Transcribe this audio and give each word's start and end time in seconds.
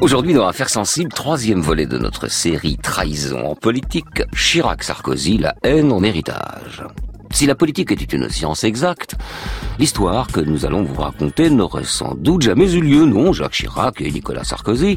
Aujourd'hui, 0.00 0.32
dans 0.32 0.46
Affaires 0.46 0.70
sensibles, 0.70 1.12
troisième 1.12 1.60
volet 1.60 1.84
de 1.84 1.98
notre 1.98 2.28
série 2.28 2.78
Trahison 2.78 3.44
en 3.44 3.54
politique, 3.54 4.22
Chirac-Sarkozy, 4.32 5.38
la 5.38 5.54
haine 5.62 5.92
en 5.92 6.02
héritage. 6.02 6.82
Si 7.32 7.46
la 7.46 7.54
politique 7.54 7.92
était 7.92 8.16
une 8.16 8.28
science 8.28 8.64
exacte, 8.64 9.14
l'histoire 9.78 10.26
que 10.26 10.40
nous 10.40 10.66
allons 10.66 10.82
vous 10.82 11.00
raconter 11.00 11.48
n'aurait 11.48 11.84
sans 11.84 12.14
doute 12.14 12.42
jamais 12.42 12.70
eu 12.72 12.80
lieu, 12.80 13.06
non, 13.06 13.32
Jacques 13.32 13.52
Chirac 13.52 14.00
et 14.00 14.10
Nicolas 14.10 14.44
Sarkozy, 14.44 14.96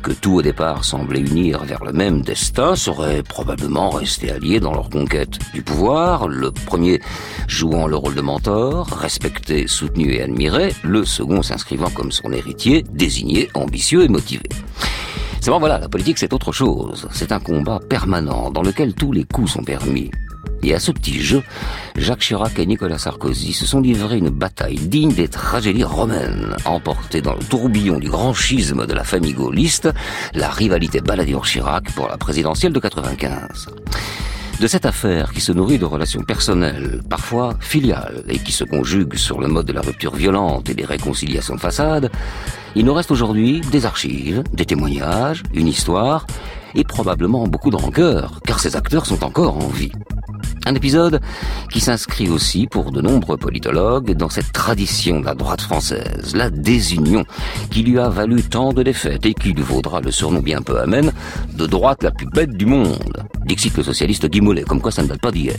que 0.00 0.12
tout 0.12 0.34
au 0.34 0.42
départ 0.42 0.84
semblait 0.84 1.20
unir 1.20 1.64
vers 1.64 1.84
le 1.84 1.92
même 1.92 2.22
destin, 2.22 2.76
seraient 2.76 3.22
probablement 3.22 3.90
restés 3.90 4.30
alliés 4.30 4.60
dans 4.60 4.72
leur 4.72 4.90
conquête 4.90 5.38
du 5.52 5.62
pouvoir, 5.62 6.28
le 6.28 6.52
premier 6.52 7.00
jouant 7.48 7.86
le 7.86 7.96
rôle 7.96 8.14
de 8.14 8.22
mentor, 8.22 8.86
respecté, 8.86 9.66
soutenu 9.66 10.14
et 10.14 10.22
admiré, 10.22 10.72
le 10.84 11.04
second 11.04 11.42
s'inscrivant 11.42 11.90
comme 11.90 12.12
son 12.12 12.32
héritier, 12.32 12.84
désigné, 12.90 13.50
ambitieux 13.54 14.04
et 14.04 14.08
motivé. 14.08 14.48
C'est 15.40 15.50
bon, 15.50 15.58
voilà, 15.58 15.78
la 15.78 15.88
politique 15.88 16.18
c'est 16.18 16.32
autre 16.32 16.52
chose. 16.52 17.08
C'est 17.10 17.32
un 17.32 17.40
combat 17.40 17.80
permanent 17.80 18.52
dans 18.52 18.62
lequel 18.62 18.94
tous 18.94 19.10
les 19.10 19.24
coups 19.24 19.50
sont 19.50 19.64
permis. 19.64 20.12
Et 20.62 20.74
à 20.74 20.78
ce 20.78 20.92
petit 20.92 21.20
jeu, 21.20 21.42
Jacques 21.96 22.20
Chirac 22.20 22.58
et 22.58 22.66
Nicolas 22.66 22.98
Sarkozy 22.98 23.52
se 23.52 23.66
sont 23.66 23.80
livrés 23.80 24.18
une 24.18 24.30
bataille 24.30 24.76
digne 24.76 25.12
des 25.12 25.28
tragédies 25.28 25.84
romaines, 25.84 26.56
emportée 26.64 27.20
dans 27.20 27.34
le 27.34 27.42
tourbillon 27.42 27.98
du 27.98 28.08
grand 28.08 28.32
schisme 28.32 28.86
de 28.86 28.92
la 28.92 29.04
famille 29.04 29.34
gaulliste, 29.34 29.88
la 30.34 30.50
rivalité 30.50 31.00
Balladur-Chirac 31.00 31.92
pour 31.94 32.08
la 32.08 32.16
présidentielle 32.16 32.72
de 32.72 32.80
95 32.80 33.68
de 34.60 34.68
cette 34.68 34.86
affaire 34.86 35.32
qui 35.32 35.40
se 35.40 35.50
nourrit 35.50 35.80
de 35.80 35.84
relations 35.84 36.22
personnelles, 36.22 37.00
parfois 37.10 37.56
filiales, 37.58 38.22
et 38.28 38.38
qui 38.38 38.52
se 38.52 38.62
conjugue 38.62 39.16
sur 39.16 39.40
le 39.40 39.48
mode 39.48 39.66
de 39.66 39.72
la 39.72 39.80
rupture 39.80 40.14
violente 40.14 40.70
et 40.70 40.74
des 40.74 40.84
réconciliations 40.84 41.56
de 41.56 41.60
façade, 41.60 42.12
il 42.76 42.84
nous 42.84 42.94
reste 42.94 43.10
aujourd'hui 43.10 43.60
des 43.72 43.86
archives, 43.86 44.44
des 44.52 44.64
témoignages, 44.64 45.42
une 45.52 45.66
histoire, 45.66 46.28
et 46.74 46.84
probablement 46.84 47.46
beaucoup 47.46 47.70
de 47.70 47.76
rancœur, 47.76 48.40
car 48.46 48.60
ces 48.60 48.76
acteurs 48.76 49.06
sont 49.06 49.24
encore 49.24 49.56
en 49.56 49.68
vie. 49.68 49.92
Un 50.64 50.74
épisode 50.74 51.20
qui 51.70 51.80
s'inscrit 51.80 52.28
aussi 52.28 52.66
pour 52.66 52.92
de 52.92 53.00
nombreux 53.00 53.36
politologues 53.36 54.12
dans 54.12 54.28
cette 54.28 54.52
tradition 54.52 55.20
de 55.20 55.24
la 55.24 55.34
droite 55.34 55.60
française, 55.60 56.34
la 56.36 56.50
désunion, 56.50 57.24
qui 57.70 57.82
lui 57.82 57.98
a 57.98 58.08
valu 58.08 58.42
tant 58.42 58.72
de 58.72 58.82
défaites 58.82 59.26
et 59.26 59.34
qui 59.34 59.52
lui 59.52 59.62
vaudra 59.62 60.00
le 60.00 60.10
surnom 60.10 60.40
bien 60.40 60.62
peu 60.62 60.78
amène 60.78 61.12
de 61.54 61.66
droite 61.66 62.02
la 62.02 62.12
plus 62.12 62.26
bête 62.26 62.56
du 62.56 62.66
monde. 62.66 63.24
Dixit 63.44 63.76
le 63.76 63.82
socialiste 63.82 64.28
Guy 64.28 64.40
Mollet, 64.40 64.62
comme 64.62 64.80
quoi 64.80 64.92
ça 64.92 65.02
ne 65.02 65.08
date 65.08 65.20
pas 65.20 65.32
d'hier. 65.32 65.56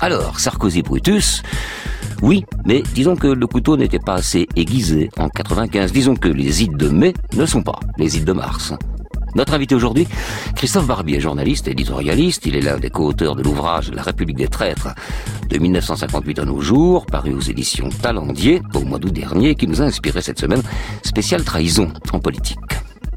Alors, 0.00 0.40
Sarkozy 0.40 0.82
Brutus, 0.82 1.42
oui, 2.22 2.44
mais 2.66 2.82
disons 2.94 3.16
que 3.16 3.28
le 3.28 3.46
couteau 3.46 3.76
n'était 3.76 3.98
pas 3.98 4.14
assez 4.14 4.48
aiguisé 4.56 5.10
en 5.16 5.28
95. 5.28 5.92
Disons 5.92 6.16
que 6.16 6.28
les 6.28 6.64
ides 6.64 6.76
de 6.76 6.88
mai 6.88 7.14
ne 7.34 7.46
sont 7.46 7.62
pas 7.62 7.78
les 7.98 8.16
ides 8.16 8.24
de 8.24 8.32
mars. 8.32 8.74
Notre 9.34 9.54
invité 9.54 9.74
aujourd'hui, 9.74 10.08
Christophe 10.56 10.86
Barbier, 10.86 11.20
journaliste, 11.20 11.68
éditorialiste, 11.68 12.46
il 12.46 12.56
est 12.56 12.60
l'un 12.60 12.78
des 12.78 12.90
co-auteurs 12.90 13.36
de 13.36 13.42
l'ouvrage 13.42 13.90
La 13.92 14.02
République 14.02 14.36
des 14.36 14.48
traîtres 14.48 14.88
de 15.48 15.58
1958 15.58 16.40
à 16.40 16.44
nos 16.44 16.60
jours, 16.60 17.06
paru 17.06 17.32
aux 17.32 17.40
éditions 17.40 17.88
Talendier 17.90 18.62
au 18.74 18.80
mois 18.80 18.98
d'août 18.98 19.12
dernier, 19.12 19.54
qui 19.54 19.68
nous 19.68 19.82
a 19.82 19.84
inspiré 19.84 20.20
cette 20.20 20.40
semaine 20.40 20.62
spéciale 21.02 21.44
trahison 21.44 21.92
en 22.12 22.18
politique. 22.18 22.58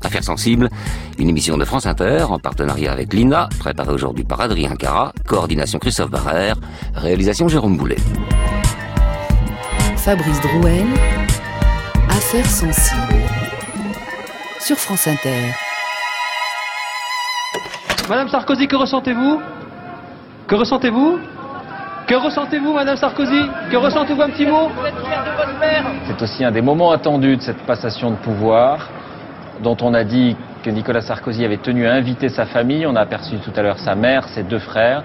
Affaires 0.04 0.24
sensibles, 0.24 0.70
une 1.18 1.30
émission 1.30 1.58
de 1.58 1.66
France 1.66 1.86
Inter 1.86 2.26
en 2.30 2.38
partenariat 2.38 2.92
avec 2.92 3.14
l'INA, 3.14 3.50
préparée 3.60 3.94
aujourd'hui 3.94 4.24
par 4.24 4.42
Adrien 4.42 4.76
Cara, 4.76 5.14
coordination 5.26 5.80
Christophe 5.80 6.12
Barrère, 6.12 6.58
réalisation 6.94 7.48
Jérôme 7.48 7.78
Boulet. 7.78 7.98
Fabrice 9.98 10.42
Drouel, 10.42 10.86
Affaires 12.10 12.50
sensibles, 12.50 13.24
sur 14.60 14.78
France 14.78 15.08
Inter. 15.08 15.54
Madame 18.10 18.28
Sarkozy, 18.28 18.68
que 18.68 18.76
ressentez-vous 18.76 19.42
Que 20.48 20.56
ressentez-vous 20.56 21.20
Que 22.06 22.16
ressentez-vous, 22.16 22.74
Madame 22.74 22.98
Sarkozy 22.98 23.42
Que 23.72 23.78
ressentez-vous 23.78 24.22
un 24.22 24.30
petit 24.30 24.46
mot 24.46 24.70
C'est 26.08 26.22
aussi 26.22 26.44
un 26.44 26.52
des 26.52 26.62
moments 26.62 26.92
attendus 26.92 27.38
de 27.38 27.42
cette 27.42 27.66
passation 27.66 28.12
de 28.12 28.18
pouvoir, 28.18 28.90
dont 29.62 29.78
on 29.82 29.94
a 29.94 30.04
dit 30.04 30.36
que 30.64 30.70
Nicolas 30.70 31.02
Sarkozy 31.02 31.46
avait 31.46 31.58
tenu 31.58 31.88
à 31.88 31.94
inviter 31.94 32.28
sa 32.28 32.46
famille. 32.46 32.86
On 32.86 32.96
a 32.98 33.02
aperçu 33.02 33.38
tout 33.38 33.52
à 33.56 33.62
l'heure 33.62 33.80
sa 33.80 33.96
mère, 33.96 34.28
ses 34.30 34.44
deux 34.44 34.60
frères. 34.60 35.04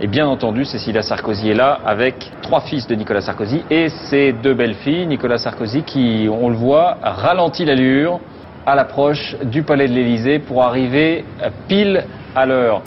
Et 0.00 0.06
bien 0.06 0.26
entendu, 0.26 0.66
Cécilia 0.66 1.00
Sarkozy 1.00 1.48
est 1.50 1.54
là 1.54 1.78
avec 1.86 2.30
trois 2.42 2.60
fils 2.60 2.86
de 2.86 2.94
Nicolas 2.94 3.22
Sarkozy 3.22 3.62
et 3.70 3.88
ses 3.88 4.34
deux 4.34 4.52
belles-filles. 4.52 5.06
Nicolas 5.06 5.38
Sarkozy 5.38 5.84
qui, 5.84 6.28
on 6.30 6.50
le 6.50 6.56
voit, 6.56 6.98
ralentit 7.02 7.64
l'allure 7.64 8.20
à 8.66 8.74
l'approche 8.74 9.36
du 9.44 9.62
palais 9.62 9.88
de 9.88 9.94
l'Élysée 9.94 10.40
pour 10.40 10.64
arriver 10.64 11.24
pile 11.68 12.04
à 12.34 12.46
l'heure. 12.46 12.82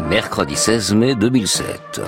Mercredi 0.00 0.56
16 0.56 0.94
mai 0.94 1.14
2007. 1.14 2.00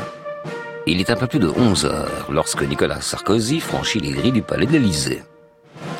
Il 0.87 1.01
est 1.01 1.11
un 1.11 1.17
peu 1.17 1.29
plus 1.29 1.39
de 1.39 1.49
11 1.49 1.87
heures 1.87 2.27
lorsque 2.31 2.63
Nicolas 2.63 3.01
Sarkozy 3.01 3.61
franchit 3.61 4.01
les 4.01 4.11
grilles 4.11 4.33
du 4.33 4.43
palais 4.43 4.67
de 4.67 4.73
l'Élysée. 4.73 5.23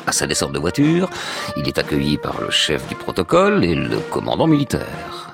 À 0.05 0.11
sa 0.11 0.27
descente 0.27 0.51
de 0.51 0.59
voiture, 0.59 1.09
il 1.55 1.67
est 1.67 1.77
accueilli 1.77 2.17
par 2.17 2.41
le 2.41 2.49
chef 2.49 2.85
du 2.89 2.95
protocole 2.95 3.63
et 3.63 3.75
le 3.75 3.99
commandant 4.09 4.47
militaire. 4.47 5.30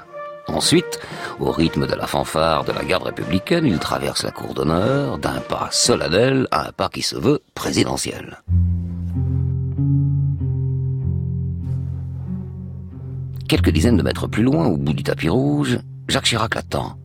Ensuite, 0.48 1.00
au 1.40 1.52
rythme 1.52 1.88
de 1.88 1.94
la 1.94 2.08
fanfare 2.08 2.64
de 2.64 2.72
la 2.72 2.84
garde 2.84 3.04
républicaine, 3.04 3.66
il 3.66 3.80
traverse 3.80 4.24
la 4.24 4.32
cour 4.32 4.54
d'honneur 4.54 5.18
d'un 5.18 5.40
pas 5.42 5.68
solennel 5.72 6.48
à 6.52 6.70
un 6.70 6.72
pas 6.72 6.90
qui 6.90 7.02
se 7.02 7.18
veut 7.18 7.42
présidentiel. 7.54 8.42
Quelques 13.48 13.70
dizaines 13.70 13.98
de 13.98 14.04
mètres 14.04 14.28
plus 14.28 14.44
loin, 14.44 14.66
au 14.66 14.78
bout 14.78 14.94
du 14.94 15.04
tapis 15.04 15.30
rouge, 15.30 15.80
Jacques 16.08 16.26
Chirac 16.26 16.56
l'attend. 16.56 16.98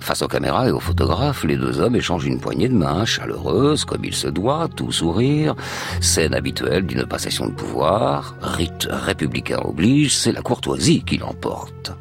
Face 0.00 0.22
aux 0.22 0.28
caméras 0.28 0.68
et 0.68 0.72
aux 0.72 0.80
photographes, 0.80 1.44
les 1.44 1.56
deux 1.56 1.80
hommes 1.80 1.94
échangent 1.94 2.26
une 2.26 2.40
poignée 2.40 2.68
de 2.68 2.74
main 2.74 3.04
chaleureuse, 3.04 3.84
comme 3.84 4.04
il 4.04 4.14
se 4.14 4.28
doit, 4.28 4.68
tout 4.74 4.90
sourire. 4.90 5.54
Scène 6.00 6.34
habituelle 6.34 6.86
d'une 6.86 7.04
passation 7.04 7.46
de 7.46 7.52
pouvoir. 7.52 8.34
Rite 8.40 8.88
républicain 8.90 9.60
oblige, 9.62 10.16
c'est 10.16 10.32
la 10.32 10.42
courtoisie 10.42 11.04
qui 11.04 11.18
l'emporte. 11.18 11.92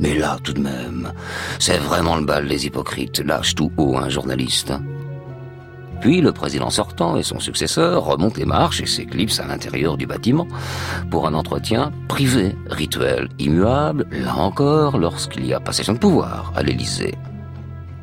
Mais 0.00 0.16
là, 0.16 0.38
tout 0.42 0.52
de 0.52 0.60
même, 0.60 1.12
c'est 1.58 1.78
vraiment 1.78 2.16
le 2.16 2.24
bal 2.24 2.46
des 2.46 2.66
hypocrites, 2.66 3.20
lâche 3.20 3.54
tout 3.54 3.72
haut 3.76 3.96
un 3.96 4.08
journaliste. 4.08 4.72
Puis 6.00 6.20
le 6.20 6.30
président 6.30 6.70
sortant 6.70 7.16
et 7.16 7.24
son 7.24 7.40
successeur 7.40 8.04
remontent 8.04 8.38
les 8.38 8.44
marches 8.44 8.80
et 8.80 8.86
s'éclipsent 8.86 9.40
à 9.40 9.46
l'intérieur 9.46 9.96
du 9.96 10.06
bâtiment 10.06 10.46
pour 11.10 11.26
un 11.26 11.34
entretien 11.34 11.90
privé, 12.06 12.54
rituel, 12.70 13.28
immuable, 13.38 14.06
là 14.12 14.36
encore, 14.36 14.98
lorsqu'il 14.98 15.44
y 15.46 15.52
a 15.52 15.60
passation 15.60 15.94
de 15.94 15.98
pouvoir 15.98 16.52
à 16.54 16.62
l'Élysée. 16.62 17.16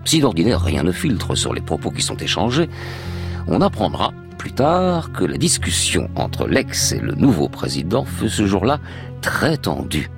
Si 0.03 0.19
d'ordinaire 0.19 0.61
rien 0.61 0.84
ne 0.84 0.91
filtre 0.91 1.35
sur 1.35 1.53
les 1.53 1.61
propos 1.61 1.89
qui 1.89 2.01
sont 2.01 2.17
échangés, 2.17 2.69
on 3.47 3.61
apprendra 3.61 4.11
plus 4.38 4.51
tard 4.51 5.11
que 5.13 5.23
la 5.23 5.38
discussion 5.38 6.09
entre 6.16 6.47
l'ex 6.47 6.91
et 6.91 7.00
le 7.00 7.16
nouveau 7.16 7.47
président 7.47 8.03
fut 8.03 8.29
ce 8.29 8.45
jour-là 8.45 8.79
très 9.22 9.57
tendue. 9.57 10.09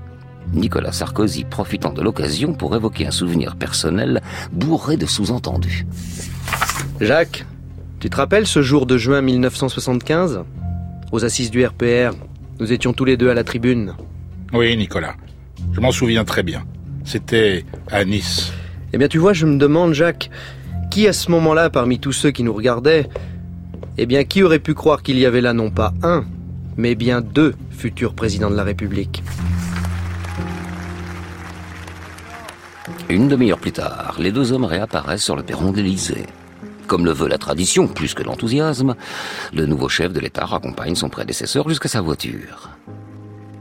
Nicolas 0.54 0.92
Sarkozy 0.92 1.44
profitant 1.44 1.94
de 1.94 2.02
l'occasion 2.02 2.54
pour 2.54 2.76
évoquer 2.76 3.08
un 3.08 3.12
souvenir 3.12 3.56
personnel 3.56 4.22
bourré 4.52 4.98
de 4.98 5.06
sous-entendus. 5.06 5.86
Jacques, 7.00 7.46
tu 8.00 8.10
te 8.10 8.16
rappelles 8.18 8.48
ce 8.48 8.62
jour 8.62 8.86
de 8.86 8.98
juin 8.98 9.22
1975 9.22 10.44
Aux 11.12 11.26
assises 11.26 11.52
du 11.52 11.66
RPR, 11.66 12.16
nous 12.60 12.72
étions 12.72 12.94
tous 12.94 13.06
les 13.06 13.18
deux 13.18 13.30
à 13.30 13.34
la 13.34 13.44
tribune. 13.44 13.94
Oui, 14.54 14.76
Nicolas. 14.78 15.16
Je 15.74 15.80
m'en 15.80 15.92
souviens 15.92 16.24
très 16.24 16.44
bien. 16.44 16.64
C'était 17.04 17.66
à 17.92 18.04
Nice. 18.06 18.52
Eh 18.94 18.98
bien, 18.98 19.08
tu 19.08 19.18
vois, 19.18 19.34
je 19.34 19.46
me 19.46 19.58
demande, 19.58 19.94
Jacques, 19.94 20.30
qui 20.90 21.08
à 21.08 21.14
ce 21.14 21.30
moment-là, 21.32 21.70
parmi 21.70 22.00
tous 22.00 22.14
ceux 22.14 22.32
qui 22.32 22.44
nous 22.44 22.54
regardaient, 22.54 23.10
eh 23.98 24.06
bien, 24.06 24.24
qui 24.24 24.44
aurait 24.44 24.60
pu 24.60 24.74
croire 24.74 25.04
qu'il 25.04 25.18
y 25.20 25.26
avait 25.26 25.42
là 25.42 25.54
non 25.54 25.70
pas 25.70 25.94
un, 26.04 26.26
mais 26.78 26.96
bien 26.96 27.22
deux 27.22 27.56
futurs 27.72 28.14
présidents 28.14 28.50
de 28.50 28.56
la 28.56 28.64
République? 28.64 29.24
Une 33.10 33.30
demi-heure 33.30 33.60
plus 33.60 33.72
tard, 33.72 34.18
les 34.20 34.34
deux 34.34 34.52
hommes 34.52 34.66
réapparaissent 34.66 35.24
sur 35.24 35.38
le 35.38 35.44
perron 35.44 35.72
de 35.72 35.78
l'Élysée. 35.78 36.26
Comme 36.88 37.06
le 37.06 37.14
veut 37.14 37.30
la 37.30 37.38
tradition, 37.38 37.88
plus 37.88 38.14
que 38.14 38.22
l'enthousiasme, 38.22 38.96
le 39.54 39.66
nouveau 39.66 39.88
chef 39.88 40.12
de 40.12 40.20
l'État 40.20 40.46
raccompagne 40.46 40.96
son 40.96 41.08
prédécesseur 41.08 41.70
jusqu'à 41.70 41.88
sa 41.88 42.02
voiture. 42.02 42.70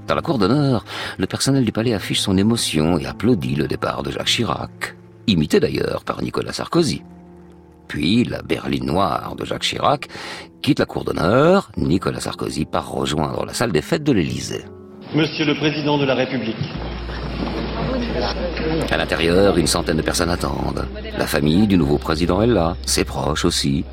Dans 0.08 0.16
la 0.16 0.22
cour 0.22 0.38
d'honneur, 0.38 0.84
le 1.16 1.28
personnel 1.28 1.64
du 1.64 1.70
palais 1.70 1.94
affiche 1.94 2.20
son 2.20 2.36
émotion 2.36 2.98
et 2.98 3.06
applaudit 3.06 3.54
le 3.54 3.68
départ 3.68 4.02
de 4.02 4.10
Jacques 4.10 4.26
Chirac, 4.26 4.96
imité 5.28 5.60
d'ailleurs 5.60 6.02
par 6.02 6.22
Nicolas 6.22 6.52
Sarkozy. 6.52 7.02
Puis 7.86 8.24
la 8.24 8.42
berline 8.42 8.86
noire 8.86 9.36
de 9.36 9.44
Jacques 9.44 9.62
Chirac 9.62 10.08
quitte 10.60 10.80
la 10.80 10.86
cour 10.86 11.04
d'honneur, 11.04 11.70
Nicolas 11.76 12.18
Sarkozy 12.18 12.64
part 12.64 12.90
rejoindre 12.90 13.46
la 13.46 13.54
salle 13.54 13.70
des 13.70 13.82
fêtes 13.82 14.02
de 14.02 14.12
l'Élysée. 14.12 14.64
Monsieur 15.14 15.44
le 15.44 15.54
Président 15.54 15.98
de 15.98 16.04
la 16.04 16.16
République, 16.16 16.56
À 18.90 18.96
l'intérieur, 18.96 19.58
une 19.58 19.66
centaine 19.66 19.96
de 19.96 20.02
personnes 20.02 20.30
attendent. 20.30 20.86
La 21.18 21.26
famille 21.26 21.66
du 21.66 21.76
nouveau 21.76 21.98
président 21.98 22.42
est 22.42 22.46
là, 22.46 22.76
ses 22.86 23.04
proches 23.04 23.44
aussi. 23.44 23.84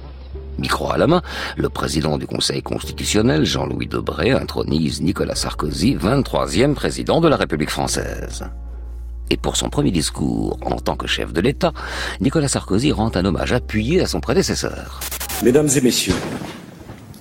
Micro 0.58 0.92
à 0.92 0.98
la 0.98 1.08
main, 1.08 1.22
le 1.58 1.70
président 1.70 2.18
du 2.18 2.28
Conseil 2.28 2.62
constitutionnel, 2.62 3.44
Jean-Louis 3.44 3.88
Debré, 3.88 4.32
intronise 4.32 5.02
Nicolas 5.02 5.36
Sarkozy, 5.36 5.96
23e 5.96 6.74
président 6.74 7.22
de 7.22 7.28
la 7.28 7.38
République 7.38 7.72
française. 7.72 8.46
Et 9.30 9.38
pour 9.38 9.56
son 9.56 9.70
premier 9.70 9.92
discours 9.92 10.58
en 10.64 10.76
tant 10.76 10.96
que 10.96 11.08
chef 11.08 11.34
de 11.34 11.42
l'État, 11.42 11.74
Nicolas 12.22 12.48
Sarkozy 12.48 12.92
rend 12.92 13.12
un 13.16 13.26
hommage 13.26 13.52
appuyé 13.52 14.02
à 14.02 14.06
son 14.06 14.20
prédécesseur. 14.20 15.00
Mesdames 15.44 15.70
et 15.76 15.82
messieurs, 15.82 16.16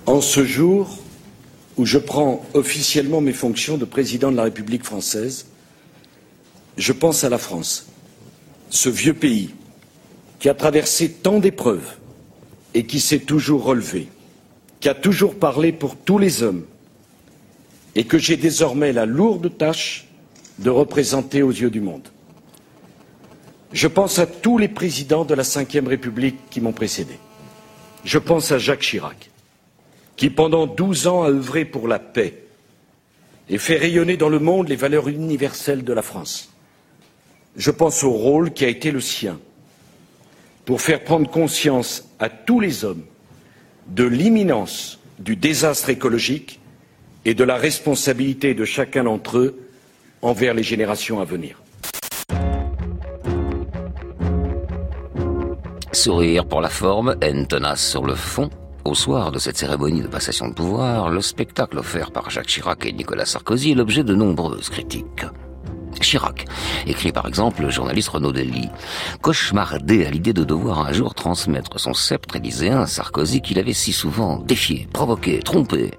en 0.07 0.21
ce 0.21 0.45
jour 0.45 0.99
où 1.79 1.87
je 1.87 1.99
prends 1.99 2.45
officiellement 2.55 3.21
mes 3.21 3.33
fonctions 3.33 3.79
de 3.79 3.85
président 3.85 4.31
de 4.31 4.37
la 4.37 4.43
République 4.43 4.85
française, 4.85 5.47
je 6.77 6.93
pense 6.93 7.25
à 7.25 7.29
la 7.29 7.39
France, 7.39 7.87
ce 8.71 8.89
vieux 8.89 9.15
pays 9.15 9.55
qui 10.39 10.49
a 10.49 10.55
traversé 10.55 11.11
tant 11.11 11.39
d'épreuves 11.39 11.97
et 12.75 12.87
qui 12.87 13.01
s'est 13.01 13.21
toujours 13.21 13.65
relevé, 13.65 14.09
qui 14.81 14.89
a 14.89 14.95
toujours 14.95 15.35
parlé 15.35 15.73
pour 15.73 15.97
tous 15.97 16.19
les 16.19 16.43
hommes, 16.43 16.65
et 17.95 18.05
que 18.05 18.19
j'ai 18.19 18.37
désormais 18.37 18.93
la 18.93 19.07
lourde 19.07 19.57
tâche 19.57 20.09
de 20.59 20.71
représenter 20.71 21.43
aux 21.43 21.51
yeux 21.51 21.71
du 21.71 21.81
monde. 21.81 22.09
Je 23.73 23.87
pense 23.87 24.19
à 24.19 24.27
tous 24.27 24.59
les 24.59 24.69
présidents 24.69 25.25
de 25.25 25.35
la 25.35 25.43
Ve 25.43 25.87
République 25.87 26.39
qui 26.51 26.61
m'ont 26.61 26.73
précédé. 26.73 27.19
Je 28.05 28.19
pense 28.19 28.53
à 28.53 28.59
Jacques 28.59 28.81
Chirac, 28.81 29.31
qui 30.17 30.31
pendant 30.31 30.67
douze 30.67 31.07
ans 31.07 31.23
a 31.23 31.31
œuvré 31.31 31.65
pour 31.65 31.89
la 31.89 31.99
paix 31.99 32.45
et 33.49 33.59
fait 33.59 33.77
rayonner 33.77 34.17
dans 34.17 34.29
le 34.29 34.39
monde 34.39 34.69
les 34.69 34.77
valeurs 34.77 35.09
universelles 35.09 35.85
de 35.85 35.93
la 35.93 36.03
France. 36.03 36.52
Je 37.57 37.71
pense 37.71 38.03
au 38.03 38.13
rôle 38.13 38.53
qui 38.53 38.65
a 38.65 38.69
été 38.69 38.91
le 38.91 39.01
sien 39.01 39.39
pour 40.65 40.81
faire 40.81 41.05
prendre 41.05 41.29
conscience 41.29 42.09
à 42.19 42.29
tous 42.29 42.61
les 42.61 42.85
hommes 42.85 43.03
de 43.89 44.05
l'imminence 44.05 44.99
du 45.19 45.37
désastre 45.37 45.91
écologique 45.91 46.61
et 47.25 47.35
de 47.35 47.45
la 47.45 47.57
responsabilité 47.57 48.55
de 48.55 48.65
chacun 48.65 49.05
d'entre 49.05 49.39
eux 49.39 49.61
envers 50.23 50.55
les 50.55 50.63
générations 50.63 51.21
à 51.21 51.25
venir. 51.25 51.61
Sourire 55.93 56.47
pour 56.47 56.63
la 56.63 56.71
forme, 56.71 57.17
haine 57.21 57.47
tenace 57.47 57.87
sur 57.87 58.05
le 58.05 58.15
fond. 58.15 58.49
Au 58.85 58.95
soir 58.95 59.31
de 59.31 59.39
cette 59.39 59.59
cérémonie 59.59 60.01
de 60.01 60.09
passation 60.09 60.49
de 60.49 60.55
pouvoir, 60.55 61.11
le 61.11 61.21
spectacle 61.21 61.79
offert 61.79 62.11
par 62.11 62.31
Jacques 62.31 62.47
Chirac 62.47 62.87
et 62.87 62.93
Nicolas 62.93 63.27
Sarkozy 63.27 63.73
est 63.73 63.75
l'objet 63.75 64.03
de 64.03 64.15
nombreuses 64.15 64.71
critiques. 64.71 65.25
Chirac, 66.01 66.47
écrit 66.87 67.13
par 67.13 67.27
exemple 67.27 67.63
le 67.63 67.71
journaliste 67.71 68.09
Renaud 68.09 68.33
Dely, 68.33 68.69
cauchemardé 69.21 70.07
à 70.07 70.11
l'idée 70.11 70.33
de 70.33 70.45
devoir 70.45 70.81
un 70.81 70.93
jour 70.93 71.15
transmettre 71.15 71.79
son 71.79 71.95
sceptre 71.95 72.37
élyséen 72.37 72.81
à 72.81 72.87
Sarkozy 72.87 73.41
qu'il 73.41 73.59
avait 73.59 73.73
si 73.73 73.93
souvent 73.93 74.39
défié, 74.39 74.89
provoqué, 74.93 75.41
trompé, 75.41 75.93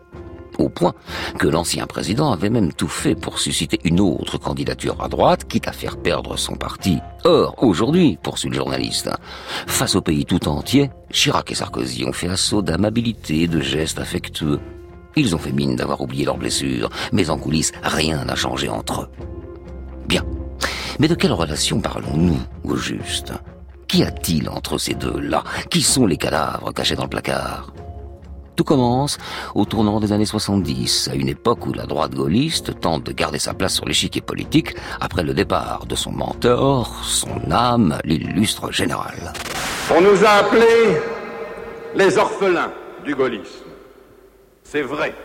au 0.58 0.70
point 0.70 0.94
que 1.38 1.48
l'ancien 1.48 1.88
président 1.88 2.32
avait 2.32 2.50
même 2.50 2.74
tout 2.74 2.88
fait 2.88 3.16
pour 3.16 3.40
susciter 3.40 3.80
une 3.84 4.00
autre 4.00 4.38
candidature 4.38 5.02
à 5.02 5.08
droite, 5.08 5.46
quitte 5.48 5.68
à 5.68 5.72
faire 5.72 5.98
perdre 5.98 6.38
son 6.38 6.56
parti. 6.56 7.00
Or, 7.24 7.56
aujourd'hui, 7.64 8.18
poursuit 8.22 8.50
le 8.50 8.56
journaliste, 8.56 9.10
face 9.68 9.96
au 9.96 10.02
pays 10.02 10.26
tout 10.26 10.48
entier, 10.48 10.92
Chirac 11.12 11.52
et 11.52 11.56
Sarkozy 11.56 12.06
ont 12.06 12.14
fait 12.14 12.30
assaut 12.30 12.62
d'amabilité, 12.62 13.48
de 13.48 13.62
gestes 13.62 14.00
affectueux. 14.00 14.60
Ils 15.16 15.36
ont 15.36 15.40
fait 15.40 15.52
mine 15.52 15.76
d'avoir 15.76 16.02
oublié 16.02 16.26
leurs 16.26 16.38
blessures, 16.38 16.90
mais 17.12 17.30
en 17.30 17.38
coulisses, 17.38 17.72
rien 17.84 18.26
n'a 18.26 18.36
changé 18.36 18.70
entre 18.70 19.02
eux. 19.02 19.43
Bien. 20.08 20.24
Mais 21.00 21.08
de 21.08 21.16
quelle 21.16 21.34
relation 21.34 21.80
parlons-nous, 21.80 22.40
au 22.64 22.76
juste? 22.76 23.34
Qu'y 23.88 24.04
a-t-il 24.04 24.50
entre 24.50 24.78
ces 24.78 24.94
deux-là? 24.94 25.44
Qui 25.70 25.82
sont 25.82 26.06
les 26.06 26.18
cadavres 26.18 26.74
cachés 26.74 26.96
dans 26.96 27.04
le 27.04 27.10
placard? 27.10 27.74
Tout 28.56 28.64
commence 28.64 29.18
au 29.56 29.66
tournant 29.66 30.00
des 30.00 30.12
années 30.12 30.28
70, 30.28 31.10
à 31.12 31.16
une 31.16 31.28
époque 31.28 31.66
où 31.66 31.74
la 31.74 31.88
droite 31.88 32.14
gaulliste 32.14 32.80
tente 32.80 33.04
de 33.04 33.12
garder 33.12 33.40
sa 33.40 33.56
place 33.56 33.74
sur 33.74 33.86
l'échiquier 33.86 34.22
politique 34.22 34.76
après 35.02 35.24
le 35.24 35.34
départ 35.34 35.88
de 35.88 35.96
son 35.96 36.12
mentor, 36.12 37.04
son 37.04 37.52
âme, 37.52 37.98
l'illustre 38.04 38.72
général. 38.72 39.34
On 39.90 40.02
nous 40.02 40.24
a 40.24 40.30
appelés 40.30 41.02
les 41.96 42.18
orphelins 42.18 42.72
du 43.04 43.16
gaullisme. 43.16 43.66
C'est 44.64 44.84
vrai. 44.84 45.16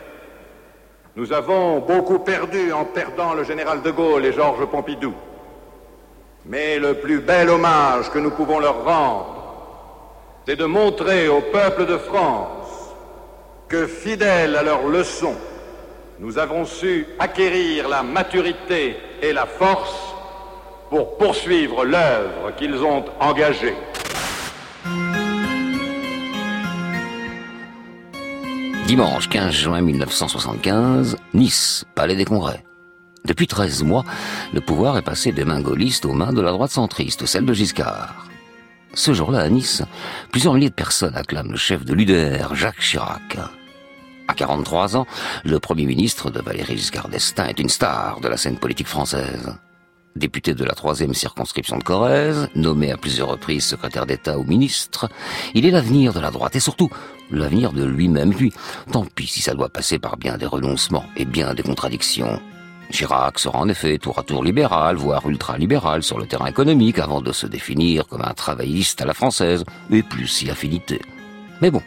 Nous 1.16 1.32
avons 1.32 1.80
beaucoup 1.80 2.18
perdu 2.20 2.72
en 2.72 2.84
perdant 2.84 3.34
le 3.34 3.44
général 3.44 3.82
de 3.82 3.90
Gaulle 3.90 4.24
et 4.24 4.32
Georges 4.32 4.66
Pompidou. 4.66 5.14
Mais 6.46 6.78
le 6.78 6.94
plus 6.94 7.20
bel 7.20 7.50
hommage 7.50 8.10
que 8.10 8.18
nous 8.18 8.30
pouvons 8.30 8.58
leur 8.58 8.84
rendre, 8.84 9.34
c'est 10.46 10.56
de 10.56 10.64
montrer 10.64 11.28
au 11.28 11.40
peuple 11.40 11.86
de 11.86 11.98
France 11.98 12.94
que, 13.68 13.86
fidèles 13.86 14.56
à 14.56 14.62
leurs 14.62 14.86
leçons, 14.86 15.36
nous 16.20 16.38
avons 16.38 16.64
su 16.64 17.06
acquérir 17.18 17.88
la 17.88 18.02
maturité 18.02 18.96
et 19.20 19.32
la 19.32 19.46
force 19.46 20.14
pour 20.90 21.18
poursuivre 21.18 21.84
l'œuvre 21.84 22.52
qu'ils 22.56 22.82
ont 22.82 23.04
engagée. 23.20 23.74
Dimanche 28.88 29.28
15 29.28 29.52
juin 29.52 29.82
1975, 29.82 31.18
Nice, 31.34 31.84
Palais 31.94 32.16
des 32.16 32.24
Congrès. 32.24 32.64
Depuis 33.26 33.46
13 33.46 33.82
mois, 33.82 34.02
le 34.54 34.62
pouvoir 34.62 34.96
est 34.96 35.02
passé 35.02 35.30
des 35.30 35.44
mains 35.44 35.60
gaullistes 35.60 36.06
aux 36.06 36.14
mains 36.14 36.32
de 36.32 36.40
la 36.40 36.52
droite 36.52 36.70
centriste, 36.70 37.26
celle 37.26 37.44
de 37.44 37.52
Giscard. 37.52 38.24
Ce 38.94 39.12
jour-là, 39.12 39.40
à 39.40 39.48
Nice, 39.50 39.82
plusieurs 40.32 40.54
milliers 40.54 40.70
de 40.70 40.74
personnes 40.74 41.14
acclament 41.16 41.50
le 41.50 41.58
chef 41.58 41.84
de 41.84 41.92
l'UDR, 41.92 42.54
Jacques 42.54 42.80
Chirac. 42.80 43.36
À 44.26 44.32
43 44.32 44.96
ans, 44.96 45.06
le 45.44 45.58
premier 45.58 45.84
ministre 45.84 46.30
de 46.30 46.40
Valéry 46.40 46.78
Giscard 46.78 47.10
d'Estaing 47.10 47.48
est 47.48 47.60
une 47.60 47.68
star 47.68 48.20
de 48.20 48.28
la 48.28 48.38
scène 48.38 48.56
politique 48.56 48.88
française. 48.88 49.54
Député 50.16 50.54
de 50.54 50.64
la 50.64 50.74
troisième 50.74 51.14
circonscription 51.14 51.78
de 51.78 51.84
Corrèze, 51.84 52.48
nommé 52.54 52.90
à 52.90 52.96
plusieurs 52.96 53.28
reprises 53.28 53.64
secrétaire 53.64 54.06
d'État 54.06 54.38
ou 54.38 54.44
ministre, 54.44 55.08
il 55.54 55.64
est 55.64 55.70
l'avenir 55.70 56.12
de 56.12 56.20
la 56.20 56.30
droite 56.30 56.56
et 56.56 56.60
surtout 56.60 56.90
l'avenir 57.30 57.72
de 57.72 57.84
lui-même. 57.84 58.32
Lui, 58.32 58.52
tant 58.90 59.04
pis 59.04 59.26
si 59.26 59.40
ça 59.40 59.54
doit 59.54 59.68
passer 59.68 59.98
par 59.98 60.16
bien 60.16 60.36
des 60.36 60.46
renoncements 60.46 61.04
et 61.16 61.24
bien 61.24 61.54
des 61.54 61.62
contradictions. 61.62 62.40
Chirac 62.90 63.38
sera 63.38 63.58
en 63.58 63.68
effet 63.68 63.98
tour 63.98 64.18
à 64.18 64.22
tour 64.22 64.42
libéral, 64.42 64.96
voire 64.96 65.28
ultra-libéral 65.28 66.02
sur 66.02 66.18
le 66.18 66.26
terrain 66.26 66.46
économique 66.46 66.98
avant 66.98 67.20
de 67.20 67.32
se 67.32 67.46
définir 67.46 68.06
comme 68.06 68.22
un 68.22 68.32
travailliste 68.32 69.02
à 69.02 69.04
la 69.04 69.14
française, 69.14 69.64
et 69.90 70.02
plus 70.02 70.26
si 70.26 70.50
affinité. 70.50 71.00
Mais 71.60 71.70
bon, 71.70 71.82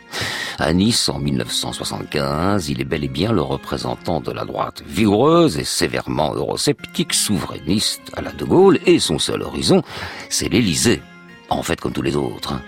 à 0.60 0.74
Nice, 0.74 1.10
en 1.10 1.20
1975, 1.20 2.70
il 2.70 2.82
est 2.82 2.86
bel 2.86 3.04
et 3.04 3.08
bien 3.08 3.32
le 3.32 3.42
représentant 3.42 4.20
de 4.20 4.32
la 4.32 4.44
droite 4.44 4.84
vigoureuse 4.86 5.58
et 5.58 5.63
sévèrement 5.63 6.36
eurosceptique, 6.36 7.13
souverainiste 7.13 8.01
à 8.13 8.22
la 8.22 8.32
De 8.32 8.44
Gaulle, 8.44 8.80
et 8.86 9.00
son 9.00 9.18
seul 9.18 9.44
horizon, 9.44 9.82
c'est 10.30 10.50
l'Élysée. 10.50 11.01
En 11.50 11.63
fait, 11.63 11.80
comme 11.80 11.94
tous 11.94 12.01
les 12.01 12.16
autres. 12.16 12.54
Hein. 12.54 12.62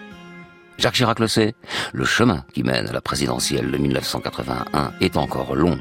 Jacques 0.78 0.96
Chirac 0.96 1.20
le 1.20 1.28
sait, 1.28 1.56
le 1.94 2.06
chemin 2.06 2.44
qui 2.54 2.64
mène 2.64 2.88
à 2.88 2.92
la 2.92 3.02
présidentielle 3.02 3.70
de 3.70 3.78
1981 3.78 4.94
est 5.02 5.18
encore 5.18 5.56
long. 5.56 5.80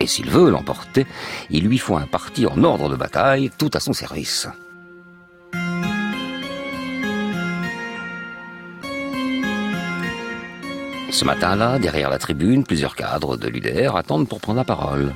Et 0.00 0.06
s'il 0.06 0.30
veut 0.30 0.50
l'emporter, 0.50 1.06
il 1.50 1.64
lui 1.64 1.78
faut 1.78 1.96
un 1.96 2.06
parti 2.06 2.46
en 2.46 2.62
ordre 2.64 2.88
de 2.88 2.96
bataille, 2.96 3.50
tout 3.56 3.70
à 3.74 3.80
son 3.80 3.92
service. 3.92 4.48
Ce 11.10 11.24
matin-là, 11.24 11.80
derrière 11.80 12.08
la 12.08 12.18
tribune, 12.18 12.62
plusieurs 12.62 12.94
cadres 12.94 13.36
de 13.36 13.48
l'UDR 13.48 13.96
attendent 13.96 14.28
pour 14.28 14.40
prendre 14.40 14.58
la 14.58 14.64
parole. 14.64 15.12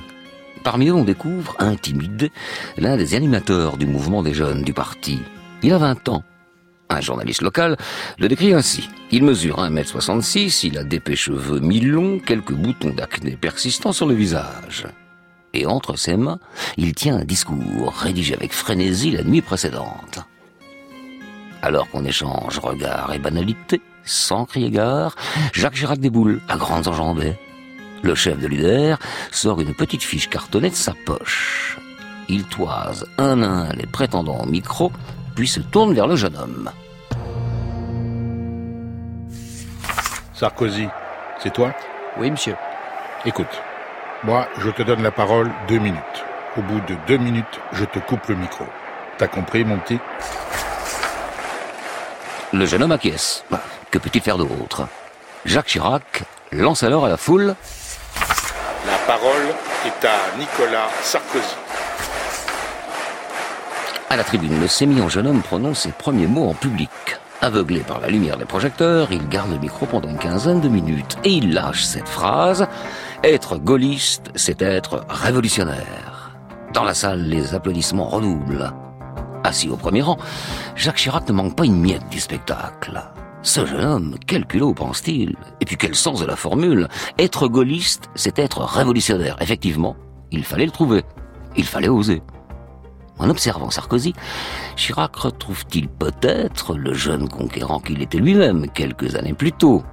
Parmi 0.63 0.89
eux, 0.89 0.93
on 0.93 1.05
découvre, 1.05 1.55
intimidé, 1.57 2.31
l'un 2.77 2.97
des 2.97 3.15
animateurs 3.15 3.77
du 3.77 3.85
mouvement 3.85 4.21
des 4.21 4.33
jeunes 4.33 4.63
du 4.63 4.73
parti. 4.73 5.19
Il 5.63 5.71
a 5.71 5.77
20 5.77 6.09
ans. 6.09 6.23
Un 6.89 6.99
journaliste 6.99 7.41
local 7.41 7.77
le 8.19 8.27
décrit 8.27 8.53
ainsi. 8.53 8.89
Il 9.11 9.23
mesure 9.23 9.59
1m66, 9.59 10.67
il 10.67 10.77
a 10.77 10.83
d'épais 10.83 11.15
cheveux 11.15 11.59
mi-longs, 11.59 12.19
quelques 12.19 12.53
boutons 12.53 12.89
d'acné 12.89 13.37
persistants 13.37 13.93
sur 13.93 14.05
le 14.05 14.15
visage. 14.15 14.87
Et 15.53 15.65
entre 15.65 15.95
ses 15.97 16.17
mains, 16.17 16.39
il 16.75 16.93
tient 16.93 17.15
un 17.15 17.23
discours 17.23 17.93
rédigé 17.93 18.35
avec 18.35 18.51
frénésie 18.51 19.11
la 19.11 19.23
nuit 19.23 19.41
précédente. 19.41 20.19
Alors 21.61 21.89
qu'on 21.89 22.03
échange 22.03 22.59
regards 22.59 23.13
et 23.13 23.19
banalités, 23.19 23.81
sans 24.05 24.45
crier 24.45 24.69
gare, 24.69 25.15
Jacques 25.53 25.75
Chirac 25.75 25.99
déboule 25.99 26.41
à 26.47 26.57
grandes 26.57 26.87
enjambées. 26.87 27.37
Le 28.03 28.15
chef 28.15 28.39
de 28.39 28.47
l'UDR 28.47 28.97
sort 29.31 29.59
une 29.61 29.73
petite 29.73 30.03
fiche 30.03 30.29
cartonnée 30.29 30.69
de 30.69 30.75
sa 30.75 30.93
poche. 31.05 31.77
Il 32.29 32.43
toise 32.43 33.05
un 33.17 33.41
à 33.41 33.47
un 33.47 33.73
les 33.73 33.87
prétendants 33.87 34.41
au 34.41 34.45
micro, 34.45 34.91
puis 35.35 35.47
se 35.47 35.59
tourne 35.59 35.93
vers 35.93 36.07
le 36.07 36.15
jeune 36.15 36.35
homme. 36.35 36.71
Sarkozy, 40.33 40.87
c'est 41.39 41.53
toi? 41.53 41.73
Oui, 42.17 42.29
monsieur. 42.29 42.55
Écoute, 43.25 43.61
moi, 44.23 44.47
je 44.59 44.69
te 44.69 44.81
donne 44.81 45.01
la 45.01 45.11
parole 45.11 45.51
deux 45.67 45.79
minutes. 45.79 46.25
Au 46.57 46.61
bout 46.61 46.79
de 46.81 46.95
deux 47.07 47.17
minutes, 47.17 47.59
je 47.73 47.85
te 47.85 47.99
coupe 47.99 48.27
le 48.27 48.35
micro. 48.35 48.65
T'as 49.17 49.27
compris, 49.27 49.63
mon 49.63 49.77
petit? 49.79 49.99
Le 52.53 52.65
jeune 52.65 52.83
homme 52.83 52.91
acquiesce. 52.91 53.43
Que 53.95 53.99
peut-il 53.99 54.21
faire 54.21 54.37
d'autre 54.37 54.89
Jacques 55.45 55.67
Chirac 55.67 56.23
lance 56.51 56.83
alors 56.83 57.05
à 57.05 57.07
la 57.07 57.15
foule 57.15 57.55
La 58.85 58.97
parole 59.07 59.55
est 59.85 60.05
à 60.05 60.37
Nicolas 60.37 60.89
Sarkozy. 61.01 61.55
À 64.09 64.17
la 64.17 64.25
tribune, 64.25 64.59
le 64.59 64.67
sémillant 64.67 65.07
jeune 65.07 65.27
homme 65.27 65.41
prononce 65.41 65.83
ses 65.83 65.93
premiers 65.93 66.27
mots 66.27 66.49
en 66.49 66.53
public. 66.53 66.89
Aveuglé 67.39 67.79
par 67.87 68.01
la 68.01 68.09
lumière 68.09 68.35
des 68.35 68.43
projecteurs, 68.43 69.13
il 69.13 69.29
garde 69.29 69.51
le 69.51 69.59
micro 69.59 69.85
pendant 69.85 70.09
une 70.09 70.17
quinzaine 70.17 70.59
de 70.59 70.67
minutes 70.67 71.15
et 71.23 71.29
il 71.29 71.53
lâche 71.53 71.85
cette 71.85 72.09
phrase 72.09 72.67
Être 73.23 73.55
gaulliste, 73.55 74.29
c'est 74.35 74.61
être 74.61 75.05
révolutionnaire. 75.07 76.35
Dans 76.73 76.83
la 76.83 76.95
salle, 76.95 77.21
les 77.21 77.55
applaudissements 77.55 78.09
redoublent. 78.09 78.73
Assis 79.45 79.69
au 79.69 79.77
premier 79.77 80.01
rang, 80.01 80.17
Jacques 80.75 80.97
Chirac 80.97 81.29
ne 81.29 81.33
manque 81.33 81.55
pas 81.55 81.63
une 81.63 81.79
miette 81.79 82.09
du 82.09 82.19
spectacle. 82.19 83.01
Ce 83.45 83.63
jeune 83.63 83.85
homme, 83.85 84.15
quel 84.25 84.47
culot 84.47 84.73
pense-t-il? 84.73 85.35
Et 85.61 85.65
puis 85.65 85.77
quel 85.77 85.93
sens 85.93 86.19
de 86.19 86.25
la 86.25 86.35
formule? 86.35 86.87
Être 87.19 87.47
gaulliste, 87.47 88.09
c'est 88.15 88.39
être 88.39 88.61
révolutionnaire. 88.61 89.37
Effectivement, 89.39 89.95
il 90.31 90.43
fallait 90.43 90.65
le 90.65 90.71
trouver. 90.71 91.03
Il 91.55 91.65
fallait 91.65 91.87
oser. 91.87 92.23
En 93.19 93.29
observant 93.29 93.69
Sarkozy, 93.69 94.13
Chirac 94.75 95.15
retrouve-t-il 95.15 95.87
peut-être 95.89 96.75
le 96.75 96.95
jeune 96.95 97.29
conquérant 97.29 97.79
qu'il 97.79 98.01
était 98.01 98.17
lui-même 98.17 98.65
quelques 98.71 99.15
années 99.15 99.35
plus 99.35 99.51
tôt? 99.51 99.83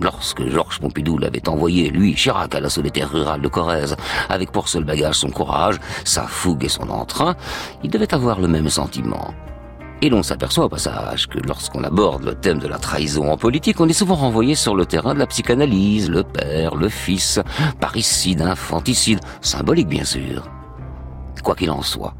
Lorsque 0.00 0.46
Georges 0.46 0.78
Pompidou 0.78 1.16
l'avait 1.16 1.48
envoyé, 1.48 1.88
lui, 1.88 2.14
Chirac, 2.14 2.54
à 2.54 2.60
la 2.60 2.68
solitaire 2.68 3.10
rurale 3.10 3.40
de 3.40 3.48
Corrèze, 3.48 3.96
avec 4.28 4.52
pour 4.52 4.68
seul 4.68 4.84
bagage 4.84 5.16
son 5.16 5.30
courage, 5.30 5.76
sa 6.04 6.24
fougue 6.24 6.66
et 6.66 6.68
son 6.68 6.90
entrain, 6.90 7.36
il 7.82 7.88
devait 7.88 8.12
avoir 8.12 8.38
le 8.38 8.48
même 8.48 8.68
sentiment. 8.68 9.32
Et 10.00 10.10
l'on 10.10 10.22
s'aperçoit 10.22 10.66
au 10.66 10.68
passage 10.68 11.26
que 11.26 11.38
lorsqu'on 11.40 11.82
aborde 11.82 12.24
le 12.24 12.34
thème 12.34 12.60
de 12.60 12.68
la 12.68 12.78
trahison 12.78 13.32
en 13.32 13.36
politique, 13.36 13.80
on 13.80 13.88
est 13.88 13.92
souvent 13.92 14.14
renvoyé 14.14 14.54
sur 14.54 14.76
le 14.76 14.86
terrain 14.86 15.12
de 15.12 15.18
la 15.18 15.26
psychanalyse, 15.26 16.08
le 16.08 16.22
père, 16.22 16.76
le 16.76 16.88
fils, 16.88 17.40
parricide, 17.80 18.42
infanticide, 18.42 19.20
symbolique 19.40 19.88
bien 19.88 20.04
sûr. 20.04 20.48
Quoi 21.42 21.56
qu'il 21.56 21.70
en 21.70 21.82
soit, 21.82 22.14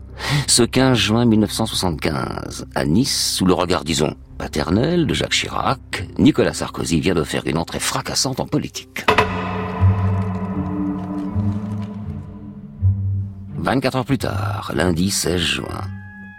ce 0.47 0.65
15 0.65 0.97
juin 0.99 1.25
1975, 1.25 2.67
à 2.75 2.85
Nice, 2.85 3.35
sous 3.37 3.45
le 3.45 3.55
regard, 3.55 3.85
disons, 3.85 4.15
paternel 4.39 5.07
de 5.07 5.15
Jacques 5.15 5.33
Chirac, 5.33 6.09
Nicolas 6.19 6.55
Sarkozy 6.55 7.01
vient 7.01 7.15
de 7.15 7.25
faire 7.25 7.47
une 7.47 7.59
entrée 7.59 7.81
fracassante 7.81 8.41
en 8.41 8.47
politique. 8.47 9.07
24 13.59 13.97
heures 13.97 14.05
plus 14.05 14.19
tard, 14.19 14.73
lundi 14.75 15.11
16 15.11 15.41
juin, 15.41 15.85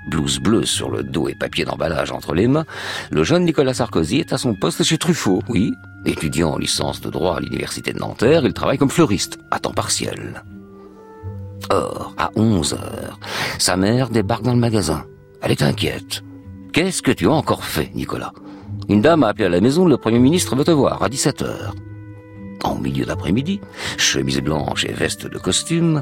blouse 0.08 0.40
bleue 0.40 0.66
sur 0.66 0.90
le 0.90 1.04
dos 1.04 1.28
et 1.28 1.36
papier 1.36 1.66
d'emballage 1.66 2.12
entre 2.12 2.34
les 2.34 2.48
mains, 2.48 2.66
le 3.12 3.24
jeune 3.24 3.46
Nicolas 3.46 3.74
Sarkozy 3.74 4.20
est 4.20 4.34
à 4.34 4.38
son 4.38 4.56
poste 4.56 4.84
chez 4.84 4.98
Truffaut, 4.98 5.42
oui. 5.50 5.74
Étudiant 6.06 6.52
en 6.52 6.58
licence 6.58 7.02
de 7.02 7.10
droit 7.10 7.38
à 7.38 7.40
l'université 7.40 7.94
de 7.94 8.00
Nanterre, 8.00 8.46
il 8.46 8.54
travaille 8.54 8.78
comme 8.78 8.90
fleuriste, 8.90 9.38
à 9.52 9.60
temps 9.60 9.74
partiel. 9.74 10.44
Or, 11.70 12.14
à 12.18 12.32
11 12.36 12.74
heures, 12.74 13.20
sa 13.58 13.76
mère 13.76 14.10
débarque 14.10 14.44
dans 14.44 14.54
le 14.54 14.60
magasin. 14.60 15.06
Elle 15.42 15.52
est 15.52 15.62
inquiète. 15.62 16.24
Qu'est-ce 16.72 17.02
que 17.02 17.12
tu 17.12 17.28
as 17.28 17.32
encore 17.32 17.64
fait, 17.64 17.92
Nicolas? 17.94 18.34
Une 18.88 19.02
dame 19.02 19.24
a 19.24 19.28
appelé 19.28 19.46
à 19.46 19.50
la 19.50 19.62
maison, 19.62 19.86
le 19.86 19.98
Premier 19.98 20.20
ministre 20.20 20.56
veut 20.56 20.64
te 20.64 20.72
voir, 20.72 21.04
à 21.04 21.10
17 21.10 21.42
heures. 21.42 21.76
En 22.64 22.76
milieu 22.76 23.06
d'après-midi, 23.06 23.62
chemise 23.98 24.42
blanche 24.42 24.86
et 24.86 24.92
veste 24.92 25.28
de 25.28 25.38
costume, 25.38 26.02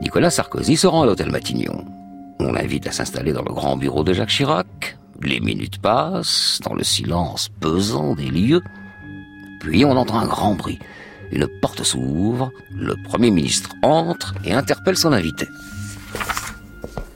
Nicolas 0.00 0.30
Sarkozy 0.30 0.76
se 0.76 0.86
rend 0.86 1.02
à 1.02 1.06
l'hôtel 1.06 1.30
Matignon. 1.30 1.84
On 2.40 2.52
l'invite 2.52 2.86
à 2.86 2.92
s'installer 2.92 3.34
dans 3.34 3.42
le 3.42 3.52
grand 3.52 3.76
bureau 3.76 4.02
de 4.02 4.14
Jacques 4.14 4.30
Chirac. 4.30 4.96
Les 5.22 5.40
minutes 5.40 5.78
passent, 5.78 6.58
dans 6.64 6.72
le 6.72 6.82
silence 6.82 7.50
pesant 7.60 8.14
des 8.14 8.30
lieux. 8.30 8.62
Puis 9.60 9.84
on 9.84 9.90
entend 9.90 10.18
un 10.18 10.26
grand 10.26 10.54
bruit. 10.54 10.78
Une 11.32 11.46
porte 11.60 11.84
s'ouvre, 11.84 12.50
le 12.74 12.96
Premier 13.04 13.30
ministre 13.30 13.74
entre 13.82 14.34
et 14.42 14.54
interpelle 14.54 14.96
son 14.96 15.12
invité. 15.12 15.46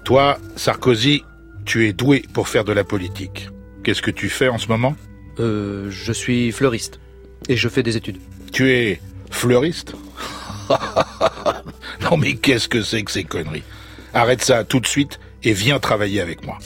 Toi, 0.05 0.37
Sarkozy, 0.57 1.25
tu 1.65 1.89
es 1.89 1.95
doué 1.95 2.23
pour 2.35 2.49
faire 2.49 2.65
de 2.65 2.75
la 2.75 2.85
politique. 2.85 3.49
Qu'est-ce 3.83 4.03
que 4.03 4.11
tu 4.11 4.29
fais 4.29 4.49
en 4.49 4.59
ce 4.59 4.69
moment? 4.69 4.95
Euh, 5.41 5.91
je 5.91 6.13
suis 6.13 6.53
fleuriste. 6.53 7.01
Et 7.49 7.57
je 7.57 7.71
fais 7.71 7.83
des 7.83 7.97
études. 7.97 8.19
Tu 8.53 8.71
es 8.71 9.01
fleuriste? 9.31 9.95
Non 12.11 12.19
mais 12.19 12.35
qu'est-ce 12.35 12.69
que 12.69 12.83
c'est 12.83 13.03
que 13.03 13.11
ces 13.11 13.25
conneries? 13.25 13.63
Arrête 14.15 14.45
ça 14.45 14.63
tout 14.63 14.79
de 14.79 14.87
suite 14.87 15.19
et 15.43 15.53
viens 15.53 15.81
travailler 15.81 16.21
avec 16.21 16.47
moi. 16.47 16.59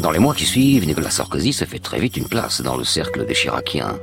Dans 0.00 0.10
les 0.10 0.18
mois 0.18 0.34
qui 0.34 0.46
suivent, 0.46 0.86
Nicolas 0.86 1.10
Sarkozy 1.10 1.52
se 1.52 1.66
fait 1.66 1.78
très 1.78 2.00
vite 2.00 2.16
une 2.16 2.26
place 2.26 2.62
dans 2.62 2.76
le 2.76 2.84
cercle 2.84 3.26
des 3.26 3.34
Chiraciens. 3.34 3.98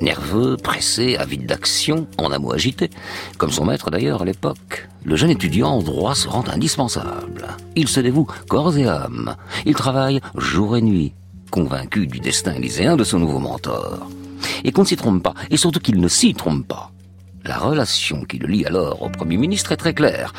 Nerveux, 0.00 0.56
pressé, 0.56 1.16
avide 1.16 1.44
d'action, 1.44 2.06
en 2.16 2.32
amour 2.32 2.54
agité, 2.54 2.88
comme 3.36 3.52
son 3.52 3.66
maître 3.66 3.90
d'ailleurs 3.90 4.22
à 4.22 4.24
l'époque, 4.24 4.88
le 5.04 5.14
jeune 5.14 5.30
étudiant 5.30 5.68
en 5.68 5.82
droit 5.82 6.14
se 6.14 6.28
rend 6.28 6.48
indispensable. 6.48 7.46
Il 7.76 7.88
se 7.88 8.00
dévoue 8.00 8.26
corps 8.48 8.76
et 8.78 8.88
âme. 8.88 9.36
Il 9.66 9.74
travaille 9.74 10.20
jour 10.36 10.78
et 10.78 10.82
nuit, 10.82 11.12
convaincu 11.50 12.06
du 12.06 12.20
destin 12.20 12.54
élyséen 12.54 12.96
de 12.96 13.04
son 13.04 13.18
nouveau 13.18 13.38
mentor. 13.38 14.08
Et 14.64 14.72
qu'on 14.72 14.82
ne 14.82 14.86
s'y 14.86 14.96
trompe 14.96 15.22
pas, 15.22 15.34
et 15.50 15.58
surtout 15.58 15.80
qu'il 15.80 16.00
ne 16.00 16.08
s'y 16.08 16.32
trompe 16.34 16.66
pas. 16.66 16.90
La 17.44 17.58
relation 17.58 18.24
qui 18.24 18.38
le 18.38 18.46
lie 18.46 18.64
alors 18.64 19.02
au 19.02 19.08
Premier 19.08 19.36
ministre 19.36 19.72
est 19.72 19.76
très 19.76 19.94
claire. 19.94 20.32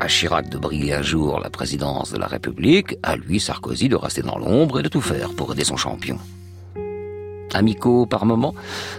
À 0.00 0.08
Chirac 0.08 0.48
de 0.48 0.58
briller 0.58 0.94
un 0.94 1.02
jour 1.02 1.38
la 1.40 1.50
présidence 1.50 2.12
de 2.12 2.18
la 2.18 2.26
République, 2.26 2.96
à 3.02 3.16
lui, 3.16 3.38
Sarkozy, 3.38 3.88
de 3.88 3.96
rester 3.96 4.22
dans 4.22 4.38
l'ombre 4.38 4.80
et 4.80 4.82
de 4.82 4.88
tout 4.88 5.00
faire 5.00 5.32
pour 5.34 5.52
aider 5.52 5.64
son 5.64 5.76
champion. 5.76 6.18
Amicaux 7.54 8.06
par 8.06 8.26
moments, 8.26 8.54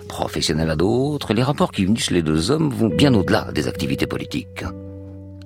professionnels 0.08 0.70
à 0.70 0.76
d'autres, 0.76 1.34
les 1.34 1.44
rapports 1.44 1.72
qui 1.72 1.84
unissent 1.84 2.12
les 2.12 2.24
deux 2.24 2.50
hommes 2.50 2.70
vont 2.70 2.90
bien 2.90 3.14
au-delà 3.14 3.52
des 3.54 3.68
activités 3.68 4.08
politiques. 4.08 4.64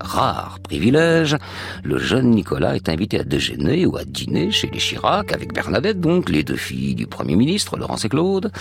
Rare 0.03 0.59
privilège, 0.61 1.37
le 1.83 1.97
jeune 1.97 2.31
Nicolas 2.31 2.75
est 2.75 2.89
invité 2.89 3.21
à 3.21 3.23
déjeuner 3.23 3.85
ou 3.85 3.95
à 3.95 4.03
dîner 4.03 4.51
chez 4.51 4.69
les 4.69 4.79
Chirac 4.79 5.31
avec 5.31 5.53
Bernadette, 5.53 6.01
donc 6.01 6.29
les 6.29 6.43
deux 6.43 6.57
filles 6.57 6.93
du 6.93 7.07
Premier 7.07 7.37
ministre, 7.37 7.77
Laurence 7.77 8.03
et 8.03 8.09
Claude. 8.09 8.51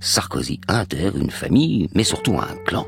Sarkozy 0.00 0.60
intègre 0.68 1.16
une 1.16 1.30
famille, 1.30 1.88
mais 1.94 2.04
surtout 2.04 2.38
un 2.38 2.56
clan. 2.66 2.86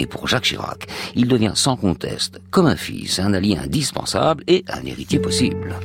Et 0.00 0.06
pour 0.06 0.26
Jacques 0.26 0.44
Chirac, 0.44 0.88
il 1.14 1.28
devient 1.28 1.52
sans 1.54 1.76
conteste, 1.76 2.40
comme 2.50 2.66
un 2.66 2.76
fils, 2.76 3.20
un 3.20 3.32
allié 3.32 3.56
indispensable 3.56 4.42
et 4.48 4.64
un 4.68 4.84
héritier 4.84 5.20
possible. 5.20 5.76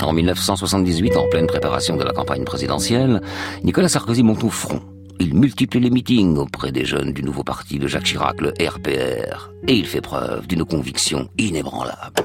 En 0.00 0.12
1978, 0.12 1.16
en 1.16 1.28
pleine 1.28 1.46
préparation 1.46 1.96
de 1.96 2.02
la 2.02 2.12
campagne 2.12 2.44
présidentielle, 2.44 3.22
Nicolas 3.62 3.88
Sarkozy 3.88 4.24
monte 4.24 4.42
au 4.42 4.50
front. 4.50 4.82
Il 5.18 5.34
multiplie 5.34 5.80
les 5.80 5.90
meetings 5.90 6.36
auprès 6.36 6.72
des 6.72 6.84
jeunes 6.84 7.12
du 7.12 7.22
nouveau 7.22 7.42
parti 7.42 7.78
de 7.78 7.86
Jacques 7.88 8.04
Chirac, 8.04 8.40
le 8.40 8.50
RPR, 8.60 9.50
et 9.66 9.74
il 9.74 9.86
fait 9.86 10.02
preuve 10.02 10.46
d'une 10.46 10.64
conviction 10.64 11.28
inébranlable. 11.38 12.22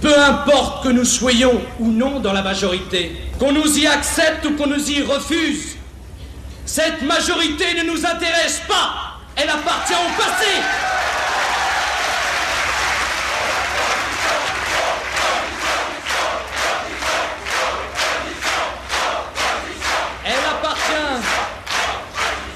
Peu 0.00 0.18
importe 0.18 0.82
que 0.82 0.88
nous 0.88 1.04
soyons 1.04 1.60
ou 1.78 1.88
non 1.92 2.18
dans 2.18 2.32
la 2.32 2.42
majorité, 2.42 3.12
qu'on 3.38 3.52
nous 3.52 3.78
y 3.78 3.86
accepte 3.86 4.44
ou 4.44 4.56
qu'on 4.56 4.66
nous 4.66 4.90
y 4.90 5.02
refuse, 5.02 5.76
cette 6.66 7.02
majorité 7.02 7.64
ne 7.78 7.92
nous 7.92 8.04
intéresse 8.04 8.62
pas. 8.66 9.18
Elle 9.36 9.48
appartient 9.48 9.94
au 9.94 10.20
passé. 10.20 10.50
Elle 20.24 20.32
appartient. 20.50 21.26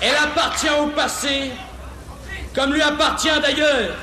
Elle 0.00 0.16
appartient 0.56 0.82
au 0.82 0.86
passé, 0.86 1.50
comme 2.54 2.72
lui 2.72 2.80
appartient 2.80 3.28
d'ailleurs 3.42 3.94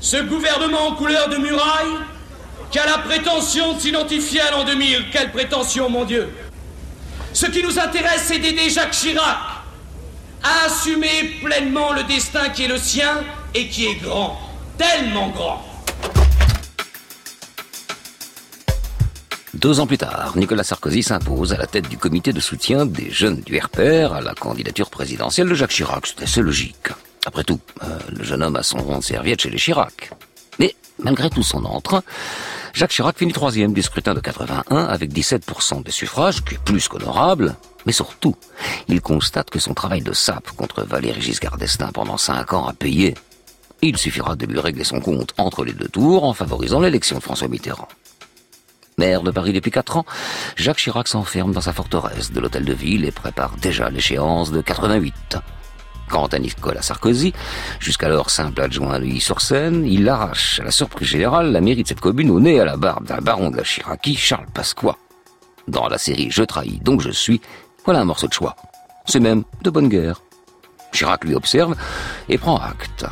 ce 0.00 0.18
gouvernement 0.18 0.88
en 0.88 0.92
couleur 0.94 1.28
de 1.28 1.36
muraille 1.36 1.98
qui 2.70 2.78
a 2.78 2.86
la 2.86 2.98
prétention 2.98 3.72
de 3.72 3.80
s'identifier 3.80 4.40
à 4.40 4.52
l'an 4.52 4.64
2000. 4.64 5.06
Quelle 5.10 5.32
prétention, 5.32 5.90
mon 5.90 6.04
Dieu 6.04 6.32
Ce 7.32 7.46
qui 7.46 7.62
nous 7.62 7.76
intéresse, 7.78 8.24
c'est 8.26 8.38
d'aider 8.38 8.70
Jacques 8.70 8.92
Chirac 8.92 9.36
à 10.44 10.66
assumer 10.66 11.40
pleinement 11.42 11.92
le 11.92 12.04
destin 12.04 12.50
qui 12.50 12.64
est 12.64 12.68
le 12.68 12.78
sien 12.78 13.24
et 13.54 13.68
qui 13.68 13.86
est 13.86 13.96
grand, 13.96 14.38
tellement 14.78 15.28
grand. 15.30 15.64
Deux 19.54 19.78
ans 19.78 19.86
plus 19.86 19.98
tard, 19.98 20.32
Nicolas 20.34 20.64
Sarkozy 20.64 21.04
s'impose 21.04 21.52
à 21.52 21.56
la 21.56 21.66
tête 21.66 21.88
du 21.88 21.96
comité 21.96 22.32
de 22.32 22.40
soutien 22.40 22.86
des 22.86 23.10
jeunes 23.10 23.40
du 23.40 23.56
RPR 23.56 24.12
à 24.12 24.20
la 24.20 24.34
candidature 24.34 24.90
présidentielle 24.90 25.48
de 25.48 25.54
Jacques 25.54 25.70
Chirac. 25.70 26.08
C'était 26.08 26.24
assez 26.24 26.42
logique. 26.42 26.88
Après 27.24 27.44
tout, 27.44 27.60
euh, 27.84 27.98
le 28.10 28.24
jeune 28.24 28.42
homme 28.42 28.56
a 28.56 28.64
son 28.64 28.78
rond 28.78 28.98
de 28.98 29.04
serviette 29.04 29.42
chez 29.42 29.50
les 29.50 29.58
Chirac. 29.58 30.10
Mais, 30.58 30.74
malgré 30.98 31.30
tout 31.30 31.44
son 31.44 31.64
entrain, 31.66 32.02
Jacques 32.72 32.90
Chirac 32.90 33.16
finit 33.16 33.32
troisième 33.32 33.72
du 33.72 33.80
scrutin 33.80 34.12
de 34.12 34.20
81 34.20 34.86
avec 34.86 35.12
17% 35.12 35.84
des 35.84 35.92
suffrages, 35.92 36.44
qui 36.44 36.56
est 36.56 36.62
plus 36.62 36.88
qu'honorable. 36.88 37.54
Mais 37.86 37.92
surtout, 37.92 38.34
il 38.88 39.00
constate 39.00 39.50
que 39.50 39.60
son 39.60 39.72
travail 39.72 40.02
de 40.02 40.12
sape 40.12 40.50
contre 40.50 40.82
Valéry 40.82 41.22
Giscard 41.22 41.58
d'Estaing 41.58 41.92
pendant 41.92 42.16
cinq 42.16 42.52
ans 42.54 42.66
a 42.66 42.72
payé. 42.72 43.14
Il 43.82 43.98
suffira 43.98 44.34
de 44.34 44.46
lui 44.46 44.58
régler 44.58 44.84
son 44.84 44.98
compte 44.98 45.32
entre 45.38 45.64
les 45.64 45.74
deux 45.74 45.88
tours 45.88 46.24
en 46.24 46.34
favorisant 46.34 46.80
l'élection 46.80 47.18
de 47.18 47.22
François 47.22 47.48
Mitterrand. 47.48 47.88
Maire 48.96 49.22
de 49.22 49.30
Paris 49.32 49.52
depuis 49.52 49.72
quatre 49.72 49.96
ans, 49.96 50.06
Jacques 50.56 50.78
Chirac 50.78 51.08
s'enferme 51.08 51.52
dans 51.52 51.60
sa 51.60 51.72
forteresse 51.72 52.30
de 52.30 52.38
l'hôtel 52.38 52.64
de 52.64 52.72
ville 52.72 53.04
et 53.04 53.10
prépare 53.10 53.56
déjà 53.56 53.90
l'échéance 53.90 54.52
de 54.52 54.60
88. 54.60 55.38
Quant 56.08 56.26
à 56.26 56.38
Nicolas 56.38 56.82
Sarkozy, 56.82 57.32
jusqu'alors 57.80 58.30
simple 58.30 58.60
adjoint 58.60 58.92
à 58.92 58.98
Neuilly-sur-Seine, 59.00 59.84
il 59.84 60.08
arrache 60.08 60.60
à 60.60 60.64
la 60.64 60.70
surprise 60.70 61.08
générale 61.08 61.50
la 61.50 61.60
mairie 61.60 61.82
de 61.82 61.88
cette 61.88 62.00
commune 62.00 62.30
au 62.30 62.38
nez 62.38 62.60
à 62.60 62.64
la 62.64 62.76
barbe 62.76 63.06
d'un 63.06 63.18
baron 63.18 63.50
de 63.50 63.56
la 63.56 63.64
Chiraki, 63.64 64.14
Charles 64.14 64.46
Pasqua. 64.54 64.96
Dans 65.66 65.88
la 65.88 65.98
série 65.98 66.30
Je 66.30 66.44
trahis 66.44 66.78
donc 66.78 67.00
je 67.00 67.10
suis, 67.10 67.40
voilà 67.84 68.00
un 68.00 68.04
morceau 68.04 68.28
de 68.28 68.32
choix. 68.32 68.54
C'est 69.06 69.20
même 69.20 69.44
de 69.62 69.70
bonne 69.70 69.88
guerre. 69.88 70.22
Chirac 70.92 71.24
lui 71.24 71.34
observe 71.34 71.74
et 72.28 72.38
prend 72.38 72.58
acte. 72.58 73.06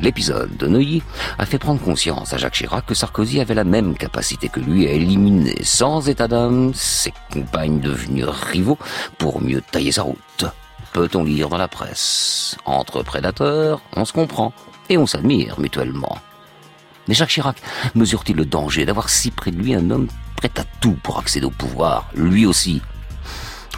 L'épisode 0.00 0.56
de 0.56 0.66
Neuilly 0.66 1.02
a 1.38 1.46
fait 1.46 1.58
prendre 1.58 1.80
conscience 1.80 2.32
à 2.32 2.36
Jacques 2.36 2.54
Chirac 2.54 2.84
que 2.86 2.94
Sarkozy 2.94 3.40
avait 3.40 3.54
la 3.54 3.64
même 3.64 3.96
capacité 3.96 4.48
que 4.48 4.60
lui 4.60 4.86
à 4.86 4.92
éliminer 4.92 5.62
sans 5.62 6.08
état 6.08 6.28
d'âme 6.28 6.72
ses 6.74 7.12
compagnes 7.32 7.80
devenues 7.80 8.24
rivaux 8.24 8.78
pour 9.18 9.40
mieux 9.40 9.60
tailler 9.60 9.92
sa 9.92 10.02
route. 10.02 10.46
Peut-on 10.92 11.24
lire 11.24 11.48
dans 11.48 11.56
la 11.56 11.68
presse 11.68 12.56
Entre 12.64 13.02
prédateurs, 13.02 13.82
on 13.96 14.04
se 14.04 14.12
comprend 14.12 14.52
et 14.88 14.98
on 14.98 15.06
s'admire 15.06 15.58
mutuellement. 15.60 16.18
Mais 17.06 17.14
Jacques 17.14 17.30
Chirac 17.30 17.56
mesure-t-il 17.94 18.36
le 18.36 18.44
danger 18.44 18.84
d'avoir 18.84 19.08
si 19.08 19.30
près 19.30 19.50
de 19.50 19.58
lui 19.58 19.74
un 19.74 19.90
homme 19.90 20.08
prêt 20.36 20.50
à 20.56 20.64
tout 20.80 20.96
pour 21.02 21.18
accéder 21.18 21.46
au 21.46 21.50
pouvoir, 21.50 22.08
lui 22.14 22.46
aussi? 22.46 22.82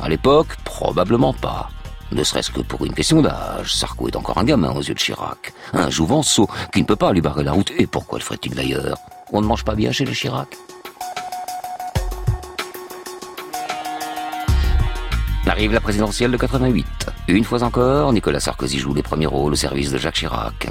À 0.01 0.09
l'époque, 0.09 0.57
probablement 0.65 1.33
pas. 1.33 1.71
Ne 2.13 2.23
serait-ce 2.23 2.51
que 2.51 2.61
pour 2.61 2.85
une 2.85 2.95
question 2.95 3.21
d'âge, 3.21 3.75
Sarko 3.75 4.09
est 4.09 4.17
encore 4.17 4.39
un 4.39 4.45
gamin 4.45 4.71
aux 4.71 4.83
yeux 4.83 4.95
de 4.95 4.99
Chirac. 4.99 5.53
Un 5.73 5.91
jouvenceau 5.91 6.49
qui 6.73 6.81
ne 6.81 6.87
peut 6.87 6.97
pas 6.97 7.13
lui 7.13 7.21
barrer 7.21 7.43
la 7.45 7.53
route. 7.53 7.73
Et 7.79 7.87
pourquoi 7.87 8.19
le 8.19 8.25
ferait-il 8.25 8.55
d'ailleurs? 8.55 8.99
On 9.33 9.41
ne 9.41 9.47
mange 9.47 9.65
pas 9.65 9.75
bien 9.75 9.91
chez 9.91 10.05
le 10.05 10.13
Chirac? 10.13 10.49
Arrive 15.47 15.73
la 15.73 15.81
présidentielle 15.81 16.31
de 16.31 16.37
88. 16.37 16.87
Une 17.29 17.45
fois 17.45 17.63
encore, 17.63 18.13
Nicolas 18.13 18.41
Sarkozy 18.41 18.79
joue 18.79 18.93
les 18.93 19.03
premiers 19.03 19.27
rôles 19.27 19.53
au 19.53 19.57
service 19.57 19.91
de 19.91 19.97
Jacques 19.97 20.17
Chirac. 20.17 20.69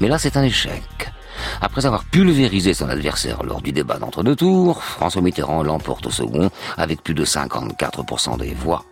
Mais 0.00 0.08
là, 0.08 0.18
c'est 0.18 0.36
un 0.36 0.42
échec. 0.42 1.12
Après 1.60 1.84
avoir 1.84 2.04
pulvérisé 2.04 2.74
son 2.74 2.88
adversaire 2.88 3.42
lors 3.42 3.60
du 3.60 3.72
débat 3.72 3.98
d'entre-deux 3.98 4.34
tours, 4.34 4.82
François 4.82 5.20
Mitterrand 5.20 5.62
l'emporte 5.62 6.06
au 6.06 6.10
second 6.10 6.50
avec 6.76 7.02
plus 7.02 7.14
de 7.14 7.24
54% 7.24 8.38
des 8.38 8.54
voix 8.54 8.84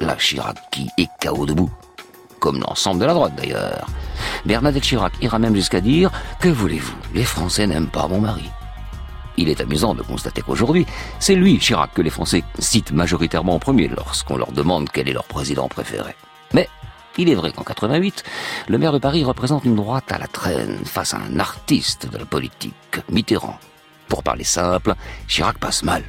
la 0.00 0.16
Chirac 0.16 0.56
qui 0.70 0.88
est 0.98 1.08
KO 1.22 1.46
debout. 1.46 1.70
Comme 2.40 2.60
l'ensemble 2.60 3.00
de 3.00 3.06
la 3.06 3.14
droite 3.14 3.34
d'ailleurs. 3.36 3.86
Bernadette 4.44 4.82
Chirac 4.82 5.14
ira 5.22 5.38
même 5.38 5.54
jusqu'à 5.54 5.80
dire 5.80 6.10
Que 6.40 6.48
voulez-vous 6.48 6.94
Les 7.14 7.24
Français 7.24 7.66
n'aiment 7.66 7.88
pas 7.88 8.06
mon 8.08 8.20
mari. 8.20 8.50
Il 9.36 9.48
est 9.48 9.60
amusant 9.60 9.94
de 9.94 10.02
constater 10.02 10.42
qu'aujourd'hui, 10.42 10.86
c'est 11.18 11.34
lui, 11.34 11.58
Chirac, 11.58 11.92
que 11.94 12.02
les 12.02 12.10
Français 12.10 12.44
citent 12.58 12.92
majoritairement 12.92 13.54
en 13.54 13.58
premier 13.58 13.88
lorsqu'on 13.88 14.36
leur 14.36 14.52
demande 14.52 14.90
quel 14.92 15.08
est 15.08 15.12
leur 15.12 15.24
président 15.24 15.68
préféré. 15.68 16.14
Mais 16.52 16.68
il 17.18 17.28
est 17.28 17.34
vrai 17.34 17.52
qu'en 17.52 17.64
88, 17.64 18.22
le 18.68 18.78
maire 18.78 18.92
de 18.92 18.98
Paris 18.98 19.24
représente 19.24 19.64
une 19.64 19.76
droite 19.76 20.10
à 20.12 20.18
la 20.18 20.28
traîne 20.28 20.84
face 20.84 21.14
à 21.14 21.18
un 21.18 21.40
artiste 21.40 22.08
de 22.10 22.18
la 22.18 22.26
politique, 22.26 23.00
Mitterrand. 23.10 23.58
Pour 24.08 24.22
parler 24.22 24.44
simple, 24.44 24.94
Chirac 25.26 25.58
passe 25.58 25.82
mal. 25.82 26.04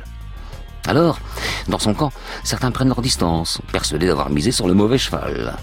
Alors, 0.87 1.19
dans 1.67 1.79
son 1.79 1.93
camp, 1.93 2.11
certains 2.43 2.71
prennent 2.71 2.89
leur 2.89 3.01
distance, 3.01 3.61
persuadés 3.71 4.07
d'avoir 4.07 4.29
misé 4.29 4.51
sur 4.51 4.67
le 4.67 4.73
mauvais 4.73 4.97
cheval. 4.97 5.55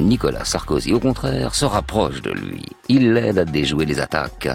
Nicolas 0.00 0.44
Sarkozy, 0.44 0.92
au 0.92 1.00
contraire, 1.00 1.54
se 1.54 1.64
rapproche 1.64 2.22
de 2.22 2.30
lui. 2.30 2.64
Il 2.88 3.12
l'aide 3.12 3.38
à 3.38 3.44
déjouer 3.44 3.84
les 3.84 4.00
attaques. 4.00 4.48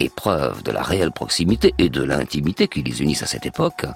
Épreuve 0.00 0.62
de 0.62 0.70
la 0.70 0.82
réelle 0.82 1.10
proximité 1.10 1.74
et 1.78 1.88
de 1.88 2.02
l'intimité 2.02 2.68
qui 2.68 2.82
les 2.82 3.02
unissent 3.02 3.24
à 3.24 3.26
cette 3.26 3.46
époque, 3.46 3.86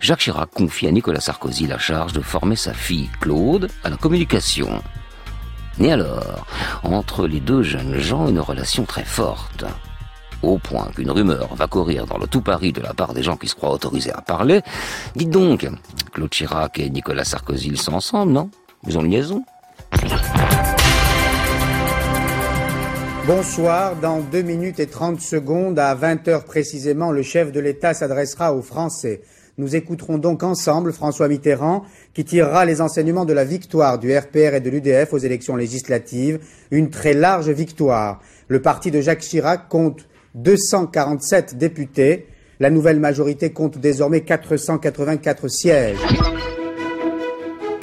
Jacques 0.00 0.20
Chirac 0.20 0.50
confie 0.50 0.88
à 0.88 0.90
Nicolas 0.90 1.20
Sarkozy 1.20 1.66
la 1.66 1.78
charge 1.78 2.12
de 2.12 2.20
former 2.20 2.56
sa 2.56 2.72
fille 2.72 3.10
Claude 3.20 3.70
à 3.84 3.90
la 3.90 3.96
communication. 3.96 4.82
Et 5.78 5.92
alors, 5.92 6.46
entre 6.82 7.26
les 7.26 7.40
deux 7.40 7.62
jeunes 7.62 7.98
gens, 7.98 8.28
une 8.28 8.40
relation 8.40 8.84
très 8.84 9.04
forte 9.04 9.64
au 10.48 10.58
point 10.58 10.88
qu'une 10.94 11.10
rumeur 11.10 11.54
va 11.54 11.66
courir 11.66 12.06
dans 12.06 12.18
le 12.18 12.26
tout 12.26 12.40
Paris 12.40 12.72
de 12.72 12.80
la 12.80 12.94
part 12.94 13.14
des 13.14 13.22
gens 13.22 13.36
qui 13.36 13.48
se 13.48 13.54
croient 13.54 13.72
autorisés 13.72 14.12
à 14.12 14.20
parler. 14.20 14.62
Dites 15.16 15.30
donc, 15.30 15.68
Claude 16.12 16.30
Chirac 16.30 16.78
et 16.78 16.90
Nicolas 16.90 17.24
Sarkozy, 17.24 17.68
ils 17.68 17.80
sont 17.80 17.94
ensemble, 17.94 18.32
non? 18.32 18.50
Ils 18.86 18.98
ont 18.98 19.02
une 19.02 19.12
liaison? 19.12 19.44
Bonsoir, 23.26 23.96
dans 23.96 24.20
2 24.20 24.42
minutes 24.42 24.80
et 24.80 24.86
30 24.86 25.18
secondes, 25.20 25.78
à 25.78 25.94
20 25.94 26.28
heures 26.28 26.44
précisément, 26.44 27.10
le 27.10 27.22
chef 27.22 27.52
de 27.52 27.60
l'État 27.60 27.94
s'adressera 27.94 28.54
aux 28.54 28.60
Français. 28.60 29.22
Nous 29.56 29.76
écouterons 29.76 30.18
donc 30.18 30.42
ensemble 30.42 30.92
François 30.92 31.28
Mitterrand, 31.28 31.84
qui 32.12 32.24
tirera 32.24 32.64
les 32.64 32.80
enseignements 32.80 33.24
de 33.24 33.32
la 33.32 33.44
victoire 33.44 33.98
du 33.98 34.14
RPR 34.14 34.54
et 34.54 34.60
de 34.60 34.68
l'UDF 34.68 35.12
aux 35.12 35.18
élections 35.18 35.56
législatives, 35.56 36.40
une 36.70 36.90
très 36.90 37.14
large 37.14 37.48
victoire. 37.48 38.20
Le 38.48 38.60
parti 38.60 38.90
de 38.90 39.00
Jacques 39.00 39.20
Chirac 39.20 39.68
compte 39.68 40.06
247 40.34 41.56
députés. 41.56 42.26
La 42.60 42.70
nouvelle 42.70 43.00
majorité 43.00 43.52
compte 43.52 43.78
désormais 43.78 44.22
484 44.22 45.48
sièges. 45.48 45.98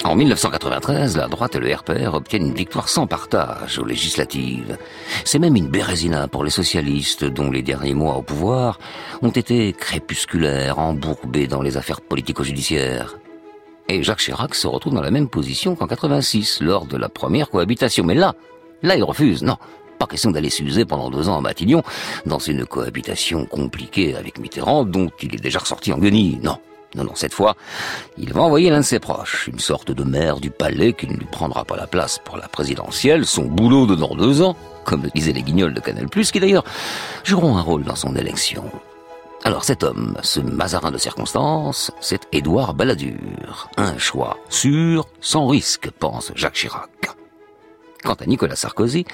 En 0.04 0.16
1993, 0.16 1.16
la 1.16 1.28
droite 1.28 1.56
et 1.56 1.60
le 1.60 1.74
RPR 1.74 2.16
obtiennent 2.16 2.48
une 2.48 2.54
victoire 2.56 2.90
sans 2.90 3.06
partage 3.06 3.78
aux 3.78 3.86
législatives. 3.86 4.78
C'est 5.24 5.38
même 5.38 5.56
une 5.56 5.68
bérésina 5.68 6.28
pour 6.28 6.44
les 6.44 6.50
socialistes 6.50 7.24
dont 7.24 7.52
les 7.52 7.62
derniers 7.62 7.94
mois 7.94 8.18
au 8.18 8.24
pouvoir 8.24 8.80
ont 9.22 9.30
été 9.30 9.72
crépusculaires, 9.74 10.80
embourbés 10.80 11.48
dans 11.48 11.62
les 11.62 11.78
affaires 11.78 12.02
politico-judiciaires. 12.02 13.18
Et 13.90 14.02
Jacques 14.02 14.20
Chirac 14.20 14.56
se 14.56 14.68
retrouve 14.68 14.96
dans 14.96 15.02
la 15.02 15.12
même 15.12 15.30
position 15.30 15.76
qu'en 15.76 15.88
86, 15.88 16.62
lors 16.62 16.86
de 16.86 16.98
la 16.98 17.08
première 17.08 17.50
cohabitation. 17.50 18.04
Mais 18.04 18.16
là, 18.16 18.34
là 18.82 18.96
il 18.96 19.04
refuse. 19.04 19.44
Non, 19.44 19.58
pas 20.02 20.08
question 20.08 20.32
d'aller 20.32 20.50
s'user 20.50 20.84
pendant 20.84 21.12
deux 21.12 21.30
ans 21.30 21.38
à 21.38 21.42
Matignon 21.42 21.84
dans 22.26 22.40
une 22.40 22.66
cohabitation 22.66 23.46
compliquée 23.46 24.16
avec 24.16 24.40
Mitterrand 24.40 24.84
dont 24.84 25.12
il 25.22 25.36
est 25.36 25.40
déjà 25.40 25.60
ressorti 25.60 25.94
en 25.94 26.00
guenille. 26.00 26.40
Non. 26.42 26.58
Non, 26.96 27.04
non, 27.04 27.12
cette 27.14 27.34
fois, 27.34 27.56
il 28.18 28.34
va 28.34 28.42
envoyer 28.42 28.70
l'un 28.72 28.80
de 28.80 28.86
ses 28.86 29.00
proches, 29.00 29.48
une 29.48 29.60
sorte 29.60 29.92
de 29.92 30.04
maire 30.04 30.40
du 30.40 30.50
palais 30.50 30.92
qui 30.92 31.08
ne 31.08 31.14
lui 31.14 31.28
prendra 31.32 31.64
pas 31.66 31.78
la 31.78 31.88
place 31.88 32.20
pour 32.26 32.36
la 32.36 32.50
présidentielle, 32.50 33.26
son 33.26 33.46
boulot 33.46 33.86
de 33.86 33.96
dans 33.96 34.16
deux 34.16 34.42
ans, 34.42 34.58
comme 34.84 35.04
le 35.04 35.10
disaient 35.12 35.32
les 35.32 35.44
guignols 35.44 35.74
de 35.74 35.80
Canal+, 35.80 36.10
qui 36.10 36.40
d'ailleurs 36.40 36.66
joueront 37.24 37.56
un 37.56 37.62
rôle 37.62 37.84
dans 37.84 37.96
son 37.96 38.16
élection. 38.16 38.64
Alors 39.44 39.64
cet 39.64 39.84
homme, 39.84 40.18
ce 40.24 40.40
mazarin 40.42 40.92
de 40.92 40.98
circonstances, 40.98 41.92
c'est 42.02 42.28
Édouard 42.34 42.74
Balladur. 42.74 43.70
Un 43.78 43.98
choix 43.98 44.38
sûr, 44.50 45.08
sans 45.22 45.48
risque, 45.48 45.92
pense 45.92 46.32
Jacques 46.36 46.56
Chirac. 46.56 47.21
Quant 48.04 48.16
à 48.16 48.26
Nicolas 48.26 48.56
Sarkozy, 48.56 49.06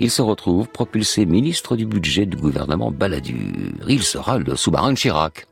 il 0.00 0.10
se 0.10 0.22
retrouve 0.22 0.68
propulsé 0.68 1.24
ministre 1.24 1.76
du 1.76 1.86
budget 1.86 2.26
du 2.26 2.36
gouvernement 2.36 2.90
Balladur. 2.90 3.36
Il 3.88 4.02
sera 4.02 4.38
le 4.38 4.56
sous-marin 4.56 4.92
de 4.92 4.98
Chirac. 4.98 5.46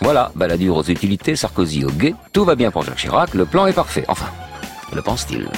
Voilà, 0.00 0.30
Balladur 0.34 0.76
aux 0.76 0.84
utilités, 0.84 1.36
Sarkozy 1.36 1.84
au 1.84 1.90
guet, 1.90 2.14
tout 2.32 2.44
va 2.44 2.54
bien 2.54 2.70
pour 2.70 2.82
Jacques 2.82 2.98
Chirac, 2.98 3.34
le 3.34 3.44
plan 3.44 3.66
est 3.66 3.72
parfait. 3.72 4.04
Enfin, 4.08 4.28
le 4.94 5.02
pense-t-il? 5.02 5.48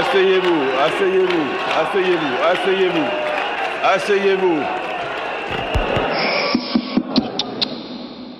Asseyez-vous, 0.00 0.62
asseyez-vous, 0.80 1.46
asseyez-vous, 1.78 2.34
asseyez-vous, 2.50 3.06
asseyez-vous. 3.84 4.62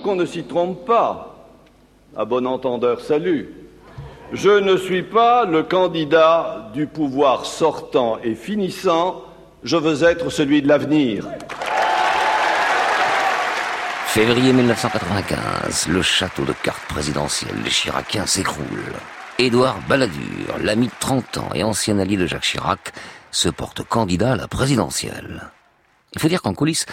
Qu'on 0.02 0.16
ne 0.16 0.24
s'y 0.24 0.44
trompe 0.44 0.86
pas. 0.86 1.36
À 2.16 2.24
bon 2.24 2.46
entendeur, 2.46 3.02
salut. 3.02 3.50
Je 4.32 4.48
ne 4.48 4.78
suis 4.78 5.02
pas 5.02 5.44
le 5.44 5.62
candidat 5.62 6.70
du 6.72 6.86
pouvoir 6.86 7.44
sortant 7.44 8.18
et 8.24 8.34
finissant, 8.34 9.22
je 9.62 9.76
veux 9.76 10.02
être 10.02 10.30
celui 10.30 10.62
de 10.62 10.68
l'avenir. 10.68 11.26
Février 14.06 14.54
1995, 14.54 15.88
le 15.88 16.00
château 16.00 16.44
de 16.44 16.54
cartes 16.62 16.86
présidentielles 16.88 17.62
des 17.62 17.70
Chiraciens 17.70 18.24
s'écroule. 18.24 18.94
Édouard 19.40 19.80
Balladur, 19.88 20.58
l'ami 20.62 20.88
de 20.88 20.92
30 21.00 21.38
ans 21.38 21.48
et 21.54 21.62
ancien 21.62 21.98
allié 21.98 22.18
de 22.18 22.26
Jacques 22.26 22.42
Chirac, 22.42 22.92
se 23.30 23.48
porte 23.48 23.82
candidat 23.82 24.32
à 24.32 24.36
la 24.36 24.48
présidentielle. 24.48 25.50
Il 26.12 26.20
faut 26.20 26.28
dire 26.28 26.42
qu'en 26.42 26.52
coulisses, 26.52 26.84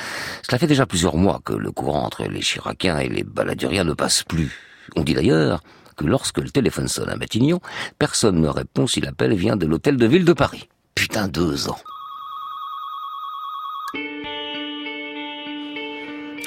cela 0.48 0.58
fait 0.58 0.66
déjà 0.66 0.86
plusieurs 0.86 1.18
mois 1.18 1.42
que 1.44 1.52
le 1.52 1.72
courant 1.74 2.06
entre 2.06 2.24
les 2.24 2.40
Chiraciens 2.40 3.00
et 3.00 3.10
les 3.10 3.26
Balladuriens 3.26 3.84
ne 3.84 3.92
passe 3.92 4.24
plus. 4.24 4.58
On 4.96 5.04
dit 5.04 5.14
d'ailleurs 5.14 5.62
que 5.98 6.06
lorsque 6.06 6.38
le 6.38 6.50
téléphone 6.50 6.88
sonne 6.88 7.10
à 7.10 7.18
Matignon, 7.18 7.60
personne 8.00 8.40
ne 8.40 8.48
répond 8.48 8.88
si 8.88 9.02
l'appel 9.02 9.34
vient 9.36 9.58
de 9.58 9.66
l'hôtel 9.66 9.98
de 9.98 10.06
ville 10.06 10.24
de 10.24 10.32
Paris. 10.32 10.70
Putain, 10.96 11.28
deux 11.28 11.68
ans. 11.68 11.80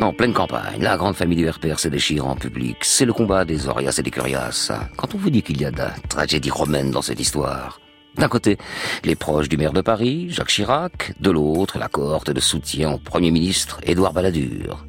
En 0.01 0.15
pleine 0.15 0.33
campagne, 0.33 0.81
la 0.81 0.97
grande 0.97 1.15
famille 1.15 1.37
du 1.37 1.49
RPR 1.49 1.79
se 1.79 1.89
déchire 1.89 2.27
en 2.27 2.35
public. 2.35 2.79
C'est 2.81 3.05
le 3.05 3.13
combat 3.13 3.45
des 3.45 3.69
Orias 3.69 3.97
et 3.99 4.03
des 4.03 4.11
Curias. 4.11 4.73
Quand 4.97 5.15
on 5.15 5.19
vous 5.19 5.29
dit 5.29 5.43
qu'il 5.43 5.61
y 5.61 5.67
a 5.67 5.71
de 5.71 5.77
la 5.77 5.93
tragédie 6.09 6.51
romaine 6.51 6.91
dans 6.91 7.03
cette 7.03 7.21
histoire, 7.21 7.81
d'un 8.17 8.29
côté, 8.29 8.57
les 9.05 9.15
proches 9.15 9.51
du 9.51 9.59
maire 9.59 9.75
de 9.75 9.83
Paris, 9.83 10.31
Jacques 10.31 10.49
Chirac, 10.49 11.13
de 11.21 11.31
l'autre, 11.31 11.79
la 11.79 11.89
cohorte 11.89 12.31
de 12.31 12.41
soutien 12.41 12.93
au 12.93 12.99
Premier 12.99 13.31
ministre, 13.31 13.79
Édouard 13.83 14.15
Balladur. 14.15 14.87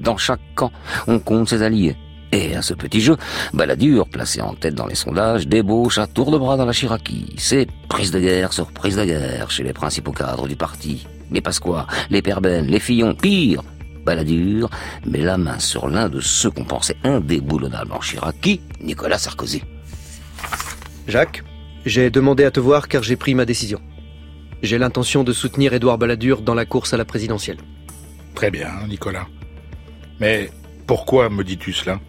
Dans 0.00 0.16
chaque 0.16 0.40
camp, 0.56 0.72
on 1.06 1.20
compte 1.20 1.48
ses 1.48 1.62
alliés. 1.62 1.96
Et 2.32 2.56
à 2.56 2.62
ce 2.62 2.74
petit 2.74 3.00
jeu, 3.00 3.16
Balladur, 3.54 4.08
placé 4.08 4.40
en 4.40 4.54
tête 4.54 4.74
dans 4.74 4.86
les 4.86 4.96
sondages, 4.96 5.46
débauche 5.46 5.98
à 5.98 6.08
tour 6.08 6.32
de 6.32 6.38
bras 6.38 6.56
dans 6.56 6.66
la 6.66 6.72
Chiraquie. 6.72 7.36
C'est 7.38 7.68
prise 7.88 8.10
de 8.10 8.18
guerre 8.18 8.52
sur 8.52 8.72
prise 8.72 8.96
de 8.96 9.04
guerre 9.04 9.48
chez 9.52 9.62
les 9.62 9.72
principaux 9.72 10.12
cadres 10.12 10.48
du 10.48 10.56
parti. 10.56 11.06
Les 11.30 11.40
Pasqua, 11.40 11.86
les 12.10 12.20
Perben, 12.20 12.66
les 12.66 12.80
Fillon, 12.80 13.14
pire, 13.14 13.62
Balladur 14.04 14.70
met 15.06 15.22
la 15.22 15.38
main 15.38 15.58
sur 15.58 15.88
l'un 15.88 16.08
de 16.08 16.20
ceux 16.20 16.50
qu'on 16.50 16.64
pensait 16.64 16.96
indéboulonnablement 17.04 18.00
Chirac, 18.00 18.60
Nicolas 18.80 19.18
Sarkozy. 19.18 19.62
Jacques, 21.06 21.42
j'ai 21.84 22.10
demandé 22.10 22.44
à 22.44 22.50
te 22.50 22.60
voir 22.60 22.88
car 22.88 23.02
j'ai 23.02 23.16
pris 23.16 23.34
ma 23.34 23.44
décision. 23.44 23.80
J'ai 24.62 24.78
l'intention 24.78 25.24
de 25.24 25.32
soutenir 25.32 25.72
Édouard 25.72 25.98
Balladur 25.98 26.42
dans 26.42 26.54
la 26.54 26.66
course 26.66 26.92
à 26.92 26.96
la 26.96 27.04
présidentielle. 27.04 27.58
Très 28.34 28.50
bien, 28.50 28.68
Nicolas. 28.88 29.26
Mais 30.20 30.50
pourquoi 30.86 31.30
me 31.30 31.44
dis-tu 31.44 31.72
cela? 31.72 32.00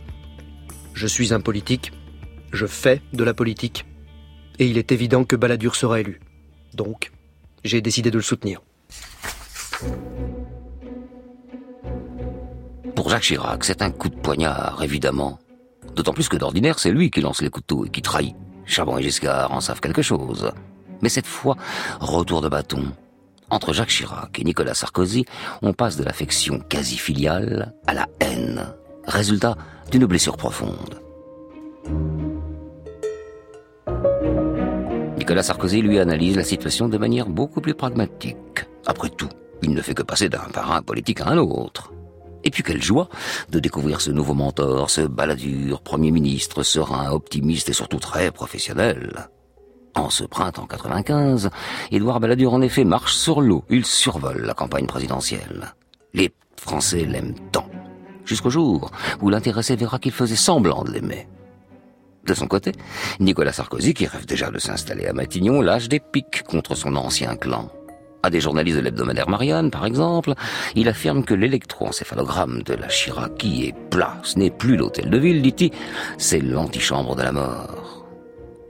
Je 0.94 1.08
suis 1.08 1.34
un 1.34 1.40
politique, 1.40 1.94
je 2.52 2.66
fais 2.66 3.02
de 3.14 3.24
la 3.24 3.34
politique, 3.34 3.86
et 4.60 4.66
il 4.66 4.78
est 4.78 4.92
évident 4.92 5.24
que 5.24 5.38
Balladur 5.38 5.76
sera 5.76 6.02
élu. 6.02 6.20
Donc, 6.74 7.12
j'ai 7.64 7.82
décidé 7.82 8.12
de 8.12 8.18
le 8.18 8.24
soutenir. 8.24 8.62
Pour 12.96 13.10
Jacques 13.10 13.24
Chirac, 13.24 13.64
c'est 13.64 13.82
un 13.82 13.92
coup 13.92 14.10
de 14.10 14.16
poignard, 14.16 14.82
évidemment. 14.84 15.40
D'autant 15.96 16.14
plus 16.14 16.30
que 16.30 16.38
d'ordinaire, 16.38 16.80
c'est 16.80 16.92
lui 16.92 17.10
qui 17.10 17.22
lance 17.22 17.42
les 17.42 17.50
couteaux 17.50 17.86
et 17.86 17.90
qui 17.90 18.02
trahit. 18.02 18.36
Chabon 18.66 18.98
et 18.98 19.04
Giscard 19.04 19.52
en 19.52 19.62
savent 19.62 19.80
quelque 19.80 20.02
chose. 20.02 20.52
Mais 21.02 21.10
cette 21.10 21.26
fois, 21.26 21.56
retour 22.00 22.42
de 22.42 22.50
bâton. 22.50 22.92
Entre 23.50 23.74
Jacques 23.74 23.90
Chirac 23.90 24.40
et 24.40 24.44
Nicolas 24.44 24.74
Sarkozy, 24.74 25.26
on 25.62 25.74
passe 25.74 25.98
de 25.98 26.04
l'affection 26.04 26.60
quasi 26.70 26.98
filiale 26.98 27.74
à 27.88 27.94
la 27.94 28.08
haine. 28.20 28.74
Résultat 29.06 29.58
d'une 29.90 30.06
blessure 30.06 30.38
profonde. 30.38 31.02
Nicolas 35.18 35.44
Sarkozy 35.44 35.82
lui 35.82 36.00
analyse 36.00 36.36
la 36.36 36.44
situation 36.44 36.88
de 36.88 36.98
manière 36.98 37.28
beaucoup 37.28 37.62
plus 37.62 37.74
pragmatique. 37.74 38.66
Après 38.86 39.10
tout, 39.10 39.30
il 39.62 39.72
ne 39.74 39.82
fait 39.82 39.94
que 39.94 40.04
passer 40.04 40.30
d'un 40.30 40.50
parrain 40.54 40.82
politique 40.82 41.22
à 41.22 41.30
un 41.30 41.38
autre. 41.38 41.92
Et 42.44 42.52
puis 42.52 42.64
quelle 42.64 42.82
joie 42.82 43.10
de 43.50 43.60
découvrir 43.60 44.02
ce 44.02 44.12
nouveau 44.12 44.34
mentor, 44.34 44.90
ce 44.90 45.02
baladur, 45.02 45.82
Premier 45.82 46.12
ministre, 46.12 46.64
serein, 46.64 47.12
optimiste 47.12 47.70
et 47.70 47.74
surtout 47.74 48.00
très 48.00 48.32
professionnel. 48.32 49.30
En 49.96 50.10
ce 50.10 50.24
printemps 50.24 50.68
95, 50.68 51.50
Édouard 51.92 52.20
Balladur 52.20 52.54
en 52.54 52.62
effet 52.62 52.86
marche 52.86 53.14
sur 53.14 53.42
l'eau, 53.42 53.66
il 53.70 53.86
survole 53.86 54.42
la 54.46 54.54
campagne 54.54 54.88
présidentielle. 54.88 55.74
Les 56.14 56.32
Français 56.56 57.06
l'aiment 57.06 57.36
tant, 57.52 57.70
jusqu'au 58.24 58.50
jour 58.50 58.92
où 59.22 59.30
l'intéressé 59.30 59.76
verra 59.76 60.00
qu'il 60.00 60.14
faisait 60.14 60.36
semblant 60.36 60.84
de 60.84 60.92
l'aimer. 60.92 61.28
De 62.26 62.34
son 62.34 62.48
côté, 62.48 62.72
Nicolas 63.20 63.52
Sarkozy, 63.52 63.94
qui 63.94 64.06
rêve 64.06 64.26
déjà 64.26 64.52
de 64.52 64.60
s'installer 64.60 65.08
à 65.08 65.14
Matignon, 65.14 65.62
lâche 65.62 65.90
des 65.90 66.00
piques 66.00 66.44
contre 66.44 66.76
son 66.76 66.96
ancien 66.96 67.36
clan. 67.36 67.70
À 68.24 68.30
des 68.30 68.40
journalistes 68.40 68.78
de 68.78 68.84
l'hebdomadaire 68.84 69.28
Marianne, 69.28 69.72
par 69.72 69.86
exemple, 69.86 70.36
il 70.76 70.88
affirme 70.88 71.24
que 71.24 71.34
l'électroencéphalogramme 71.34 72.62
de 72.62 72.76
la 72.76 72.88
Chiraki 72.88 73.66
est 73.66 73.90
plat. 73.90 74.18
Ce 74.22 74.38
n'est 74.38 74.52
plus 74.52 74.78
l'hôtel 74.78 75.10
de 75.10 75.18
ville, 75.18 75.42
dit-il, 75.42 75.72
c'est 76.20 76.40
l'antichambre 76.40 77.16
de 77.16 77.24
la 77.24 77.32
mort. 77.32 78.06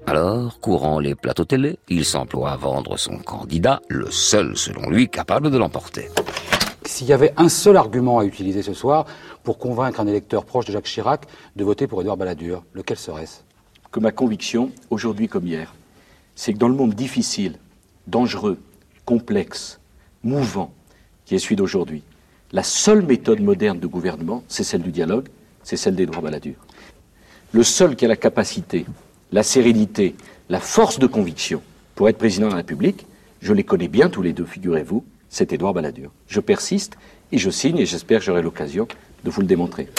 Alors, 0.08 0.60
courant 0.62 1.00
les 1.00 1.16
plateaux 1.16 1.44
télé, 1.44 1.80
il 1.90 2.06
s'emploie 2.06 2.52
à 2.52 2.56
vendre 2.56 2.98
son 2.98 3.18
candidat, 3.18 3.82
le 3.90 4.10
seul, 4.10 4.56
selon 4.56 4.90
lui, 4.90 5.10
capable 5.10 5.52
de 5.52 5.58
l'emporter. 5.58 6.08
S'il 6.86 7.08
y 7.08 7.14
avait 7.14 7.34
un 7.38 7.50
seul 7.50 7.76
argument 7.76 8.20
à 8.20 8.26
utiliser 8.26 8.64
ce 8.64 8.74
soir 8.74 9.06
pour 9.44 9.58
convaincre 9.58 10.00
un 10.00 10.08
électeur 10.08 10.46
proche 10.46 10.66
de 10.66 10.72
Jacques 10.72 10.86
Chirac 10.86 11.26
de 11.56 11.64
voter 11.64 11.88
pour 11.88 12.02
Édouard 12.02 12.18
Balladur, 12.18 12.64
lequel 12.74 12.98
serait-ce? 12.98 13.42
Que 13.92 14.00
ma 14.00 14.12
conviction, 14.12 14.72
aujourd'hui 14.90 15.28
comme 15.28 15.46
hier, 15.46 15.74
c'est 16.36 16.54
que 16.54 16.58
dans 16.58 16.70
le 16.70 16.76
monde 16.76 16.94
difficile, 16.94 17.58
dangereux, 18.08 18.58
complexe, 19.12 19.82
mouvant, 20.24 20.74
qui 21.26 21.36
est 21.36 21.40
celui 21.40 21.58
d'aujourd'hui, 21.58 22.02
la 22.54 22.64
seule 22.64 23.02
méthode 23.02 23.42
moderne 23.42 23.78
de 23.78 23.86
gouvernement, 23.86 24.42
c'est 24.48 24.64
celle 24.64 24.82
du 24.82 24.92
dialogue, 24.92 25.28
c'est 25.64 25.76
celle 25.76 25.98
d'Édouard 25.98 26.22
Balladur. 26.22 26.56
Le 27.52 27.62
seul 27.62 27.98
qui 27.98 28.06
a 28.06 28.08
la 28.08 28.16
capacité, 28.16 28.86
la 29.34 29.44
sérénité, 29.44 30.16
la 30.48 30.62
force 30.62 30.98
de 30.98 31.08
conviction 31.08 31.62
pour 31.94 32.08
être 32.08 32.18
président 32.18 32.46
de 32.46 32.52
la 32.52 32.58
République, 32.60 33.06
je 33.42 33.52
les 33.52 33.66
connais 33.66 33.90
bien 33.90 34.08
tous 34.08 34.22
les 34.22 34.32
deux, 34.32 34.46
figurez-vous, 34.46 35.04
c'est 35.28 35.52
Édouard 35.52 35.74
Balladur. 35.74 36.12
Je 36.30 36.40
persiste 36.40 36.98
et 37.34 37.38
je 37.38 37.50
signe 37.50 37.80
et 37.80 37.86
j'espère 37.86 38.20
que 38.20 38.26
j'aurai 38.26 38.42
l'occasion 38.42 38.88
de 39.26 39.30
vous 39.30 39.42
le 39.42 39.48
démontrer. 39.48 39.90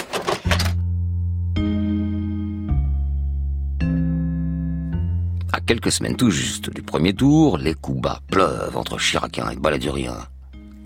À 5.54 5.60
quelques 5.60 5.92
semaines 5.92 6.16
tout 6.16 6.30
juste 6.30 6.70
du 6.70 6.80
premier 6.80 7.12
tour, 7.12 7.58
les 7.58 7.74
coups 7.74 8.00
bas 8.00 8.20
pleuvent 8.30 8.74
entre 8.74 8.98
Chiraciens 8.98 9.50
et 9.50 9.56
Balladuriens. 9.56 10.16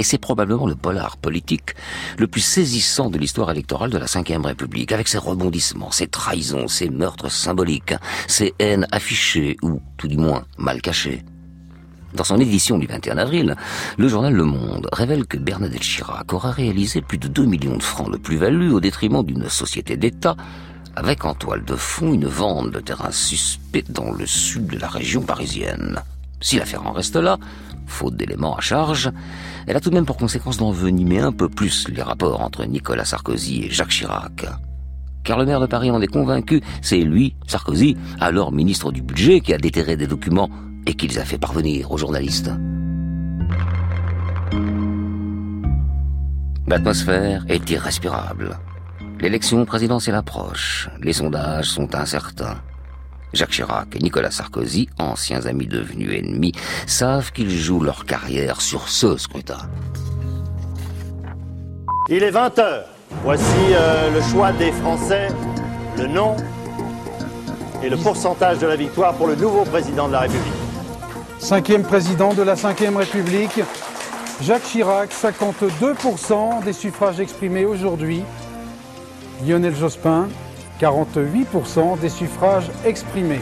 Et 0.01 0.03
c'est 0.03 0.19
probablement 0.19 0.67
le 0.67 0.75
polar 0.75 1.19
politique 1.19 1.77
le 2.19 2.27
plus 2.27 2.41
saisissant 2.41 3.09
de 3.09 3.17
l'histoire 3.17 3.53
électorale 3.53 3.91
de 3.91 3.99
la 3.99 4.07
Ve 4.07 4.45
République, 4.45 4.91
avec 4.91 5.07
ses 5.07 5.19
rebondissements, 5.19 5.93
ses 5.93 6.09
trahisons, 6.09 6.67
ses 6.67 6.91
meurtres 6.91 7.31
symboliques, 7.31 7.95
ses 8.27 8.55
haines 8.59 8.89
affichées 8.91 9.57
ou, 9.63 9.81
tout 9.99 10.09
du 10.09 10.17
moins, 10.17 10.45
mal 10.59 10.83
cachées. 10.83 11.23
Dans 12.15 12.25
son 12.25 12.41
édition 12.41 12.77
du 12.77 12.89
21 12.89 13.19
avril, 13.19 13.57
le 13.99 14.09
journal 14.09 14.35
Le 14.35 14.45
Monde 14.45 14.89
révèle 14.93 15.27
que 15.27 15.37
Bernadette 15.37 15.83
Chirac 15.83 16.33
aura 16.33 16.51
réalisé 16.51 17.03
plus 17.03 17.19
de 17.19 17.29
2 17.29 17.45
millions 17.45 17.77
de 17.77 17.83
francs 17.83 18.11
de 18.11 18.17
plus-value 18.17 18.73
au 18.73 18.81
détriment 18.81 19.23
d'une 19.23 19.49
société 19.49 19.97
d'État, 19.97 20.37
avec 20.97 21.27
en 21.27 21.35
toile 21.35 21.65
de 21.65 21.77
fond 21.77 22.15
une 22.15 22.27
vente 22.27 22.71
de 22.71 22.81
terrain 22.81 23.13
suspect 23.13 23.85
dans 23.89 24.11
le 24.13 24.27
sud 24.27 24.67
de 24.67 24.79
la 24.79 24.89
région 24.89 25.21
parisienne. 25.21 26.03
Si 26.41 26.59
l'affaire 26.59 26.87
en 26.87 26.93
reste 26.93 27.17
là, 27.17 27.39
faute 27.87 28.17
d'éléments 28.17 28.57
à 28.57 28.61
charge, 28.61 29.13
elle 29.67 29.77
a 29.77 29.81
tout 29.81 29.91
de 29.91 29.95
même 29.95 30.07
pour 30.07 30.17
conséquence 30.17 30.57
d'envenimer 30.57 31.21
un 31.21 31.33
peu 31.33 31.49
plus 31.49 31.89
les 31.89 32.03
rapports 32.03 32.41
entre 32.41 32.65
Nicolas 32.65 33.05
Sarkozy 33.05 33.65
et 33.65 33.71
Jacques 33.71 33.91
Chirac. 33.91 34.47
Car 35.23 35.39
le 35.39 35.45
maire 35.45 35.61
de 35.61 35.67
Paris 35.67 35.91
en 35.91 36.01
est 36.01 36.07
convaincu, 36.07 36.63
c'est 36.83 37.01
lui, 37.01 37.37
Sarkozy, 37.47 37.97
alors 38.21 38.53
ministre 38.53 38.91
du 38.91 39.03
budget, 39.03 39.41
qui 39.41 39.53
a 39.53 39.59
déterré 39.59 39.97
des 39.97 40.07
documents 40.07 40.51
et 40.87 40.95
qui 40.95 41.09
les 41.09 41.19
a 41.19 41.25
fait 41.25 41.39
parvenir 41.39 41.91
aux 41.91 41.99
journalistes. 41.99 42.51
L'atmosphère 46.69 47.45
est 47.49 47.69
irrespirable. 47.71 48.59
L'élection 49.19 49.65
présidentielle 49.65 50.15
approche, 50.15 50.91
les 51.01 51.15
sondages 51.15 51.71
sont 51.71 51.95
incertains. 51.95 52.61
Jacques 53.33 53.51
Chirac 53.51 53.97
et 53.97 53.99
Nicolas 53.99 54.31
Sarkozy, 54.31 54.89
anciens 54.99 55.47
amis 55.47 55.67
devenus 55.67 56.19
ennemis, 56.19 56.53
savent 56.87 57.33
qu'ils 57.33 57.51
jouent 57.51 57.83
leur 57.83 58.05
carrière 58.05 58.61
sur 58.61 58.89
ce 58.89 59.17
scrutin. 59.17 59.59
Il 62.11 62.23
est 62.23 62.31
20h. 62.31 62.83
Voici 63.23 63.43
euh, 63.73 64.13
le 64.13 64.21
choix 64.21 64.53
des 64.53 64.71
Français. 64.73 65.29
Le 65.97 66.07
non 66.07 66.37
et 67.83 67.89
le 67.89 67.97
pourcentage 67.97 68.59
de 68.59 68.67
la 68.67 68.77
victoire 68.77 69.15
pour 69.15 69.29
le 69.29 69.35
nouveau 69.35 69.65
président 69.65 70.09
de 70.09 70.13
la 70.13 70.21
République. 70.21 70.53
Cinquième 71.39 71.83
président 71.83 72.35
de 72.35 72.43
la 72.43 72.55
Ve 72.55 72.97
République, 72.97 73.61
Jacques 74.43 74.65
Chirac, 74.65 75.11
52% 75.11 76.65
des 76.65 76.73
suffrages 76.75 77.21
exprimés 77.21 77.65
aujourd'hui. 77.65 78.23
Lionel 79.45 79.75
Jospin, 79.75 80.29
48% 80.81 81.99
des 82.01 82.09
suffrages 82.09 82.71
exprimés. 82.85 83.41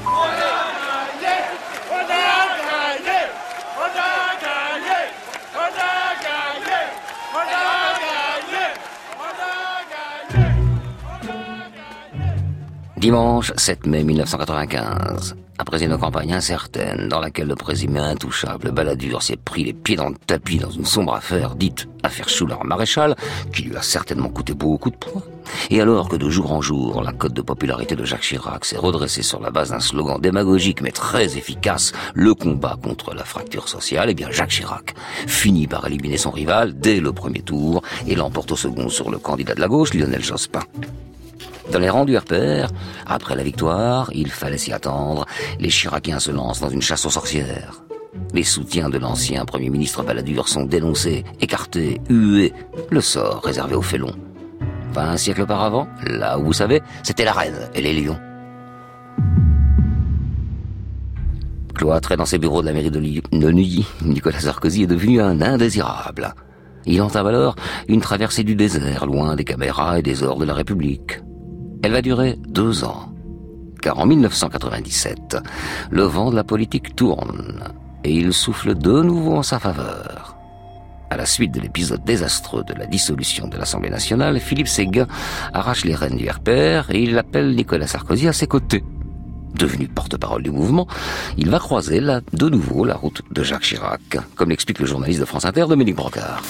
Dimanche 12.97 13.53
7 13.57 13.87
mai 13.87 14.03
1995, 14.03 15.35
après 15.59 15.83
une 15.83 15.97
campagne 15.97 16.33
incertaine 16.33 17.09
dans 17.09 17.21
laquelle 17.21 17.49
le 17.49 17.55
présumé 17.55 18.01
intouchable 18.01 18.73
Balladur 18.73 19.23
s'est 19.23 19.37
pris 19.37 19.65
les 19.65 19.73
pieds 19.73 19.97
dans 19.97 20.09
le 20.09 20.17
tapis 20.27 20.59
dans 20.59 20.71
une 20.71 20.85
sombre 20.85 21.15
affaire 21.15 21.55
dite 21.55 21.89
affaire 22.03 22.29
Schuller-Maréchal, 22.29 23.17
qui 23.53 23.63
lui 23.63 23.77
a 23.77 23.83
certainement 23.83 24.29
coûté 24.29 24.53
beaucoup 24.53 24.91
de 24.91 24.97
points, 24.97 25.23
et 25.71 25.81
alors 25.81 26.09
que 26.09 26.17
de 26.17 26.29
jour 26.29 26.53
en 26.53 26.61
jour, 26.61 27.03
la 27.03 27.13
cote 27.13 27.33
de 27.33 27.41
popularité 27.41 27.97
de 27.97 28.05
Jacques 28.05 28.23
Chirac 28.23 28.65
s'est 28.65 28.77
redressée 28.77 29.23
sur 29.23 29.41
la 29.41 29.51
base 29.51 29.71
d'un 29.71 29.81
slogan 29.81 30.21
démagogique 30.21 30.83
mais 30.83 30.91
très 30.91 31.39
efficace, 31.39 31.93
le 32.15 32.35
combat 32.35 32.77
contre 32.83 33.15
la 33.15 33.25
fracture 33.25 33.69
sociale, 33.69 34.11
eh 34.11 34.15
bien 34.15 34.31
Jacques 34.31 34.51
Chirac 34.51 34.95
finit 35.27 35.67
par 35.67 35.87
éliminer 35.87 36.19
son 36.19 36.31
rival 36.31 36.79
dès 36.79 37.01
le 37.01 37.13
premier 37.13 37.41
tour 37.41 37.83
et 38.07 38.15
l'emporte 38.15 38.53
au 38.53 38.57
second 38.57 38.89
sur 38.89 39.11
le 39.11 39.19
candidat 39.19 39.55
de 39.55 39.61
la 39.61 39.69
gauche, 39.69 39.95
Lionel 39.95 40.23
Jospin. 40.23 40.61
Dans 41.73 41.79
les 41.79 41.91
rangs 41.91 42.05
du 42.05 42.17
RPR, 42.17 42.69
après 43.07 43.35
la 43.35 43.43
victoire, 43.43 44.11
il 44.15 44.31
fallait 44.31 44.59
s'y 44.59 44.73
attendre, 44.73 45.27
les 45.59 45.71
Chiraciens 45.71 46.21
se 46.21 46.31
lancent 46.31 46.61
dans 46.61 46.69
une 46.69 46.83
chasse 46.83 47.07
aux 47.07 47.11
sorcières. 47.11 47.83
Les 48.33 48.45
soutiens 48.45 48.89
de 48.89 48.99
l'ancien 48.99 49.45
Premier 49.45 49.71
ministre 49.71 50.03
Balladur 50.03 50.49
sont 50.49 50.65
dénoncés, 50.65 51.25
écartés, 51.41 52.01
hués, 52.09 52.53
le 52.91 53.01
sort 53.01 53.43
réservé 53.43 53.75
aux 53.75 53.83
félons. 53.83 54.15
Pas 54.93 55.07
un 55.07 55.17
siècle 55.17 55.43
auparavant, 55.43 55.89
là 56.07 56.39
où 56.39 56.45
vous 56.45 56.53
savez, 56.53 56.81
c'était 57.03 57.25
la 57.25 57.33
reine 57.33 57.69
et 57.75 57.83
les 57.83 57.93
lions. 57.93 58.19
Cloîtré 61.75 62.17
dans 62.17 62.27
ses 62.27 62.39
bureaux 62.39 62.63
de 62.63 62.67
la 62.67 62.73
mairie 62.73 62.93
de 62.93 63.01
Neuilly, 63.33 63.85
Nicolas 64.03 64.39
Sarkozy 64.39 64.85
est 64.85 64.87
devenu 64.87 65.21
un 65.21 65.43
indésirable. 65.43 66.35
Il 66.87 67.03
entame 67.03 67.27
alors 67.27 67.57
une 67.89 68.01
traversée 68.01 68.45
du 68.45 68.55
désert, 68.55 69.07
loin 69.07 69.35
des 69.35 69.45
caméras 69.45 69.99
et 69.99 70.03
des 70.03 70.23
ors 70.23 70.39
de 70.39 70.45
la 70.45 70.55
République. 70.55 71.24
Elle 71.85 71.93
va 71.93 72.01
durer 72.01 72.39
deux 72.49 72.83
ans. 72.83 73.13
Car 73.83 73.99
en 73.99 74.07
1997, 74.07 75.37
le 75.91 76.05
vent 76.05 76.31
de 76.31 76.35
la 76.35 76.43
politique 76.43 76.97
tourne 76.97 77.63
et 78.05 78.11
il 78.11 78.33
souffle 78.33 78.75
de 78.75 79.03
nouveau 79.03 79.37
en 79.37 79.43
sa 79.43 79.59
faveur. 79.59 80.35
À 81.11 81.19
la 81.19 81.27
suite 81.27 81.53
de 81.53 81.61
l'épisode 81.61 82.03
désastreux 82.03 82.65
de 82.65 82.73
la 82.73 82.87
dissolution 82.87 83.49
de 83.49 83.59
l'Assemblée 83.59 83.91
nationale, 83.91 84.41
Philippe 84.41 84.69
Séguin 84.69 85.07
arrache 85.53 85.85
les 85.85 85.95
rênes 85.95 86.17
du 86.17 86.27
RPR 86.27 86.91
et 86.91 87.03
il 87.03 87.19
appelle 87.19 87.55
Nicolas 87.55 87.87
Sarkozy 87.87 88.29
à 88.29 88.33
ses 88.33 88.47
côtés. 88.47 88.83
Devenu 89.55 89.87
porte-parole 89.87 90.43
du 90.43 90.51
mouvement, 90.51 90.89
il 91.37 91.51
va 91.51 91.59
croiser 91.59 92.01
là, 92.01 92.23
de 92.33 92.49
nouveau 92.49 92.87
la 92.87 92.95
route 92.95 93.21
de 93.31 93.43
Jacques 93.43 93.65
Chirac, 93.65 94.17
comme 94.37 94.49
l'explique 94.49 94.79
le 94.79 94.87
journaliste 94.87 95.21
de 95.21 95.27
France 95.27 95.45
Inter, 95.45 95.67
Dominique 95.69 95.97
Brocard. 95.97 96.43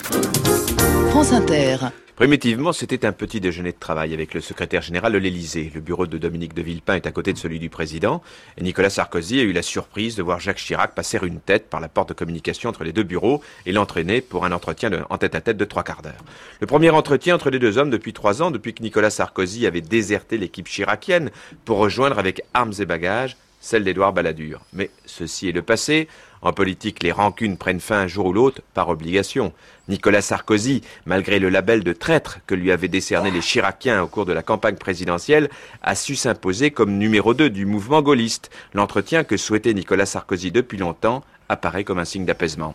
France 1.11 1.33
Inter. 1.33 1.79
Primitivement, 2.17 2.73
c'était 2.73 3.07
un 3.07 3.11
petit 3.11 3.41
déjeuner 3.41 3.73
de 3.73 3.79
travail 3.79 4.15
avec 4.15 4.35
le 4.35 4.41
secrétaire 4.41 4.83
général 4.83 5.13
de 5.13 5.19
l'Élysée. 5.19 5.73
Le 5.75 5.81
bureau 5.81 6.07
de 6.07 6.17
Dominique 6.17 6.55
de 6.55 6.63
Villepin 6.63 6.95
est 6.95 7.09
à 7.09 7.11
côté 7.11 7.33
de 7.33 7.39
celui 7.39 7.59
du 7.59 7.71
président. 7.71 8.23
Et 8.57 8.63
Nicolas 8.63 8.89
Sarkozy 8.89 9.41
a 9.41 9.43
eu 9.43 9.51
la 9.53 9.63
surprise 9.63 10.15
de 10.15 10.23
voir 10.23 10.39
Jacques 10.39 10.59
Chirac 10.59 10.95
passer 10.95 11.19
une 11.25 11.41
tête 11.41 11.69
par 11.69 11.81
la 11.81 11.89
porte 11.89 12.11
de 12.11 12.15
communication 12.15 12.71
entre 12.71 12.85
les 12.85 12.93
deux 12.93 13.03
bureaux 13.03 13.43
et 13.67 13.73
l'entraîner 13.73 14.21
pour 14.21 14.45
un 14.45 14.53
entretien 14.53 14.93
en 15.11 15.19
tête 15.19 15.35
à 15.35 15.41
tête 15.41 15.57
de 15.57 15.65
trois 15.65 15.83
quarts 15.83 16.03
d'heure. 16.03 16.25
Le 16.61 16.69
premier 16.69 16.91
entretien 16.91 17.35
entre 17.35 17.51
les 17.51 17.59
deux 17.59 17.79
hommes 17.79 17.91
depuis 17.91 18.13
trois 18.13 18.43
ans, 18.43 18.53
depuis 18.53 18.75
que 18.75 18.83
Nicolas 18.85 19.11
Sarkozy 19.11 19.67
avait 19.67 19.81
déserté 19.81 20.39
l'équipe 20.39 20.69
chiracienne 20.69 21.33
pour 21.65 21.79
rejoindre 21.79 22.21
avec 22.21 22.43
armes 22.55 22.75
et 22.79 22.87
bagages 22.87 23.37
celle 23.65 23.83
d'Édouard 23.83 24.13
Balladur. 24.13 24.61
Mais 24.75 24.91
ceci 25.07 25.49
est 25.49 25.53
le 25.53 25.63
passé. 25.63 26.07
En 26.43 26.53
politique, 26.53 27.03
les 27.03 27.13
rancunes 27.13 27.57
prennent 27.57 27.81
fin 27.81 28.01
un 28.01 28.07
jour 28.07 28.27
ou 28.27 28.33
l'autre 28.35 28.61
par 28.75 28.91
obligation. 28.91 29.55
Nicolas 29.89 30.23
Sarkozy, 30.23 30.83
malgré 31.05 31.39
le 31.39 31.51
label 31.51 31.85
de 31.85 31.93
traître 31.93 32.39
que 32.47 32.55
lui 32.55 32.73
avaient 32.73 32.89
décerné 32.89 33.31
les 33.31 33.41
Chiraciens 33.41 34.03
au 34.03 34.07
cours 34.07 34.25
de 34.25 34.33
la 34.33 34.43
campagne 34.43 34.77
présidentielle, 34.77 35.51
a 35.83 35.95
su 35.95 36.17
s'imposer 36.17 36.71
comme 36.71 36.97
numéro 36.97 37.35
2 37.35 37.51
du 37.51 37.67
mouvement 37.67 38.01
gaulliste. 38.01 38.51
L'entretien 38.73 39.25
que 39.25 39.37
souhaitait 39.37 39.75
Nicolas 39.75 40.07
Sarkozy 40.07 40.51
depuis 40.51 40.79
longtemps 40.79 41.23
apparaît 41.49 41.85
comme 41.85 41.99
un 41.99 42.05
signe 42.05 42.25
d'apaisement. 42.25 42.73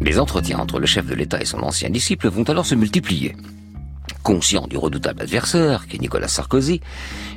Les 0.00 0.18
entretiens 0.18 0.58
entre 0.58 0.78
le 0.78 0.86
chef 0.86 1.06
de 1.06 1.14
l'État 1.14 1.40
et 1.40 1.46
son 1.46 1.62
ancien 1.62 1.88
disciple 1.88 2.28
vont 2.28 2.42
alors 2.42 2.66
se 2.66 2.74
multiplier. 2.74 3.34
Conscient 4.22 4.66
du 4.66 4.76
redoutable 4.76 5.22
adversaire, 5.22 5.86
qui 5.86 5.96
est 5.96 6.00
Nicolas 6.00 6.28
Sarkozy, 6.28 6.82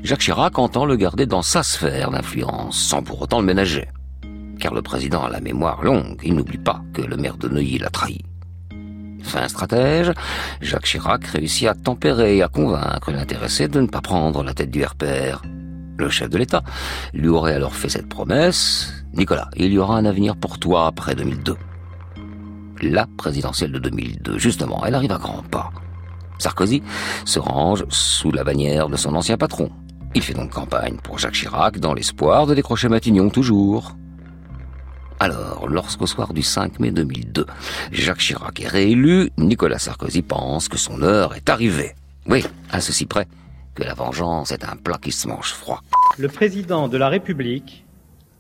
Jacques 0.04 0.20
Chirac 0.20 0.60
entend 0.60 0.86
le 0.86 0.98
garder 0.98 1.26
dans 1.26 1.42
sa 1.42 1.64
sphère 1.64 2.12
d'influence, 2.12 2.78
sans 2.78 3.02
pour 3.04 3.22
autant 3.22 3.40
le 3.40 3.46
ménager. 3.46 3.88
Car 4.60 4.74
le 4.74 4.82
président 4.82 5.24
a 5.24 5.30
la 5.30 5.40
mémoire 5.40 5.84
longue, 5.84 6.20
il 6.24 6.36
n'oublie 6.36 6.58
pas 6.58 6.82
que 6.94 7.02
le 7.02 7.18
maire 7.18 7.38
de 7.38 7.48
Neuilly 7.48 7.78
l'a 7.78 7.90
trahi. 7.90 8.24
Fin 9.24 9.48
stratège, 9.48 10.12
Jacques 10.62 10.86
Chirac 10.86 11.26
réussit 11.26 11.68
à 11.68 11.74
tempérer 11.74 12.38
et 12.38 12.44
à 12.44 12.48
convaincre 12.48 13.12
l'intéressé 13.12 13.68
de 13.68 13.82
ne 13.82 13.88
pas 13.88 14.02
prendre 14.02 14.44
la 14.44 14.54
tête 14.54 14.72
du 14.72 14.84
RPR. 14.84 15.42
Le 15.98 16.10
chef 16.10 16.30
de 16.30 16.38
l'État 16.38 16.64
lui 17.14 17.28
aurait 17.28 17.54
alors 17.54 17.76
fait 17.76 17.90
cette 17.90 18.08
promesse, 18.08 18.94
Nicolas, 19.14 19.50
il 19.56 19.72
y 19.74 19.80
aura 19.80 19.98
un 19.98 20.06
avenir 20.06 20.36
pour 20.36 20.60
toi 20.60 20.88
après 20.88 21.16
2002. 21.16 21.56
La 22.82 23.08
présidentielle 23.18 23.72
de 23.72 23.80
2002, 23.80 24.38
justement, 24.38 24.86
elle 24.86 24.96
arrive 24.96 25.12
à 25.12 25.18
grands 25.18 25.44
pas. 25.44 25.72
Sarkozy 26.38 26.84
se 27.26 27.40
range 27.40 27.84
sous 27.90 28.32
la 28.32 28.44
bannière 28.44 28.90
de 28.90 28.96
son 28.96 29.16
ancien 29.16 29.38
patron. 29.38 29.72
Il 30.14 30.22
fait 30.22 30.36
donc 30.36 30.52
campagne 30.52 30.98
pour 31.04 31.18
Jacques 31.18 31.34
Chirac 31.34 31.80
dans 31.80 31.94
l'espoir 31.94 32.46
de 32.46 32.54
décrocher 32.54 32.90
Matignon 32.90 33.30
toujours. 33.30 33.96
Alors, 35.20 35.68
lorsqu'au 35.68 36.06
soir 36.06 36.34
du 36.34 36.44
5 36.44 36.80
mai 36.80 36.92
2002, 36.92 37.46
Jacques 37.92 38.20
Chirac 38.20 38.60
est 38.62 38.68
réélu, 38.68 39.32
Nicolas 39.38 39.80
Sarkozy 39.80 40.22
pense 40.22 40.70
que 40.70 40.78
son 40.78 41.02
heure 41.02 41.36
est 41.36 41.50
arrivée. 41.50 41.96
Oui, 42.28 42.46
à 42.72 42.82
ceci 42.82 43.06
près 43.06 43.28
que 43.74 43.84
la 43.84 43.94
vengeance 43.94 44.52
est 44.52 44.64
un 44.64 44.76
plat 44.76 44.98
qui 45.02 45.12
se 45.12 45.28
mange 45.28 45.54
froid. 45.54 45.82
Le 46.18 46.28
président 46.28 46.88
de 46.88 46.98
la 46.98 47.10
République 47.10 47.86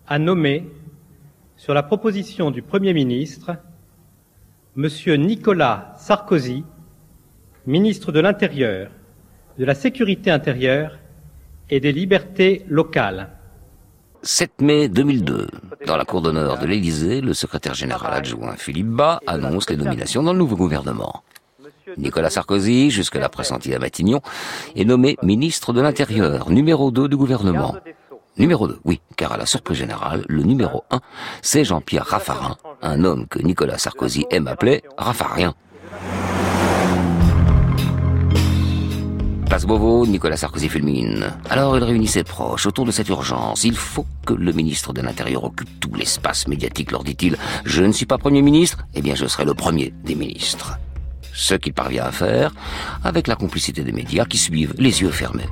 a 0.08 0.20
nommé, 0.20 0.70
sur 1.56 1.74
la 1.74 1.84
proposition 1.84 2.52
du 2.52 2.62
Premier 2.62 2.94
ministre, 2.94 3.58
M. 4.78 4.88
Nicolas 5.18 5.94
Sarkozy 5.98 6.64
ministre 7.68 8.14
de 8.14 8.22
l'Intérieur, 8.22 8.90
de 9.60 9.66
la 9.66 9.76
Sécurité 9.76 10.32
intérieure 10.32 10.98
et 11.70 11.82
des 11.82 11.92
libertés 11.92 12.64
locales. 12.70 13.30
7 14.28 14.62
mai 14.62 14.90
2002, 14.90 15.48
dans 15.86 15.96
la 15.96 16.04
cour 16.04 16.22
d'honneur 16.22 16.60
de 16.60 16.66
l'Élysée, 16.66 17.22
le 17.22 17.34
secrétaire 17.34 17.74
général 17.74 18.14
adjoint 18.14 18.58
Philippe 18.58 18.90
Bas 18.90 19.22
annonce 19.26 19.70
les 19.70 19.78
nominations 19.78 20.22
dans 20.22 20.34
le 20.34 20.40
nouveau 20.40 20.58
gouvernement. 20.58 21.24
Nicolas 21.96 22.30
Sarkozy, 22.30 22.92
jusque-là 22.92 23.30
pressenti 23.30 23.74
à 23.74 23.80
Matignon, 23.80 24.20
est 24.76 24.84
nommé 24.84 25.16
ministre 25.24 25.72
de 25.72 25.80
l'Intérieur, 25.80 26.50
numéro 26.50 26.92
2 26.92 27.08
du 27.08 27.16
gouvernement. 27.16 27.78
Numéro 28.38 28.68
2, 28.68 28.80
oui, 28.84 29.00
car 29.16 29.32
à 29.32 29.38
la 29.38 29.46
surprise 29.46 29.78
générale, 29.78 30.26
le 30.28 30.44
numéro 30.44 30.84
1, 30.92 31.00
c'est 31.42 31.64
Jean-Pierre 31.64 32.06
Raffarin, 32.06 32.58
un 32.82 33.06
homme 33.06 33.28
que 33.28 33.40
Nicolas 33.40 33.78
Sarkozy 33.78 34.26
aime 34.30 34.48
appeler 34.48 34.84
Raffarien. 34.98 35.56
Place 39.50 39.66
Beauvau, 39.66 40.06
Nicolas 40.06 40.36
Sarkozy 40.36 40.68
fulmine. 40.68 41.34
Alors 41.50 41.78
il 41.78 41.84
réunit 41.84 42.08
ses 42.08 42.24
proches 42.24 42.66
autour 42.66 42.86
de 42.86 42.92
cette 42.92 43.08
urgence. 43.08 43.64
Il 43.64 43.76
faut 43.76 44.06
que 44.26 44.34
le 44.34 44.52
ministre 44.52 44.92
de 44.92 45.02
l'Intérieur 45.02 45.46
occupe 45.46 45.80
tout 45.80 45.94
l'espace 45.96 46.48
médiatique, 46.48 46.92
leur 46.92 47.04
dit-il. 47.04 47.38
Je 47.64 47.84
ne 47.84 47.94
suis 47.94 48.06
pas 48.06 48.18
Premier 48.18 48.42
ministre, 48.42 48.86
eh 48.94 49.02
bien 49.02 49.16
je 49.16 49.26
serai 49.26 49.46
le 49.46 49.54
premier 49.54 49.94
des 50.04 50.16
ministres. 50.16 50.78
Ce 51.34 51.54
qu'il 51.54 51.74
parvient 51.74 52.04
à 52.04 52.12
faire, 52.12 52.54
avec 53.04 53.28
la 53.28 53.36
complicité 53.36 53.84
des 53.84 53.94
médias 53.94 54.26
qui 54.26 54.38
suivent 54.38 54.74
les 54.78 55.02
yeux 55.02 55.12
fermés. 55.12 55.48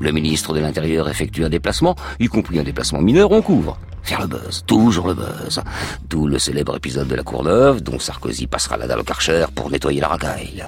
Le 0.00 0.10
ministre 0.10 0.52
de 0.52 0.60
l'Intérieur 0.60 1.08
effectue 1.08 1.44
un 1.44 1.48
déplacement, 1.48 1.94
y 2.18 2.26
compris 2.26 2.58
un 2.58 2.64
déplacement 2.64 3.00
mineur, 3.00 3.30
on 3.30 3.42
couvre. 3.42 3.78
Faire 4.02 4.20
le 4.20 4.26
buzz, 4.26 4.64
toujours 4.66 5.06
le 5.06 5.14
buzz. 5.14 5.62
D'où 6.10 6.26
le 6.26 6.38
célèbre 6.38 6.76
épisode 6.76 7.08
de 7.08 7.14
la 7.14 7.22
Courneuve, 7.22 7.80
dont 7.80 7.98
Sarkozy 7.98 8.46
passera 8.46 8.76
la 8.76 8.86
dalle 8.86 9.00
au 9.00 9.04
Karcher 9.04 9.46
pour 9.54 9.70
nettoyer 9.70 10.00
la 10.00 10.08
racaille. 10.08 10.64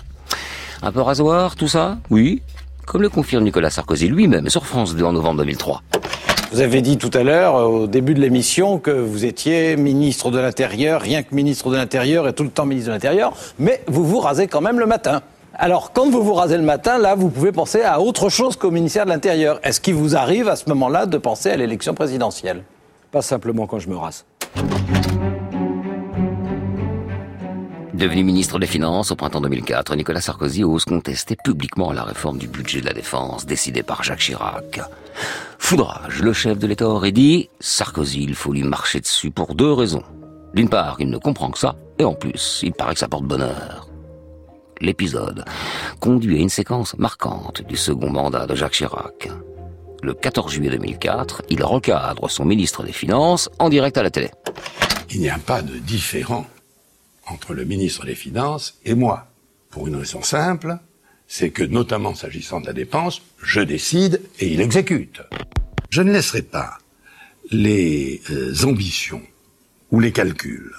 Un 0.80 0.92
peu 0.92 1.00
rasoir, 1.00 1.56
tout 1.56 1.68
ça? 1.68 1.98
Oui, 2.08 2.40
comme 2.88 3.02
le 3.02 3.10
confirme 3.10 3.44
Nicolas 3.44 3.70
Sarkozy 3.70 4.08
lui-même 4.08 4.48
sur 4.48 4.66
France 4.66 4.96
2 4.96 5.04
en 5.04 5.12
novembre 5.12 5.38
2003. 5.38 5.82
Vous 6.50 6.60
avez 6.60 6.80
dit 6.80 6.96
tout 6.96 7.10
à 7.12 7.22
l'heure, 7.22 7.56
au 7.56 7.86
début 7.86 8.14
de 8.14 8.20
l'émission, 8.20 8.78
que 8.78 8.90
vous 8.90 9.26
étiez 9.26 9.76
ministre 9.76 10.30
de 10.30 10.38
l'Intérieur, 10.38 11.02
rien 11.02 11.22
que 11.22 11.34
ministre 11.34 11.70
de 11.70 11.76
l'Intérieur 11.76 12.26
et 12.26 12.32
tout 12.32 12.44
le 12.44 12.48
temps 12.48 12.64
ministre 12.64 12.88
de 12.88 12.94
l'Intérieur, 12.94 13.34
mais 13.58 13.82
vous 13.86 14.04
vous 14.04 14.18
rasez 14.18 14.46
quand 14.46 14.62
même 14.62 14.80
le 14.80 14.86
matin. 14.86 15.20
Alors, 15.54 15.92
quand 15.92 16.08
vous 16.08 16.22
vous 16.22 16.32
rasez 16.32 16.56
le 16.56 16.62
matin, 16.62 16.98
là, 16.98 17.14
vous 17.14 17.28
pouvez 17.28 17.52
penser 17.52 17.82
à 17.82 18.00
autre 18.00 18.30
chose 18.30 18.56
qu'au 18.56 18.70
ministère 18.70 19.04
de 19.04 19.10
l'Intérieur. 19.10 19.60
Est-ce 19.62 19.80
qu'il 19.80 19.94
vous 19.94 20.16
arrive 20.16 20.48
à 20.48 20.56
ce 20.56 20.68
moment-là 20.70 21.04
de 21.04 21.18
penser 21.18 21.50
à 21.50 21.56
l'élection 21.56 21.92
présidentielle? 21.92 22.62
Pas 23.10 23.22
simplement 23.22 23.66
quand 23.66 23.78
je 23.78 23.88
me 23.88 23.96
rase. 23.96 24.24
Devenu 27.98 28.22
ministre 28.22 28.60
des 28.60 28.68
Finances 28.68 29.10
au 29.10 29.16
printemps 29.16 29.40
2004, 29.40 29.96
Nicolas 29.96 30.20
Sarkozy 30.20 30.62
ose 30.62 30.84
contester 30.84 31.34
publiquement 31.34 31.90
la 31.90 32.04
réforme 32.04 32.38
du 32.38 32.46
budget 32.46 32.80
de 32.80 32.86
la 32.86 32.92
défense 32.92 33.44
décidée 33.44 33.82
par 33.82 34.04
Jacques 34.04 34.20
Chirac. 34.20 34.80
Foudrage, 35.58 36.22
le 36.22 36.32
chef 36.32 36.60
de 36.60 36.68
l'État 36.68 36.88
aurait 36.88 37.10
dit, 37.10 37.50
Sarkozy, 37.58 38.22
il 38.22 38.36
faut 38.36 38.52
lui 38.52 38.62
marcher 38.62 39.00
dessus 39.00 39.32
pour 39.32 39.56
deux 39.56 39.72
raisons. 39.72 40.04
D'une 40.54 40.68
part, 40.68 40.94
il 41.00 41.10
ne 41.10 41.18
comprend 41.18 41.50
que 41.50 41.58
ça, 41.58 41.74
et 41.98 42.04
en 42.04 42.14
plus, 42.14 42.60
il 42.62 42.72
paraît 42.72 42.94
que 42.94 43.00
ça 43.00 43.08
porte 43.08 43.24
bonheur. 43.24 43.88
L'épisode 44.80 45.44
conduit 45.98 46.38
à 46.38 46.40
une 46.40 46.50
séquence 46.50 46.96
marquante 46.98 47.62
du 47.66 47.76
second 47.76 48.10
mandat 48.10 48.46
de 48.46 48.54
Jacques 48.54 48.74
Chirac. 48.74 49.28
Le 50.04 50.14
14 50.14 50.52
juillet 50.52 50.70
2004, 50.70 51.42
il 51.50 51.64
recadre 51.64 52.30
son 52.30 52.44
ministre 52.44 52.84
des 52.84 52.92
Finances 52.92 53.50
en 53.58 53.68
direct 53.68 53.98
à 53.98 54.04
la 54.04 54.10
télé. 54.10 54.30
Il 55.10 55.18
n'y 55.18 55.30
a 55.30 55.38
pas 55.38 55.62
de 55.62 55.78
différent 55.78 56.46
entre 57.30 57.54
le 57.54 57.64
ministre 57.64 58.04
des 58.04 58.14
Finances 58.14 58.78
et 58.84 58.94
moi. 58.94 59.30
Pour 59.70 59.86
une 59.86 59.96
raison 59.96 60.22
simple, 60.22 60.78
c'est 61.26 61.50
que 61.50 61.62
notamment 61.62 62.14
s'agissant 62.14 62.60
de 62.60 62.66
la 62.66 62.72
dépense, 62.72 63.22
je 63.42 63.60
décide 63.60 64.22
et 64.40 64.48
il 64.48 64.60
exécute. 64.60 65.20
Je 65.90 66.02
ne 66.02 66.12
laisserai 66.12 66.42
pas 66.42 66.78
les 67.50 68.20
euh, 68.30 68.54
ambitions 68.64 69.22
ou 69.90 70.00
les 70.00 70.12
calculs 70.12 70.74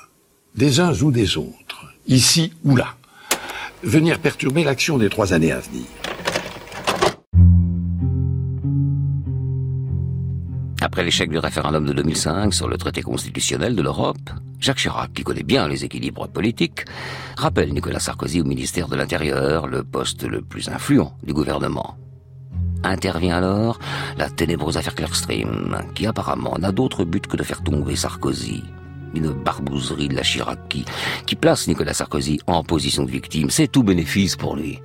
des 0.56 0.80
uns 0.80 0.94
ou 1.02 1.12
des 1.12 1.38
autres, 1.38 1.86
ici 2.08 2.54
ou 2.64 2.76
là, 2.76 2.96
venir 3.84 4.20
perturber 4.20 4.64
l'action 4.64 4.98
des 4.98 5.10
trois 5.10 5.34
années 5.34 5.52
à 5.52 5.60
venir. 5.60 5.86
Après 10.90 11.04
l'échec 11.04 11.30
du 11.30 11.38
référendum 11.38 11.86
de 11.86 11.94
2005 11.94 12.52
sur 12.52 12.68
le 12.68 12.76
traité 12.76 13.04
constitutionnel 13.04 13.76
de 13.76 13.84
l'Europe, 13.84 14.32
Jacques 14.60 14.80
Chirac, 14.80 15.14
qui 15.14 15.24
connaît 15.24 15.44
bien 15.44 15.68
les 15.68 15.86
équilibres 15.86 16.28
politiques, 16.28 16.86
rappelle 17.38 17.72
Nicolas 17.72 18.00
Sarkozy 18.00 18.42
au 18.42 18.44
ministère 18.44 18.88
de 18.88 18.96
l'Intérieur, 18.96 19.68
le 19.68 19.84
poste 19.84 20.24
le 20.24 20.42
plus 20.42 20.68
influent 20.68 21.16
du 21.22 21.32
gouvernement. 21.32 21.96
Intervient 22.84 23.38
alors 23.38 23.78
la 24.18 24.32
ténébreuse 24.32 24.78
affaire 24.78 24.96
Clearstream, 24.96 25.78
qui 25.94 26.08
apparemment 26.08 26.58
n'a 26.58 26.72
d'autre 26.72 27.06
but 27.06 27.28
que 27.28 27.38
de 27.38 27.44
faire 27.44 27.62
tomber 27.62 27.96
Sarkozy. 27.96 28.64
Une 29.14 29.30
barbouzerie 29.30 30.08
de 30.08 30.16
la 30.16 30.24
Chirac 30.24 30.70
qui, 30.70 30.86
qui 31.28 31.36
place 31.36 31.68
Nicolas 31.68 31.94
Sarkozy 31.94 32.40
en 32.48 32.64
position 32.64 33.04
de 33.04 33.12
victime. 33.12 33.52
C'est 33.52 33.68
tout 33.68 33.84
bénéfice 33.84 34.36
pour 34.36 34.56
lui. 34.56 34.82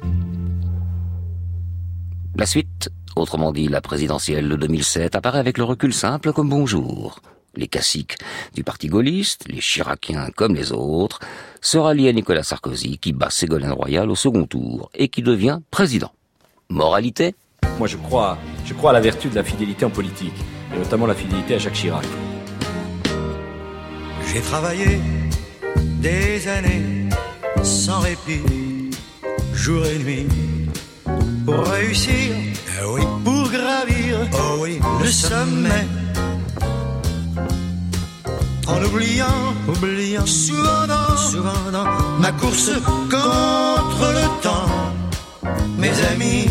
La 2.36 2.44
suite, 2.44 2.90
autrement 3.16 3.52
dit 3.52 3.68
la 3.68 3.80
présidentielle 3.80 4.48
de 4.48 4.56
2007, 4.56 5.14
apparaît 5.14 5.38
avec 5.38 5.58
le 5.58 5.64
recul 5.64 5.92
simple 5.92 6.32
comme 6.32 6.48
bonjour. 6.48 7.20
Les 7.56 7.68
caciques 7.68 8.16
du 8.54 8.64
parti 8.64 8.88
gaulliste, 8.88 9.46
les 9.48 9.60
chiraciens 9.60 10.30
comme 10.34 10.54
les 10.54 10.72
autres, 10.72 11.20
se 11.60 11.78
rallient 11.78 12.08
à 12.08 12.12
Nicolas 12.12 12.42
Sarkozy 12.42 12.98
qui 12.98 13.12
bat 13.12 13.30
Ségolène 13.30 13.72
Royal 13.72 14.10
au 14.10 14.16
second 14.16 14.46
tour 14.46 14.90
et 14.94 15.08
qui 15.08 15.22
devient 15.22 15.60
président. 15.70 16.12
Moralité? 16.68 17.34
Moi 17.78 17.86
je 17.86 17.96
crois, 17.96 18.38
je 18.64 18.74
crois 18.74 18.90
à 18.90 18.92
la 18.94 19.00
vertu 19.00 19.28
de 19.28 19.34
la 19.34 19.44
fidélité 19.44 19.84
en 19.84 19.90
politique, 19.90 20.34
et 20.74 20.78
notamment 20.78 21.06
la 21.06 21.14
fidélité 21.14 21.54
à 21.54 21.58
Jacques 21.58 21.74
Chirac. 21.74 22.04
J'ai 24.32 24.40
travaillé 24.40 25.00
des 26.00 26.48
années 26.48 27.08
sans 27.62 28.00
répit, 28.00 28.90
jour 29.52 29.86
et 29.86 29.98
nuit, 29.98 30.26
pour 31.44 31.64
réussir, 31.66 32.34
eh 32.80 32.84
oui, 32.86 33.02
pour 33.24 33.50
gravir. 33.50 34.28
Oh 34.32 34.58
oui, 34.60 34.80
le 35.00 35.06
sommet. 35.06 35.86
En 38.66 38.82
oubliant, 38.82 39.54
oubliant, 39.68 40.26
souvent 40.26 40.86
dans, 40.86 41.16
souvent 41.16 41.70
dans 41.70 41.84
ma 42.18 42.32
course 42.32 42.70
contre 43.10 44.06
le 44.18 44.42
temps, 44.42 45.50
mes 45.78 45.92
amis, 46.12 46.48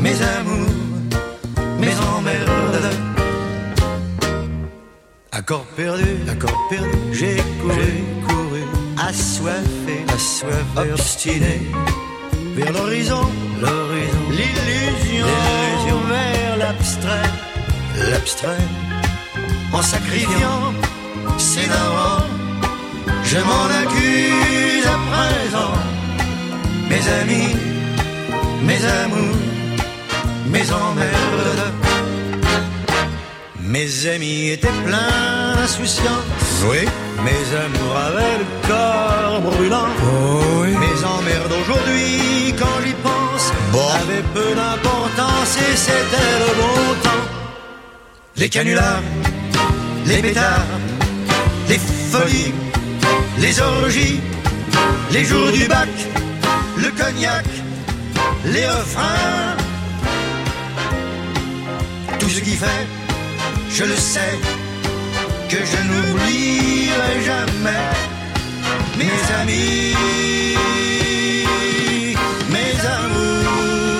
mes 0.00 0.16
amours, 0.22 0.74
mes 1.78 1.94
emmerdes. 2.16 2.90
Accord 5.30 5.66
perdu, 5.76 6.16
accord 6.28 6.58
perdu, 6.68 6.98
j'ai 7.12 7.36
couru, 7.60 7.92
couru, 8.26 8.62
assoiffé, 8.98 10.04
assoiffé, 10.12 10.92
obstiné, 10.92 11.60
vers 12.56 12.72
l'horizon, 12.72 13.20
l'horizon, 13.60 14.22
l'illusion, 14.30 15.26
l'illusion, 15.26 16.00
vers 16.08 16.56
l'abstrait, 16.56 17.30
l'abstrait, 18.10 18.66
en 19.72 19.82
sacrifiant 19.82 20.72
ses 21.36 21.66
darons, 21.66 22.24
je 23.24 23.38
m'en 23.48 23.66
accuse 23.82 24.86
à 24.86 24.98
présent, 25.10 25.74
mes 26.88 27.04
amis, 27.20 27.56
mes 28.62 28.82
amours, 29.02 29.36
mes 30.46 30.72
emmerdes. 30.72 31.72
Mes 33.60 34.06
amis 34.06 34.50
étaient 34.50 34.78
pleins 34.84 35.56
d'insouciance. 35.56 36.64
Oui. 36.70 36.86
Mes 37.24 37.56
amours 37.64 37.96
avaient 37.96 38.38
le 38.38 38.68
corps 38.68 39.40
brûlant. 39.40 39.88
Oh 40.02 40.62
oui. 40.62 40.70
Mes 40.70 41.04
emmerdes 41.04 41.54
aujourd'hui, 41.62 42.54
quand 42.58 42.78
j'y 42.84 42.92
pense, 42.94 43.52
bon. 43.72 43.88
avaient 44.02 44.22
peu 44.34 44.54
d'importance 44.54 45.56
et 45.58 45.76
c'était 45.76 46.32
le 46.44 46.54
bon 46.60 46.94
temps. 47.02 47.26
Les 48.36 48.48
canulars, 48.48 49.02
les 50.06 50.22
pétards, 50.22 50.66
les 51.68 51.78
folies, 51.78 52.54
les 53.38 53.60
orgies, 53.60 54.20
les 55.10 55.24
jours 55.24 55.50
du 55.52 55.66
bac, 55.66 55.88
le 56.76 56.90
cognac, 56.90 57.46
les 58.44 58.66
refrains. 58.66 59.56
Tout 62.18 62.28
ce 62.28 62.40
qui 62.40 62.56
fait 62.56 62.86
je 63.78 63.84
le 63.84 63.96
sais, 63.96 64.38
que 65.48 65.58
je 65.64 65.78
n'oublierai 65.88 67.16
jamais. 67.24 67.90
Mes 68.98 69.18
amis, 69.40 69.94
mes 72.50 72.76
amours, 72.86 73.94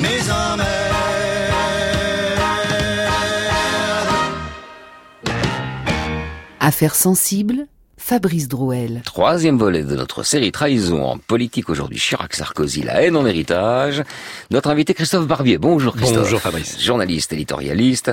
mes 0.00 0.24
Affaires 6.60 6.94
sensibles, 6.94 7.66
Fabrice 8.06 8.48
Drouel. 8.48 9.00
Troisième 9.06 9.56
volet 9.56 9.82
de 9.82 9.96
notre 9.96 10.24
série 10.24 10.52
Trahison 10.52 11.02
en 11.06 11.16
politique 11.16 11.70
aujourd'hui, 11.70 11.98
Chirac-Sarkozy, 11.98 12.82
la 12.82 13.02
haine 13.02 13.16
en 13.16 13.24
héritage. 13.24 14.02
Notre 14.50 14.68
invité 14.68 14.92
Christophe 14.92 15.26
Barbier. 15.26 15.56
Bonjour 15.56 15.96
Christophe. 15.96 16.24
Bonjour 16.24 16.38
Fabrice. 16.38 16.78
Journaliste, 16.78 17.32
éditorialiste, 17.32 18.12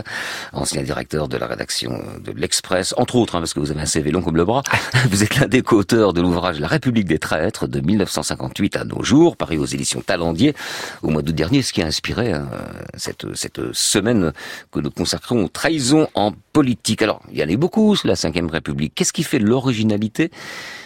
ancien 0.54 0.82
directeur 0.82 1.28
de 1.28 1.36
la 1.36 1.46
rédaction 1.46 2.02
de 2.24 2.32
l'Express, 2.32 2.94
entre 2.96 3.18
autres, 3.18 3.36
hein, 3.36 3.40
parce 3.40 3.54
que 3.54 3.60
vous 3.60 3.70
avez 3.70 3.82
un 3.82 3.86
CV 3.86 4.12
long 4.12 4.22
comme 4.22 4.38
le 4.38 4.46
bras. 4.46 4.64
Vous 5.10 5.24
êtes 5.24 5.36
l'un 5.36 5.48
des 5.48 5.62
co-auteurs 5.62 6.14
de 6.14 6.22
l'ouvrage 6.22 6.62
La 6.62 6.70
République 6.70 7.08
des 7.08 7.20
traîtres 7.20 7.68
de 7.68 7.82
1958 7.82 8.78
à 8.78 8.86
nos 8.86 9.04
jours, 9.04 9.36
paru 9.36 9.58
aux 9.58 9.66
éditions 9.66 10.00
Talendier 10.00 10.56
au 11.02 11.10
mois 11.10 11.22
d'août 11.22 11.36
dernier, 11.36 11.64
ce 11.64 11.74
qui 11.74 11.82
a 11.82 11.86
inspiré 11.86 12.32
hein, 12.32 12.48
cette, 12.96 13.26
cette 13.36 13.74
semaine 13.74 14.32
que 14.72 14.80
nous 14.80 14.90
consacrons 14.90 15.44
aux 15.44 15.50
trahisons 15.50 16.08
en 16.16 16.32
politique. 16.54 17.02
Alors, 17.02 17.22
il 17.32 17.40
y 17.40 17.44
en 17.44 17.48
a 17.48 17.52
eu 17.52 17.58
beaucoup 17.58 17.94
sous 17.98 18.08
la 18.08 18.14
Ve 18.14 18.50
République. 18.50 18.94
Qu'est-ce 18.96 19.12
qui 19.12 19.24
fait 19.24 19.40
l'origine 19.40 19.81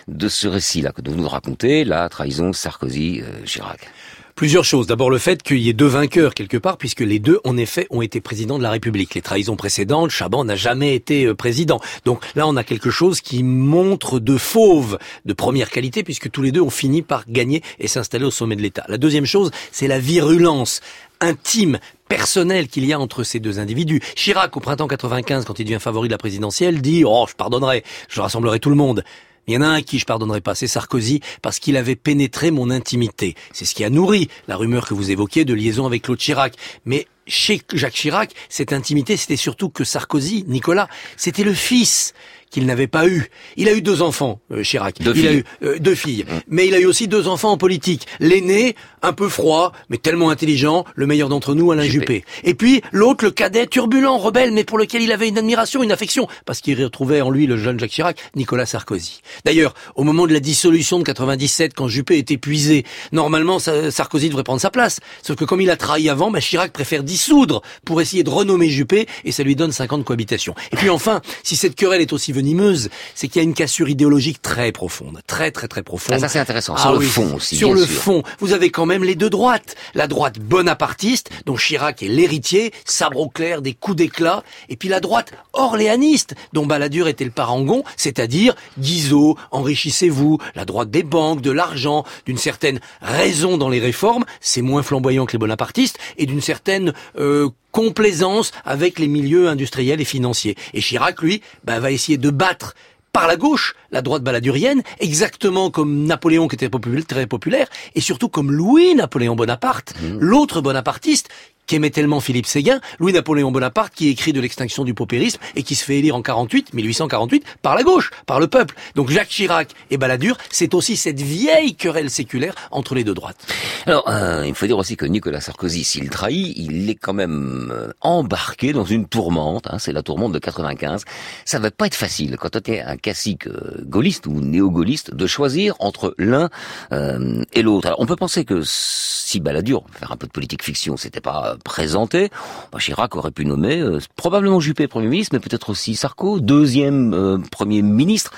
de 0.08 0.30
ce 0.30 0.48
récit-là 0.48 0.92
que 0.92 1.02
vous 1.10 1.18
nous 1.18 1.28
racontez, 1.28 1.84
la 1.84 2.10
trahison 2.10 2.52
Sarkozy-Chirac 2.52 3.90
Plusieurs 4.36 4.66
choses. 4.66 4.86
D'abord 4.86 5.10
le 5.10 5.18
fait 5.18 5.42
qu'il 5.42 5.60
y 5.60 5.70
ait 5.70 5.74
deux 5.74 5.86
vainqueurs 5.86 6.34
quelque 6.34 6.58
part, 6.58 6.76
puisque 6.76 7.00
les 7.00 7.20
deux, 7.20 7.40
en 7.46 7.56
effet, 7.56 7.88
ont 7.90 8.02
été 8.02 8.20
présidents 8.20 8.58
de 8.58 8.64
la 8.64 8.72
République. 8.72 9.16
Les 9.16 9.22
trahisons 9.22 9.56
précédentes, 9.56 10.12
Chaban 10.12 10.44
n'a 10.44 10.58
jamais 10.58 10.94
été 10.94 11.34
président. 11.34 11.80
Donc 12.04 12.22
là, 12.36 12.46
on 12.46 12.58
a 12.58 12.66
quelque 12.66 12.90
chose 12.90 13.22
qui 13.22 13.44
montre 13.44 14.20
de 14.20 14.36
fauve 14.36 15.00
de 15.24 15.32
première 15.32 15.70
qualité, 15.70 16.04
puisque 16.04 16.30
tous 16.30 16.42
les 16.42 16.52
deux 16.52 16.60
ont 16.60 16.70
fini 16.70 17.02
par 17.02 17.24
gagner 17.30 17.64
et 17.80 17.88
s'installer 17.88 18.26
au 18.26 18.32
sommet 18.32 18.58
de 18.58 18.62
l'État. 18.62 18.84
La 18.90 18.98
deuxième 18.98 19.26
chose, 19.26 19.52
c'est 19.72 19.88
la 19.88 20.00
virulence 20.00 20.82
intime, 21.22 21.80
personnelle 22.08 22.68
qu'il 22.68 22.86
y 22.86 22.94
a 22.94 23.00
entre 23.00 23.24
ces 23.24 23.40
deux 23.40 23.60
individus. 23.60 24.02
Chirac, 24.16 24.56
au 24.56 24.60
printemps 24.60 24.88
95, 24.88 25.46
quand 25.46 25.60
il 25.60 25.66
devient 25.66 25.80
favori 25.80 26.08
de 26.08 26.14
la 26.14 26.18
présidentielle, 26.18 26.82
dit 26.82 27.04
«Oh, 27.06 27.26
je 27.30 27.36
pardonnerai, 27.36 27.84
je 28.10 28.22
rassemblerai 28.22 28.60
tout 28.60 28.70
le 28.70 28.76
monde». 28.76 29.04
Il 29.48 29.54
y 29.54 29.58
en 29.58 29.62
a 29.62 29.68
un 29.68 29.82
qui 29.84 30.00
je 30.00 30.06
pardonnerai 30.06 30.42
pas, 30.42 30.56
c'est 30.56 30.68
Sarkozy, 30.68 31.22
parce 31.44 31.60
qu'il 31.60 31.78
avait 31.78 31.96
pénétré 31.96 32.50
mon 32.50 32.72
intimité. 32.72 33.36
C'est 33.54 33.66
ce 33.66 33.76
qui 33.76 33.84
a 33.84 33.92
nourri 33.92 34.28
la 34.48 34.56
rumeur 34.56 34.88
que 34.88 34.96
vous 34.96 35.12
évoquiez 35.12 35.46
de 35.46 35.54
liaison 35.54 35.86
avec 35.86 36.04
Claude 36.04 36.18
Chirac. 36.18 36.56
Mais 36.86 37.06
chez 37.28 37.62
Jacques 37.74 37.94
Chirac, 37.94 38.34
cette 38.50 38.74
intimité, 38.74 39.18
c'était 39.18 39.36
surtout 39.36 39.70
que 39.70 39.84
Sarkozy, 39.84 40.46
Nicolas, 40.48 40.90
c'était 41.16 41.44
le 41.44 41.54
fils 41.54 42.16
qu'il 42.56 42.66
n'avait 42.66 42.88
pas 42.88 43.06
eu. 43.08 43.30
Il 43.58 43.68
a 43.68 43.74
eu 43.74 43.82
deux 43.82 44.02
enfants, 44.02 44.40
euh, 44.52 44.64
Chirac. 44.64 44.96
Deux 45.02 45.12
il 45.14 45.20
filles. 45.20 45.28
a 45.28 45.34
eu 45.34 45.44
euh, 45.64 45.78
deux 45.80 45.94
filles. 45.94 46.26
Mais 46.48 46.68
il 46.68 46.74
a 46.74 46.80
eu 46.80 46.86
aussi 46.86 47.10
deux 47.10 47.28
enfants 47.28 47.52
en 47.52 47.58
politique. 47.58 48.08
L'aîné, 48.22 48.76
un 49.02 49.12
peu 49.12 49.28
froid, 49.28 49.74
mais 49.90 49.98
tellement 49.98 50.30
intelligent, 50.30 50.86
le 50.96 51.06
meilleur 51.06 51.28
d'entre 51.28 51.54
nous, 51.54 51.72
Alain 51.74 51.84
Juppé. 51.84 52.24
Et 52.46 52.54
puis 52.54 52.82
l'autre, 52.94 53.26
le 53.26 53.32
cadet, 53.32 53.68
turbulent, 53.68 54.18
rebelle, 54.18 54.52
mais 54.52 54.64
pour 54.64 54.78
lequel 54.78 55.02
il 55.02 55.12
avait 55.12 55.28
une 55.28 55.38
admiration, 55.38 55.84
une 55.84 55.92
affection, 55.92 56.28
parce 56.46 56.62
qu'il 56.62 56.82
retrouvait 56.82 57.20
en 57.20 57.30
lui 57.30 57.46
le 57.46 57.58
jeune 57.58 57.78
Jacques 57.78 57.92
Chirac, 57.92 58.18
Nicolas 58.38 58.66
Sarkozy. 58.66 59.22
D'ailleurs, 59.44 59.74
au 59.96 60.04
moment 60.04 60.26
de 60.26 60.32
la 60.34 60.40
dissolution 60.40 60.98
de 60.98 61.04
97, 61.04 61.74
quand 61.74 61.90
Juppé 61.90 62.18
est 62.18 62.32
épuisé, 62.32 62.86
normalement 63.12 63.60
Sa- 63.60 63.92
Sarkozy 63.92 64.30
devrait 64.30 64.44
prendre 64.44 64.62
sa 64.62 64.70
place. 64.72 65.02
Sauf 65.22 65.36
que 65.36 65.44
comme 65.44 65.60
il 65.60 65.70
a 65.70 65.76
trahi 65.76 66.08
avant, 66.10 66.32
bah, 66.32 66.40
Chirac 66.40 66.72
préfère 66.72 67.04
dissoudre 67.04 67.62
pour 67.84 68.00
essayer 68.02 68.24
de 68.24 68.30
renommer 68.30 68.70
Juppé, 68.70 69.08
et 69.26 69.34
ça 69.34 69.44
lui 69.44 69.56
donne 69.58 69.74
50 69.74 70.06
cohabitations. 70.06 70.56
Et 70.72 70.78
puis 70.78 70.90
enfin, 70.90 71.22
si 71.44 71.56
cette 71.58 71.76
querelle 71.76 72.02
est 72.02 72.14
aussi 72.14 72.32
venimeuse, 72.46 72.90
c'est 73.16 73.28
qu'il 73.28 73.42
y 73.42 73.46
a 73.46 73.48
une 73.48 73.54
cassure 73.54 73.90
idéologique 73.90 74.42
très 74.42 74.72
profonde, 74.72 75.20
très 75.26 75.52
très 75.52 75.68
très 75.68 75.82
profonde. 75.82 76.16
Ah, 76.16 76.20
ça, 76.20 76.30
c'est 76.30 76.40
intéressant. 76.40 76.78
Sur 76.78 76.94
le 76.94 77.02
fond 77.02 77.36
aussi, 77.36 77.56
Sur 77.56 77.70
bien 77.70 77.78
le 77.82 77.86
sûr. 77.86 78.02
fond, 78.02 78.24
vous 78.40 78.54
avez 78.54 78.70
quand 78.70 78.86
même 78.86 79.04
les 79.04 79.16
deux 79.16 79.30
droites. 79.30 79.76
La 79.96 80.08
droite 80.08 80.40
bonapartiste, 80.40 81.30
dont 81.46 81.56
Chirac 81.56 82.04
est 82.04 82.08
l'héritier, 82.08 82.72
sabre 82.86 83.20
au 83.20 83.30
clair, 83.30 83.62
des 83.62 83.74
coups 83.74 83.98
d'éclat, 83.98 84.44
et 84.70 84.76
puis 84.76 84.90
la 84.90 85.00
droite 85.00 85.32
orléaniste, 85.54 86.36
dont 86.54 86.66
Balladur 86.66 87.08
était 87.08 87.26
le 87.26 87.32
parangon, 87.32 87.84
c'est-à-dire 87.98 88.56
Guizot, 88.80 89.38
enrichissez-vous, 89.52 90.38
la 90.56 90.66
droite 90.66 90.92
des 90.92 91.04
banques, 91.04 91.42
de 91.42 91.52
l'argent, 91.52 92.06
d'une 92.26 92.38
certaine 92.38 92.80
raison 93.02 93.58
dans 93.58 93.70
les 93.70 93.80
réformes, 93.80 94.26
c'est 94.40 94.62
moins 94.62 94.84
flamboyant 94.84 95.26
que 95.26 95.34
les 95.34 95.40
bonapartistes, 95.40 95.98
et 96.18 96.26
d'une 96.26 96.42
certaine 96.42 96.94
euh, 97.18 97.50
complaisance 97.76 98.52
avec 98.64 99.00
les 99.00 99.10
milieux 99.10 99.50
industriels 99.50 100.00
et 100.00 100.06
financiers. 100.06 100.56
Et 100.74 100.80
Chirac, 100.80 101.22
lui, 101.22 101.42
bah, 101.66 101.82
va 101.82 101.92
essayer 101.92 102.18
de 102.18 102.30
battre 102.36 102.76
par 103.12 103.28
la 103.28 103.38
gauche, 103.38 103.76
la 103.92 104.02
droite 104.02 104.24
baladurienne, 104.24 104.84
exactement 105.00 105.72
comme 105.72 106.04
Napoléon 106.04 106.50
qui 106.50 106.56
était 106.56 106.68
populaire, 106.68 107.06
très 107.06 107.28
populaire, 107.28 107.68
et 107.96 108.02
surtout 108.02 108.28
comme 108.28 108.52
Louis-Napoléon 108.52 109.38
Bonaparte, 109.38 109.94
l'autre 110.20 110.60
bonapartiste, 110.60 111.30
qu'aimait 111.68 111.90
tellement 111.90 112.20
Philippe 112.20 112.46
Séguin, 112.46 112.80
Louis-Napoléon 113.00 113.52
Bonaparte 113.52 113.94
qui 113.94 114.10
écrit 114.10 114.34
de 114.34 114.42
l'extinction 114.42 114.84
du 114.84 114.94
paupérisme 114.94 115.40
et 115.56 115.64
qui 115.64 115.76
se 115.76 115.84
fait 115.84 116.00
élire 116.00 116.16
en 116.16 116.22
48, 116.22 116.74
1848, 116.74 117.44
par 117.62 117.76
la 117.76 117.84
gauche, 117.84 118.12
par 118.26 118.40
le 118.40 118.48
peuple. 118.48 118.76
Donc 118.96 119.10
Jacques 119.10 119.30
Chirac 119.30 119.70
et 119.92 119.98
Balladur, 119.98 120.38
c'est 120.50 120.74
aussi 120.74 120.98
cette 120.98 121.22
vieille 121.22 121.76
querelle 121.76 122.10
séculaire 122.10 122.56
entre 122.72 122.96
les 122.96 123.04
deux 123.04 123.14
droites. 123.14 123.38
Alors, 123.86 124.10
euh, 124.10 124.46
il 124.48 124.56
faut 124.56 124.66
dire 124.66 124.78
aussi 124.78 124.98
que 124.98 125.06
Nicolas 125.06 125.42
Sarkozy, 125.42 125.84
s'il 125.84 126.10
trahit, 126.10 126.54
il 126.58 126.90
est 126.90 126.96
quand 126.96 127.14
même 127.14 127.72
euh, 127.72 127.92
embarqué 128.02 128.74
dans 128.74 128.86
une 128.86 129.08
tourmente. 129.08 129.68
Hein, 129.70 129.80
c'est 129.80 129.94
la 129.94 130.02
tourmente 130.02 130.32
de 130.32 130.40
95. 130.40 131.04
Ça 131.46 131.60
va 131.60 131.72
pas 131.72 131.88
être 131.88 131.96
facile 131.96 132.38
quand 132.38 132.56
on 132.56 132.72
est 132.72 132.82
un 132.82 132.98
cacique 132.98 133.48
euh, 133.48 133.84
gaulliste 133.84 134.28
ou 134.28 134.42
néo-gaulliste 134.42 135.14
de 135.14 135.28
choisir 135.28 135.76
entre 135.80 136.16
l'un 136.18 136.50
euh, 136.92 137.44
et 137.54 137.62
l'autre. 137.62 137.88
Alors, 137.88 138.00
on 138.00 138.06
peut 138.06 138.16
penser 138.16 138.46
que 138.46 138.62
si 138.64 139.40
Balladur, 139.40 139.84
faire 139.92 140.12
un 140.12 140.18
peu 140.18 140.28
de 140.28 140.32
politique 140.32 140.64
fiction, 140.64 140.98
c'était 140.98 141.22
pas 141.22 141.55
présenté, 141.64 142.30
bah, 142.72 142.80
Chirac 142.80 143.16
aurait 143.16 143.32
pu 143.32 143.46
nommer 143.46 143.80
euh, 143.80 144.00
probablement 144.16 144.60
Juppé 144.60 144.88
Premier 144.88 145.08
ministre, 145.08 145.36
mais 145.36 145.40
peut-être 145.40 145.70
aussi 145.70 145.96
Sarko, 145.96 146.40
deuxième 146.40 147.14
euh, 147.14 147.38
Premier 147.52 147.82
ministre. 147.82 148.32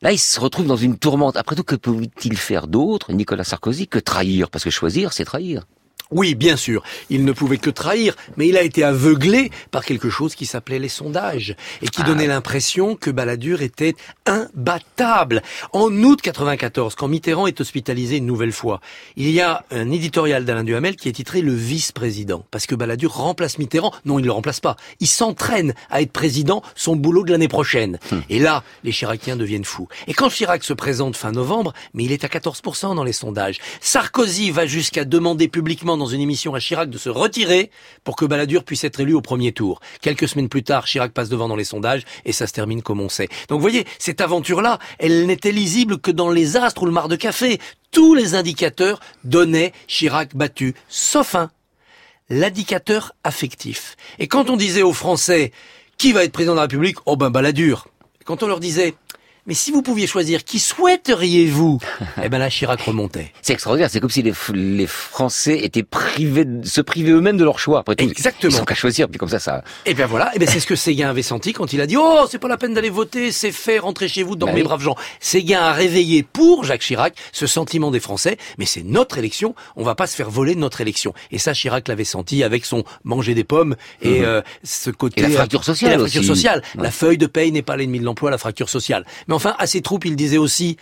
Là, 0.00 0.12
il 0.12 0.18
se 0.18 0.38
retrouve 0.38 0.66
dans 0.66 0.76
une 0.76 0.96
tourmente. 0.96 1.36
Après 1.36 1.56
tout, 1.56 1.64
que 1.64 1.74
peut-il 1.74 2.36
faire 2.36 2.68
d'autre, 2.68 3.12
Nicolas 3.12 3.44
Sarkozy, 3.44 3.88
que 3.88 3.98
trahir? 3.98 4.48
Parce 4.48 4.64
que 4.64 4.70
choisir, 4.70 5.12
c'est 5.12 5.24
trahir. 5.24 5.64
Oui, 6.10 6.34
bien 6.34 6.56
sûr, 6.56 6.82
il 7.10 7.26
ne 7.26 7.32
pouvait 7.32 7.58
que 7.58 7.68
trahir, 7.68 8.16
mais 8.38 8.48
il 8.48 8.56
a 8.56 8.62
été 8.62 8.82
aveuglé 8.82 9.50
par 9.70 9.84
quelque 9.84 10.08
chose 10.08 10.34
qui 10.34 10.46
s'appelait 10.46 10.78
les 10.78 10.88
sondages 10.88 11.54
et 11.82 11.88
qui 11.88 12.02
donnait 12.02 12.26
l'impression 12.26 12.96
que 12.96 13.10
Balladur 13.10 13.60
était 13.60 13.94
imbattable. 14.24 15.42
En 15.74 15.92
août 15.92 16.22
94, 16.22 16.94
quand 16.94 17.08
Mitterrand 17.08 17.46
est 17.46 17.60
hospitalisé 17.60 18.16
une 18.16 18.24
nouvelle 18.24 18.52
fois, 18.52 18.80
il 19.16 19.30
y 19.30 19.42
a 19.42 19.66
un 19.70 19.90
éditorial 19.90 20.46
d'Alain 20.46 20.64
Duhamel 20.64 20.96
qui 20.96 21.10
est 21.10 21.12
titré 21.12 21.42
Le 21.42 21.52
vice-président, 21.52 22.46
parce 22.50 22.64
que 22.64 22.74
Balladur 22.74 23.12
remplace 23.12 23.58
Mitterrand. 23.58 23.92
Non, 24.06 24.18
il 24.18 24.22
ne 24.22 24.28
le 24.28 24.32
remplace 24.32 24.60
pas. 24.60 24.76
Il 25.00 25.08
s'entraîne 25.08 25.74
à 25.90 26.00
être 26.00 26.12
président, 26.12 26.62
son 26.74 26.96
boulot 26.96 27.22
de 27.22 27.32
l'année 27.32 27.48
prochaine. 27.48 27.98
Et 28.30 28.38
là, 28.38 28.64
les 28.82 28.92
Chiraciens 28.92 29.36
deviennent 29.36 29.66
fous. 29.66 29.88
Et 30.06 30.14
quand 30.14 30.30
Chirac 30.30 30.64
se 30.64 30.72
présente 30.72 31.16
fin 31.16 31.32
novembre, 31.32 31.74
mais 31.92 32.04
il 32.04 32.12
est 32.12 32.24
à 32.24 32.28
14% 32.28 32.94
dans 32.94 33.04
les 33.04 33.12
sondages. 33.12 33.58
Sarkozy 33.82 34.50
va 34.50 34.64
jusqu'à 34.64 35.04
demander 35.04 35.48
publiquement 35.48 35.97
dans 35.98 36.06
une 36.06 36.20
émission 36.20 36.54
à 36.54 36.60
Chirac 36.60 36.88
de 36.88 36.98
se 36.98 37.08
retirer 37.08 37.70
pour 38.04 38.16
que 38.16 38.24
Balladur 38.24 38.64
puisse 38.64 38.84
être 38.84 39.00
élu 39.00 39.14
au 39.14 39.20
premier 39.20 39.52
tour. 39.52 39.80
Quelques 40.00 40.28
semaines 40.28 40.48
plus 40.48 40.62
tard, 40.62 40.86
Chirac 40.86 41.12
passe 41.12 41.28
devant 41.28 41.48
dans 41.48 41.56
les 41.56 41.64
sondages 41.64 42.04
et 42.24 42.32
ça 42.32 42.46
se 42.46 42.52
termine 42.52 42.82
comme 42.82 43.00
on 43.00 43.08
sait. 43.08 43.28
Donc 43.48 43.58
vous 43.58 43.62
voyez, 43.62 43.86
cette 43.98 44.20
aventure-là, 44.20 44.78
elle 44.98 45.26
n'était 45.26 45.52
lisible 45.52 45.98
que 45.98 46.10
dans 46.10 46.30
les 46.30 46.56
astres 46.56 46.82
ou 46.82 46.86
le 46.86 46.92
mar 46.92 47.08
de 47.08 47.16
café. 47.16 47.60
Tous 47.90 48.14
les 48.14 48.34
indicateurs 48.34 49.00
donnaient 49.24 49.72
Chirac 49.86 50.34
battu, 50.34 50.74
sauf 50.88 51.34
un, 51.34 51.50
l'indicateur 52.30 53.12
affectif. 53.24 53.96
Et 54.18 54.28
quand 54.28 54.50
on 54.50 54.56
disait 54.56 54.82
aux 54.82 54.92
Français, 54.92 55.52
qui 55.96 56.12
va 56.12 56.24
être 56.24 56.32
président 56.32 56.52
de 56.52 56.58
la 56.58 56.62
République? 56.62 56.98
Oh 57.06 57.16
ben 57.16 57.30
Balladur. 57.30 57.88
Quand 58.24 58.42
on 58.42 58.46
leur 58.46 58.60
disait, 58.60 58.94
mais 59.48 59.54
si 59.54 59.72
vous 59.72 59.82
pouviez 59.82 60.06
choisir, 60.06 60.44
qui 60.44 60.60
souhaiteriez-vous 60.60 61.78
Eh 62.22 62.28
ben 62.28 62.38
là, 62.38 62.48
Chirac 62.50 62.80
remontait. 62.80 63.32
C'est 63.42 63.52
extraordinaire. 63.54 63.90
C'est 63.90 64.00
comme 64.00 64.10
si 64.10 64.22
les, 64.22 64.32
les 64.54 64.86
Français 64.86 65.58
étaient 65.64 65.82
privés, 65.82 66.46
se 66.64 66.80
privaient 66.80 67.12
eux-mêmes 67.12 67.36
de 67.36 67.44
leur 67.44 67.58
choix. 67.58 67.80
Après 67.80 67.96
tout, 67.96 68.04
Exactement. 68.04 68.52
Ils 68.52 68.56
sont 68.56 68.64
qu'à 68.64 68.74
choisir. 68.74 69.08
Puis 69.08 69.18
comme 69.18 69.28
ça, 69.28 69.38
ça. 69.38 69.64
Et 69.86 69.94
bien 69.94 70.06
voilà, 70.06 70.30
et 70.34 70.38
ben 70.38 70.48
c'est 70.48 70.60
ce 70.60 70.66
que 70.66 70.76
Séguin 70.76 71.08
avait 71.10 71.22
senti 71.22 71.52
quand 71.52 71.72
il 71.72 71.80
a 71.80 71.86
dit 71.86 71.96
Oh, 71.98 72.26
c'est 72.30 72.38
pas 72.38 72.48
la 72.48 72.56
peine 72.56 72.74
d'aller 72.74 72.90
voter, 72.90 73.32
c'est 73.32 73.52
fait, 73.52 73.78
rentrez 73.78 74.08
chez 74.08 74.22
vous, 74.22 74.32
Bah 74.36 74.46
dormez 74.46 74.56
oui. 74.60 74.62
braves 74.64 74.82
gens. 74.82 74.96
Séguin 75.20 75.60
a 75.60 75.72
réveillé 75.72 76.22
pour 76.22 76.64
Jacques 76.64 76.82
Chirac 76.82 77.14
ce 77.32 77.46
sentiment 77.46 77.90
des 77.90 78.00
Français, 78.00 78.36
mais 78.58 78.66
c'est 78.66 78.82
notre 78.82 79.18
élection, 79.18 79.54
on 79.76 79.82
va 79.84 79.94
pas 79.94 80.06
se 80.06 80.14
faire 80.16 80.30
voler 80.30 80.54
notre 80.54 80.80
élection. 80.80 81.14
Et 81.30 81.38
ça, 81.38 81.52
Chirac 81.54 81.88
l'avait 81.88 82.04
senti 82.04 82.42
avec 82.42 82.64
son 82.64 82.84
manger 83.04 83.34
des 83.34 83.44
pommes 83.44 83.76
et 84.02 84.18
Mhm. 84.20 84.24
euh, 84.24 84.42
ce 84.64 84.90
côté... 84.90 85.20
Et 85.20 85.22
la 85.22 85.30
fracture 85.30 85.64
sociale 85.64 85.92
et 85.92 85.94
la 85.94 86.00
fracture 86.00 86.20
aussi. 86.20 86.28
sociale. 86.28 86.62
Ouais. 86.76 86.82
La 86.84 86.90
feuille 86.90 87.18
de 87.18 87.26
paye 87.26 87.50
n'est 87.52 87.62
pas 87.62 87.76
l'ennemi 87.76 87.98
de 88.00 88.04
l'emploi, 88.04 88.30
la 88.30 88.38
fracture 88.38 88.68
sociale. 88.68 89.04
Mais 89.26 89.34
enfin, 89.38 89.54
à 89.58 89.66
ses 89.68 89.80
troupes, 89.82 90.04
il 90.04 90.16
disait 90.16 90.36
aussi 90.38 90.76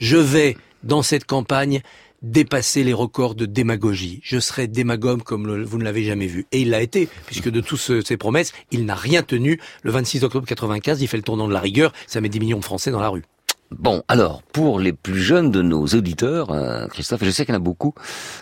Je 0.00 0.16
vais, 0.16 0.56
dans 0.82 1.02
cette 1.02 1.24
campagne, 1.24 1.80
dépasser 2.22 2.82
les 2.84 2.92
records 2.92 3.34
de 3.36 3.46
démagogie. 3.46 4.20
Je 4.24 4.38
serai 4.40 4.66
démagogue 4.68 5.22
comme 5.22 5.62
vous 5.64 5.78
ne 5.78 5.84
l'avez 5.84 6.04
jamais 6.04 6.26
vu. 6.26 6.46
Et 6.52 6.60
il 6.62 6.70
l'a 6.70 6.82
été, 6.82 7.08
puisque 7.26 7.48
de 7.50 7.60
toutes 7.60 7.78
ce- 7.80 8.00
ses 8.00 8.16
promesses, 8.16 8.52
il 8.72 8.84
n'a 8.84 8.94
rien 8.96 9.22
tenu. 9.22 9.60
Le 9.82 9.90
26 9.92 10.22
octobre 10.24 10.46
95, 10.46 11.00
il 11.02 11.06
fait 11.08 11.16
le 11.16 11.22
tournant 11.22 11.46
de 11.48 11.52
la 11.52 11.60
rigueur. 11.60 11.92
Ça 12.06 12.20
met 12.20 12.28
10 12.28 12.40
millions 12.40 12.58
de 12.58 12.64
Français 12.64 12.90
dans 12.90 13.00
la 13.00 13.08
rue. 13.08 13.22
Bon, 13.78 14.02
alors, 14.08 14.42
pour 14.42 14.78
les 14.78 14.92
plus 14.92 15.20
jeunes 15.20 15.50
de 15.50 15.62
nos 15.62 15.86
auditeurs, 15.86 16.50
euh, 16.50 16.86
Christophe, 16.88 17.24
je 17.24 17.30
sais 17.30 17.44
qu'il 17.44 17.54
y 17.54 17.56
en 17.56 17.60
a 17.60 17.62
beaucoup, 17.62 17.94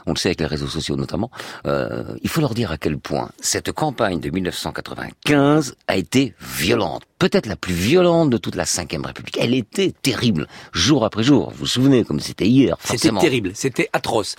on 0.06 0.12
le 0.12 0.16
sait 0.16 0.28
avec 0.28 0.40
les 0.40 0.46
réseaux 0.46 0.66
sociaux 0.66 0.96
notamment, 0.96 1.30
euh, 1.66 2.04
il 2.22 2.28
faut 2.28 2.40
leur 2.40 2.54
dire 2.54 2.70
à 2.72 2.78
quel 2.78 2.98
point 2.98 3.30
cette 3.40 3.72
campagne 3.72 4.20
de 4.20 4.30
1995 4.30 5.74
a 5.88 5.96
été 5.96 6.34
violente. 6.40 7.02
Peut-être 7.18 7.46
la 7.46 7.56
plus 7.56 7.74
violente 7.74 8.30
de 8.30 8.38
toute 8.38 8.54
la 8.54 8.64
Ve 8.64 9.04
République. 9.04 9.38
Elle 9.38 9.54
était 9.54 9.92
terrible, 10.02 10.46
jour 10.72 11.04
après 11.04 11.22
jour. 11.22 11.50
Vous 11.50 11.58
vous 11.60 11.66
souvenez, 11.66 12.04
comme 12.04 12.20
c'était 12.20 12.46
hier, 12.46 12.76
C'était 12.80 12.88
forcément. 12.96 13.20
terrible, 13.20 13.50
c'était 13.54 13.88
atroce. 13.92 14.36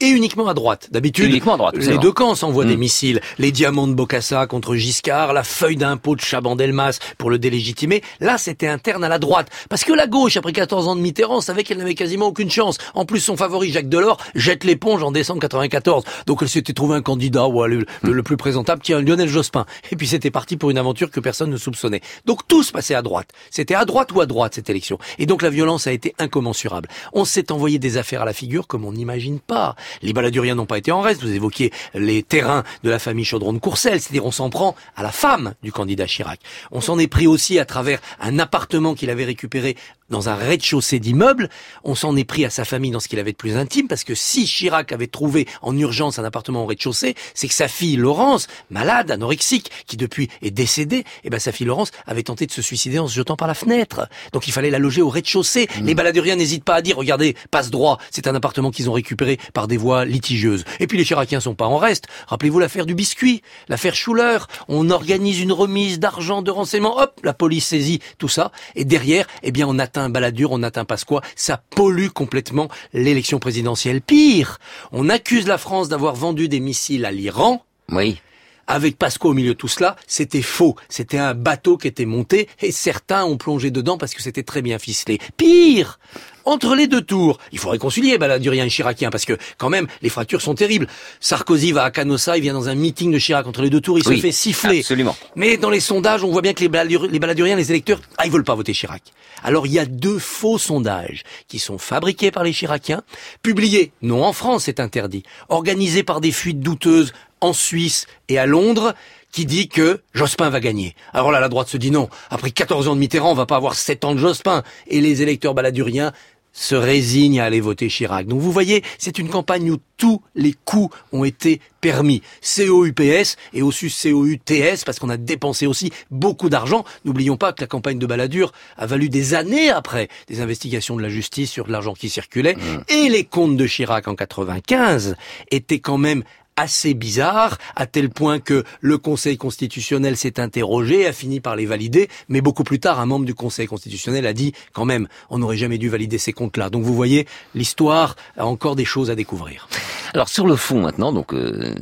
Et 0.00 0.08
uniquement 0.08 0.48
à 0.48 0.54
droite. 0.54 0.88
D'habitude, 0.90 1.26
Uniquement 1.30 1.54
à 1.54 1.56
droite, 1.56 1.76
les 1.76 1.98
deux 1.98 2.10
camps 2.10 2.34
s'envoient 2.34 2.64
des 2.64 2.76
Mm. 2.76 2.80
missiles. 2.80 3.20
Les 3.38 3.52
diamants 3.52 3.86
de 3.86 3.94
Bocassa 3.94 4.44
contre 4.48 4.74
Giscard, 4.74 5.32
la 5.32 5.44
feuille 5.44 5.76
d'impôt 5.76 6.16
de 6.16 6.20
Chaban-Delmas 6.20 6.98
pour 7.16 7.30
le 7.30 7.38
délégitimer. 7.38 8.02
Là, 8.18 8.36
c'était 8.36 8.66
interne 8.66 9.04
à 9.04 9.08
la 9.08 9.20
droite. 9.20 9.48
Parce 9.70 9.84
que 9.84 9.92
la 9.92 10.08
gauche, 10.08 10.36
après 10.36 10.52
14 10.52 10.88
ans 10.88 10.96
de 10.96 11.00
Mitterrand, 11.00 11.40
savait 11.40 11.62
qu'elle 11.62 11.78
n'avait 11.78 11.94
quasiment 11.94 12.26
aucune 12.26 12.50
chance. 12.50 12.76
En 12.94 13.04
plus, 13.04 13.20
son 13.20 13.36
favori, 13.36 13.70
Jacques 13.70 13.88
Delors, 13.88 14.18
jette 14.34 14.64
l'éponge 14.64 15.04
en 15.04 15.12
décembre 15.12 15.40
94. 15.40 16.02
Donc 16.26 16.42
elle 16.42 16.48
s'était 16.48 16.72
trouvé 16.72 16.96
un 16.96 17.02
candidat, 17.02 17.46
ouais, 17.46 17.68
le, 17.68 17.86
le- 18.02 18.12
le 18.12 18.22
plus 18.24 18.36
présentable, 18.36 18.82
tiens, 18.82 19.00
Lionel 19.00 19.28
Jospin. 19.28 19.64
Et 19.92 19.96
puis 19.96 20.08
c'était 20.08 20.32
parti 20.32 20.56
pour 20.56 20.70
une 20.70 20.78
aventure 20.78 21.08
que 21.12 21.20
personne 21.20 21.50
ne 21.50 21.56
soupçonnait. 21.56 22.00
Donc 22.26 22.48
tout 22.48 22.64
se 22.64 22.72
passait 22.72 22.96
à 22.96 23.02
droite. 23.02 23.28
C'était 23.50 23.76
à 23.76 23.84
droite 23.84 24.10
ou 24.12 24.20
à 24.20 24.26
droite, 24.26 24.54
cette 24.56 24.68
élection. 24.68 24.98
Et 25.20 25.26
donc 25.26 25.40
la 25.40 25.50
violence 25.50 25.86
a 25.86 25.92
été 25.92 26.14
incommensurable. 26.18 26.88
On 27.12 27.24
s'est 27.24 27.52
envoyé 27.52 27.78
des 27.78 27.96
affaires 27.96 28.22
à 28.22 28.24
la 28.24 28.32
figure 28.32 28.66
comme 28.66 28.84
on 28.84 28.92
n'imagine 28.92 29.38
pas. 29.38 29.76
Les 30.02 30.12
baladuriens 30.12 30.54
n'ont 30.54 30.66
pas 30.66 30.78
été 30.78 30.92
en 30.92 31.00
reste. 31.00 31.22
Vous 31.22 31.32
évoquiez 31.32 31.72
les 31.94 32.22
terrains 32.22 32.64
de 32.82 32.90
la 32.90 32.98
famille 32.98 33.24
Chaudron 33.24 33.52
de 33.52 33.58
Courcelles. 33.58 34.00
C'est-à-dire 34.00 34.24
on 34.24 34.30
s'en 34.30 34.50
prend 34.50 34.74
à 34.96 35.02
la 35.02 35.12
femme 35.12 35.54
du 35.62 35.72
candidat 35.72 36.06
Chirac. 36.06 36.40
On 36.70 36.80
s'en 36.80 36.98
est 36.98 37.06
pris 37.06 37.26
aussi 37.26 37.58
à 37.58 37.64
travers 37.64 38.00
un 38.20 38.38
appartement 38.38 38.94
qu'il 38.94 39.10
avait 39.10 39.24
récupéré 39.24 39.76
dans 40.10 40.28
un 40.28 40.34
rez-de-chaussée 40.34 40.98
d'immeuble. 40.98 41.48
On 41.82 41.94
s'en 41.94 42.16
est 42.16 42.24
pris 42.24 42.44
à 42.44 42.50
sa 42.50 42.64
famille 42.64 42.90
dans 42.90 43.00
ce 43.00 43.08
qu'il 43.08 43.18
avait 43.18 43.32
de 43.32 43.36
plus 43.36 43.56
intime, 43.56 43.88
parce 43.88 44.04
que 44.04 44.14
si 44.14 44.44
Chirac 44.44 44.92
avait 44.92 45.06
trouvé 45.06 45.46
en 45.62 45.76
urgence 45.76 46.18
un 46.18 46.24
appartement 46.24 46.64
au 46.64 46.66
rez-de-chaussée, 46.66 47.14
c'est 47.34 47.48
que 47.48 47.54
sa 47.54 47.68
fille 47.68 47.96
Laurence, 47.96 48.46
malade, 48.70 49.10
anorexique, 49.10 49.70
qui 49.86 49.96
depuis 49.96 50.28
est 50.42 50.50
décédée, 50.50 51.04
et 51.24 51.30
ben 51.30 51.38
sa 51.38 51.52
fille 51.52 51.66
Laurence 51.66 51.90
avait 52.06 52.22
tenté 52.22 52.46
de 52.46 52.52
se 52.52 52.62
suicider 52.62 52.98
en 52.98 53.08
se 53.08 53.14
jetant 53.14 53.36
par 53.36 53.48
la 53.48 53.54
fenêtre. 53.54 54.08
Donc 54.32 54.46
il 54.46 54.52
fallait 54.52 54.70
la 54.70 54.78
loger 54.78 55.02
au 55.02 55.08
rez-de-chaussée. 55.08 55.68
Mmh. 55.80 55.86
Les 55.86 55.94
baladuriens 55.94 56.36
n'hésitent 56.36 56.64
pas 56.64 56.76
à 56.76 56.82
dire, 56.82 56.96
regardez, 56.96 57.36
passe 57.50 57.70
droit, 57.70 57.98
c'est 58.10 58.26
un 58.26 58.34
appartement 58.34 58.70
qu'ils 58.70 58.90
ont 58.90 58.94
récupéré 58.94 59.38
par 59.52 59.68
des 59.68 59.76
voies 59.76 60.04
litigieuses. 60.04 60.64
Et 60.80 60.86
puis 60.86 60.98
les 60.98 61.04
Chiraciens 61.04 61.40
sont 61.40 61.54
pas 61.54 61.66
en 61.66 61.78
reste. 61.78 62.06
Rappelez-vous 62.26 62.58
l'affaire 62.58 62.86
du 62.86 62.94
biscuit, 62.94 63.42
l'affaire 63.68 63.94
Schuller. 63.94 64.38
On 64.68 64.90
organise 64.90 65.40
une 65.40 65.52
remise 65.52 65.98
d'argent, 65.98 66.42
de 66.42 66.50
renseignements, 66.50 66.98
hop, 66.98 67.20
la 67.22 67.34
police 67.34 67.66
saisit 67.66 68.00
tout 68.18 68.28
ça. 68.28 68.52
Et 68.74 68.84
derrière, 68.84 69.26
eh 69.42 69.52
bien, 69.52 69.66
on 69.66 69.78
atteint 69.94 70.08
Balladur, 70.08 70.50
on 70.50 70.62
atteint 70.64 70.84
Pasqua. 70.84 71.20
Ça 71.36 71.62
pollue 71.70 72.08
complètement 72.08 72.68
l'élection 72.92 73.38
présidentielle. 73.38 74.00
Pire, 74.00 74.58
on 74.90 75.08
accuse 75.08 75.46
la 75.46 75.56
France 75.56 75.88
d'avoir 75.88 76.16
vendu 76.16 76.48
des 76.48 76.58
missiles 76.58 77.04
à 77.04 77.12
l'Iran. 77.12 77.64
Oui. 77.92 78.20
Avec 78.66 78.98
Pasqua 78.98 79.28
au 79.28 79.34
milieu 79.34 79.50
de 79.54 79.58
tout 79.58 79.68
cela, 79.68 79.96
c'était 80.06 80.42
faux. 80.42 80.76
C'était 80.88 81.18
un 81.18 81.34
bateau 81.34 81.76
qui 81.76 81.88
était 81.88 82.06
monté 82.06 82.48
et 82.62 82.72
certains 82.72 83.24
ont 83.24 83.36
plongé 83.36 83.70
dedans 83.70 83.98
parce 83.98 84.14
que 84.14 84.22
c'était 84.22 84.42
très 84.42 84.62
bien 84.62 84.78
ficelé. 84.78 85.18
Pire, 85.36 85.98
entre 86.46 86.74
les 86.74 86.86
deux 86.86 87.00
tours, 87.02 87.38
il 87.52 87.58
faut 87.58 87.70
réconcilier 87.70 88.18
Baladurien 88.18 88.64
et 88.64 88.70
Chiracien 88.70 89.10
parce 89.10 89.24
que 89.24 89.36
quand 89.58 89.70
même 89.70 89.86
les 90.02 90.08
fractures 90.08 90.40
sont 90.42 90.54
terribles. 90.54 90.86
Sarkozy 91.20 91.72
va 91.72 91.84
à 91.84 91.90
Canossa, 91.90 92.36
il 92.36 92.42
vient 92.42 92.52
dans 92.54 92.68
un 92.68 92.74
meeting 92.74 93.10
de 93.12 93.18
Chirac 93.18 93.46
entre 93.46 93.62
les 93.62 93.70
deux 93.70 93.80
tours, 93.80 93.98
il 93.98 94.06
Oui, 94.08 94.16
se 94.16 94.20
fait 94.22 94.32
siffler. 94.32 94.78
absolument. 94.80 95.16
Mais 95.36 95.56
dans 95.56 95.70
les 95.70 95.80
sondages, 95.80 96.22
on 96.24 96.30
voit 96.30 96.42
bien 96.42 96.52
que 96.54 96.60
les, 96.60 96.68
Baladur- 96.68 97.08
les 97.10 97.18
Baladuriens, 97.18 97.56
les 97.56 97.70
électeurs, 97.70 98.00
ah, 98.18 98.26
ils 98.26 98.32
veulent 98.32 98.44
pas 98.44 98.54
voter 98.54 98.72
Chirac. 98.72 99.02
Alors 99.42 99.66
il 99.66 99.72
y 99.72 99.78
a 99.78 99.86
deux 99.86 100.18
faux 100.18 100.58
sondages 100.58 101.22
qui 101.48 101.58
sont 101.58 101.78
fabriqués 101.78 102.30
par 102.30 102.44
les 102.44 102.52
Chiraciens, 102.52 103.02
publiés, 103.42 103.92
non 104.02 104.24
en 104.24 104.32
France, 104.32 104.64
c'est 104.64 104.80
interdit, 104.80 105.22
organisés 105.48 106.02
par 106.02 106.20
des 106.20 106.32
fuites 106.32 106.60
douteuses 106.60 107.12
en 107.44 107.52
Suisse 107.52 108.06
et 108.28 108.38
à 108.38 108.46
Londres, 108.46 108.94
qui 109.32 109.46
dit 109.46 109.68
que 109.68 110.00
Jospin 110.12 110.48
va 110.48 110.60
gagner. 110.60 110.94
Alors 111.12 111.32
là, 111.32 111.40
la 111.40 111.48
droite 111.48 111.68
se 111.68 111.76
dit 111.76 111.90
non. 111.90 112.08
Après 112.30 112.50
14 112.50 112.88
ans 112.88 112.94
de 112.94 113.00
Mitterrand, 113.00 113.32
on 113.32 113.34
va 113.34 113.46
pas 113.46 113.56
avoir 113.56 113.74
7 113.74 114.04
ans 114.04 114.14
de 114.14 114.20
Jospin. 114.20 114.62
Et 114.86 115.00
les 115.00 115.22
électeurs 115.22 115.54
baladuriens 115.54 116.12
se 116.54 116.76
résignent 116.76 117.40
à 117.40 117.44
aller 117.44 117.60
voter 117.60 117.88
Chirac. 117.88 118.26
Donc 118.26 118.40
vous 118.40 118.52
voyez, 118.52 118.82
c'est 118.96 119.18
une 119.18 119.28
campagne 119.28 119.72
où 119.72 119.78
tous 119.96 120.22
les 120.36 120.54
coups 120.64 120.96
ont 121.12 121.24
été 121.24 121.60
permis. 121.80 122.22
COUPS 122.40 123.36
et 123.52 123.62
aussi 123.62 123.90
COUTS 123.90 124.84
parce 124.86 125.00
qu'on 125.00 125.10
a 125.10 125.16
dépensé 125.16 125.66
aussi 125.66 125.90
beaucoup 126.12 126.48
d'argent. 126.48 126.84
N'oublions 127.04 127.36
pas 127.36 127.52
que 127.52 127.60
la 127.60 127.66
campagne 127.66 127.98
de 127.98 128.06
Balladur 128.06 128.52
a 128.76 128.86
valu 128.86 129.08
des 129.08 129.34
années 129.34 129.68
après 129.68 130.08
des 130.28 130.40
investigations 130.40 130.96
de 130.96 131.02
la 131.02 131.08
justice 131.08 131.50
sur 131.50 131.66
de 131.66 131.72
l'argent 131.72 131.92
qui 131.92 132.08
circulait. 132.08 132.56
Et 132.88 133.08
les 133.08 133.24
comptes 133.24 133.56
de 133.56 133.66
Chirac 133.66 134.06
en 134.06 134.14
95 134.14 135.16
étaient 135.50 135.80
quand 135.80 135.98
même 135.98 136.22
assez 136.56 136.94
bizarres, 136.94 137.58
à 137.76 137.86
tel 137.86 138.10
point 138.10 138.38
que 138.38 138.64
le 138.80 138.98
Conseil 138.98 139.36
constitutionnel 139.36 140.16
s'est 140.16 140.38
interrogé, 140.40 141.06
a 141.06 141.12
fini 141.12 141.40
par 141.40 141.56
les 141.56 141.66
valider, 141.66 142.08
mais 142.28 142.40
beaucoup 142.40 142.64
plus 142.64 142.78
tard, 142.78 143.00
un 143.00 143.06
membre 143.06 143.26
du 143.26 143.34
Conseil 143.34 143.66
constitutionnel 143.66 144.26
a 144.26 144.32
dit, 144.32 144.52
quand 144.72 144.84
même, 144.84 145.08
on 145.30 145.38
n'aurait 145.38 145.56
jamais 145.56 145.78
dû 145.78 145.88
valider 145.88 146.18
ces 146.18 146.32
comptes-là. 146.32 146.70
Donc 146.70 146.84
vous 146.84 146.94
voyez, 146.94 147.26
l'histoire 147.54 148.16
a 148.36 148.46
encore 148.46 148.76
des 148.76 148.84
choses 148.84 149.10
à 149.10 149.14
découvrir. 149.14 149.68
Alors 150.14 150.28
sur 150.28 150.46
le 150.46 150.54
fond 150.54 150.80
maintenant, 150.80 151.12
donc 151.12 151.34
euh, 151.34 151.74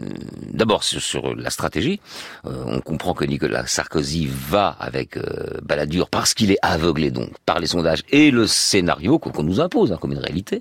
d'abord 0.51 0.85
sur, 0.85 1.03
sur 1.03 1.35
la 1.35 1.51
stratégie, 1.51 2.01
euh, 2.47 2.65
on 2.67 2.81
comprend 2.81 3.13
que 3.13 3.27
Nicolas 3.27 3.67
Sarkozy 3.67 4.27
va 4.27 4.69
avec 4.81 5.19
euh, 5.19 5.61
Balladur 5.63 6.09
parce 6.09 6.33
qu'il 6.33 6.51
est 6.51 6.59
aveuglé 6.63 7.11
donc 7.11 7.29
par 7.45 7.59
les 7.59 7.67
sondages 7.67 8.03
et 8.09 8.31
le 8.31 8.47
scénario 8.47 9.19
qu'on 9.19 9.43
nous 9.43 9.61
impose 9.61 9.93
hein, 9.93 9.99
comme 10.01 10.13
une 10.13 10.19
réalité. 10.19 10.61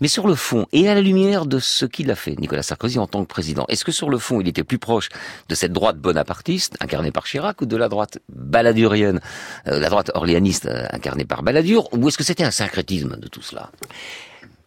Mais 0.00 0.08
sur 0.08 0.26
le 0.26 0.34
fond 0.34 0.66
et 0.72 0.88
à 0.88 0.94
la 0.94 1.00
lumière 1.00 1.46
de 1.46 1.60
ce 1.60 1.86
qu'il 1.86 2.10
a 2.10 2.16
fait 2.16 2.36
Nicolas 2.40 2.64
Sarkozy 2.64 2.98
en 2.98 3.06
tant 3.06 3.24
que 3.24 3.28
président, 3.36 3.66
est-ce 3.68 3.84
que 3.84 3.92
sur 3.92 4.08
le 4.08 4.16
fond 4.16 4.40
il 4.40 4.48
était 4.48 4.64
plus 4.64 4.78
proche 4.78 5.10
de 5.50 5.54
cette 5.54 5.74
droite 5.78 5.98
bonapartiste 5.98 6.74
incarnée 6.80 7.12
par 7.12 7.24
Chirac 7.24 7.60
ou 7.60 7.66
de 7.66 7.76
la 7.76 7.90
droite 7.90 8.18
balladurienne, 8.30 9.20
euh, 9.66 9.78
la 9.78 9.90
droite 9.90 10.10
orléaniste 10.14 10.64
euh, 10.64 10.86
incarnée 10.90 11.26
par 11.26 11.42
Balladur, 11.42 11.92
ou 11.92 12.08
est-ce 12.08 12.16
que 12.16 12.24
c'était 12.24 12.44
un 12.44 12.50
syncrétisme 12.50 13.18
de 13.18 13.28
tout 13.28 13.42
cela? 13.42 13.70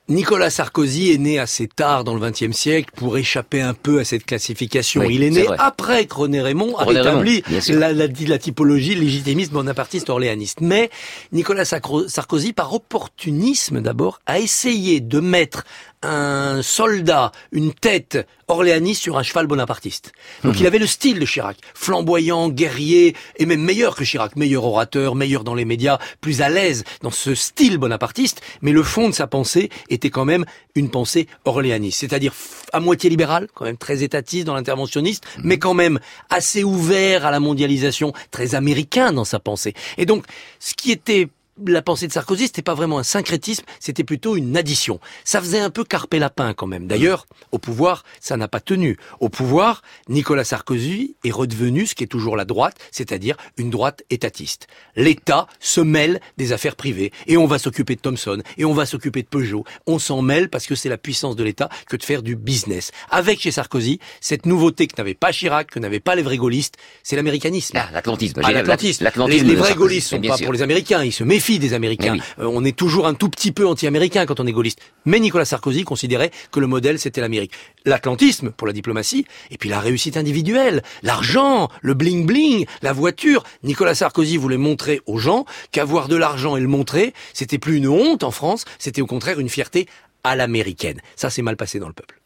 Nicolas 0.09 0.49
Sarkozy 0.49 1.11
est 1.11 1.19
né 1.19 1.37
assez 1.37 1.67
tard 1.67 2.03
dans 2.03 2.15
le 2.15 2.19
XXe 2.19 2.55
siècle 2.57 2.89
pour 2.95 3.19
échapper 3.19 3.61
un 3.61 3.75
peu 3.75 3.99
à 3.99 4.03
cette 4.03 4.25
classification. 4.25 5.01
Oui, 5.01 5.15
il 5.15 5.23
est 5.23 5.29
né 5.29 5.45
après 5.59 6.07
que 6.07 6.15
René 6.15 6.41
Raymond 6.41 6.77
a 6.77 6.83
René 6.83 7.01
Raymond, 7.01 7.21
établi 7.23 7.61
sûr. 7.61 7.77
la, 7.79 7.93
la, 7.93 8.07
la 8.07 8.37
typologie 8.39 8.95
légitimiste 8.95 9.51
bonapartiste 9.51 10.09
orléaniste. 10.09 10.61
Mais 10.61 10.89
Nicolas 11.31 11.65
Sarkozy, 11.65 12.53
par 12.53 12.73
opportunisme 12.73 13.81
d'abord, 13.81 14.19
a 14.25 14.39
essayé 14.39 14.99
de 14.99 15.19
mettre 15.19 15.63
un 16.01 16.61
soldat, 16.61 17.31
une 17.51 17.73
tête 17.73 18.25
orléaniste 18.47 19.01
sur 19.03 19.17
un 19.17 19.23
cheval 19.23 19.47
bonapartiste. 19.47 20.11
Donc 20.43 20.55
Mhm. 20.55 20.61
il 20.61 20.67
avait 20.67 20.79
le 20.79 20.87
style 20.87 21.19
de 21.19 21.25
Chirac, 21.25 21.57
flamboyant, 21.73 22.49
guerrier, 22.49 23.15
et 23.37 23.45
même 23.45 23.61
meilleur 23.61 23.95
que 23.95 24.03
Chirac, 24.03 24.35
meilleur 24.35 24.63
orateur, 24.63 25.13
meilleur 25.15 25.43
dans 25.43 25.53
les 25.55 25.65
médias, 25.65 25.99
plus 26.21 26.41
à 26.41 26.49
l'aise 26.49 26.83
dans 27.01 27.11
ce 27.11 27.35
style 27.35 27.77
bonapartiste, 27.77 28.41
mais 28.61 28.71
le 28.71 28.81
fond 28.81 29.09
de 29.09 29.13
sa 29.13 29.27
pensée 29.27 29.69
était 29.89 30.09
quand 30.09 30.25
même 30.25 30.45
une 30.75 30.89
pensée 30.89 31.27
orléaniste, 31.45 31.99
c'est-à-dire 31.99 32.33
à 32.73 32.79
moitié 32.79 33.09
libéral, 33.09 33.47
quand 33.53 33.65
même 33.65 33.77
très 33.77 34.01
étatiste 34.01 34.45
dans 34.45 34.55
l'interventionniste, 34.55 35.25
mais 35.43 35.59
quand 35.59 35.73
même 35.73 35.99
assez 36.29 36.63
ouvert 36.63 37.25
à 37.25 37.31
la 37.31 37.39
mondialisation, 37.39 38.13
très 38.31 38.55
américain 38.55 39.11
dans 39.11 39.25
sa 39.25 39.39
pensée. 39.39 39.73
Et 39.97 40.05
donc, 40.05 40.25
ce 40.59 40.73
qui 40.73 40.91
était 40.91 41.27
la 41.67 41.81
pensée 41.81 42.07
de 42.07 42.13
Sarkozy, 42.13 42.47
c'était 42.47 42.61
pas 42.61 42.73
vraiment 42.73 42.99
un 42.99 43.03
syncrétisme, 43.03 43.65
c'était 43.79 44.03
plutôt 44.03 44.35
une 44.35 44.55
addition. 44.57 44.99
Ça 45.23 45.41
faisait 45.41 45.59
un 45.59 45.69
peu 45.69 45.83
carpe 45.83 46.13
lapin 46.13 46.53
quand 46.53 46.67
même. 46.67 46.87
D'ailleurs, 46.87 47.27
au 47.51 47.59
pouvoir, 47.59 48.03
ça 48.19 48.37
n'a 48.37 48.47
pas 48.47 48.59
tenu. 48.59 48.97
Au 49.19 49.29
pouvoir, 49.29 49.81
Nicolas 50.07 50.43
Sarkozy 50.43 51.15
est 51.23 51.31
redevenu 51.31 51.85
ce 51.85 51.95
qui 51.95 52.03
est 52.03 52.07
toujours 52.07 52.35
la 52.35 52.45
droite, 52.45 52.77
c'est-à-dire 52.91 53.37
une 53.57 53.69
droite 53.69 54.03
étatiste. 54.09 54.67
L'État 54.95 55.47
se 55.59 55.81
mêle 55.81 56.19
des 56.37 56.51
affaires 56.53 56.75
privées 56.75 57.11
et 57.27 57.37
on 57.37 57.45
va 57.45 57.59
s'occuper 57.59 57.95
de 57.95 58.01
Thomson 58.01 58.41
et 58.57 58.65
on 58.65 58.73
va 58.73 58.85
s'occuper 58.85 59.21
de 59.21 59.27
Peugeot. 59.27 59.63
On 59.87 59.99
s'en 59.99 60.21
mêle 60.21 60.49
parce 60.49 60.65
que 60.65 60.75
c'est 60.75 60.89
la 60.89 60.97
puissance 60.97 61.35
de 61.35 61.43
l'État 61.43 61.69
que 61.87 61.97
de 61.97 62.03
faire 62.03 62.21
du 62.21 62.35
business. 62.35 62.91
Avec 63.09 63.39
chez 63.39 63.51
Sarkozy, 63.51 63.99
cette 64.21 64.45
nouveauté 64.45 64.87
que 64.87 64.95
n'avait 64.97 65.13
pas 65.13 65.31
Chirac, 65.31 65.67
que 65.67 65.79
n'avaient 65.79 65.99
pas 65.99 66.15
les 66.15 66.23
vrais 66.23 66.37
gaullistes, 66.37 66.75
c'est 67.03 67.15
l'américanisme. 67.15 67.77
Ah, 67.77 67.89
l'atlantisme. 67.93 68.41
Ah, 68.43 68.51
l'atlantisme. 68.51 69.03
l'atlantisme 69.03 69.45
Les, 69.45 69.53
les 69.53 69.55
vrais 69.55 69.75
gaullistes 69.75 70.09
sont 70.09 70.21
pas 70.21 70.37
pour 70.37 70.53
les 70.53 70.61
Américains, 70.61 71.03
ils 71.03 71.13
se 71.13 71.23
méfient 71.23 71.48
des 71.57 71.73
Américains. 71.73 72.13
Mais 72.15 72.43
Euh, 72.43 72.51
on 72.53 72.63
est 72.63 72.75
toujours 72.77 73.07
un 73.07 73.15
tout 73.15 73.29
petit 73.29 73.51
peu 73.51 73.65
anti-américain 73.65 74.25
quand 74.25 74.39
on 74.39 74.45
est 74.45 74.51
gaulliste. 74.51 74.79
Mais 75.05 75.19
Nicolas 75.19 75.45
Sarkozy 75.45 75.83
considérait 75.83 76.31
que 76.51 76.59
le 76.59 76.67
modèle 76.67 76.99
c'était 76.99 77.21
l'Amérique. 77.21 77.53
L'atlantisme 77.85 78.51
pour 78.51 78.67
la 78.67 78.73
diplomatie, 78.73 79.25
et 79.49 79.57
puis 79.57 79.69
la 79.69 79.79
réussite 79.79 80.17
individuelle, 80.17 80.83
l'argent, 81.01 81.69
le 81.81 81.93
bling 81.93 82.25
bling, 82.25 82.65
la 82.81 82.93
voiture. 82.93 83.43
Nicolas 83.63 83.95
Sarkozy 83.95 84.37
voulait 84.37 84.57
montrer 84.57 85.01
aux 85.07 85.17
gens 85.17 85.45
qu'avoir 85.71 86.07
de 86.07 86.15
l'argent 86.15 86.55
et 86.57 86.61
le 86.61 86.67
montrer, 86.67 87.13
c'était 87.33 87.57
plus 87.57 87.77
une 87.77 87.87
honte 87.87 88.23
en 88.23 88.31
France, 88.31 88.65
c'était 88.77 89.01
au 89.01 89.07
contraire 89.07 89.39
une 89.39 89.49
fierté 89.49 89.87
à 90.23 90.35
l'américaine. 90.35 90.99
Ça 91.15 91.29
c'est 91.29 91.41
mal 91.41 91.55
passé 91.55 91.79
dans 91.79 91.87
le 91.87 91.93
peuple. 91.93 92.19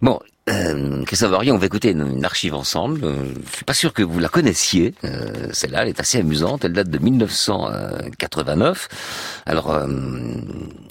Bon, 0.00 0.18
euh, 0.50 1.04
Christophe 1.04 1.32
Aurier, 1.32 1.52
on 1.52 1.58
va 1.58 1.66
écouter 1.66 1.90
une, 1.90 2.24
archive 2.24 2.54
ensemble. 2.54 3.04
Euh, 3.04 3.32
je 3.48 3.56
suis 3.56 3.64
pas 3.64 3.74
sûr 3.74 3.92
que 3.92 4.02
vous 4.02 4.18
la 4.18 4.28
connaissiez. 4.28 4.92
Euh, 5.04 5.48
Celle-là, 5.52 5.82
elle 5.82 5.90
est 5.90 6.00
assez 6.00 6.18
amusante. 6.18 6.64
Elle 6.64 6.72
date 6.72 6.90
de 6.90 6.98
1989. 6.98 8.88
Alors, 9.46 9.70
euh, 9.70 9.86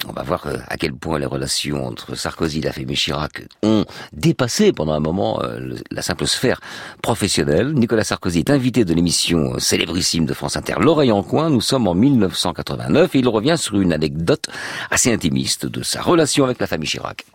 on 0.08 0.12
va 0.12 0.22
voir 0.22 0.46
euh, 0.46 0.56
à 0.68 0.78
quel 0.78 0.94
point 0.94 1.18
les 1.18 1.26
relations 1.26 1.86
entre 1.86 2.14
Sarkozy 2.14 2.60
et 2.60 2.62
la 2.62 2.72
famille 2.72 2.96
Chirac 2.96 3.42
ont 3.62 3.84
dépassé 4.14 4.72
pendant 4.72 4.94
un 4.94 5.00
moment 5.00 5.42
la 5.90 6.02
simple 6.02 6.26
sphère 6.26 6.60
professionnelle. 7.02 7.74
Nicolas 7.74 8.04
Sarkozy 8.04 8.38
est 8.40 8.50
invité 8.50 8.84
de 8.84 8.94
l'émission 8.94 9.58
célébrissime 9.58 10.24
de 10.24 10.34
France 10.34 10.56
Inter, 10.56 10.76
L'oreille 10.80 11.12
en 11.12 11.22
coin. 11.22 11.50
Nous 11.50 11.60
sommes 11.60 11.88
en 11.88 11.94
1989 11.94 13.14
et 13.14 13.18
il 13.18 13.28
revient 13.28 13.56
sur 13.58 13.78
une 13.80 13.92
anecdote 13.92 14.46
assez 14.90 15.12
intimiste 15.12 15.66
de 15.66 15.82
sa 15.82 16.00
relation 16.00 16.44
avec 16.44 16.58
la 16.58 16.66
famille 16.66 16.88
Chirac. 16.88 17.26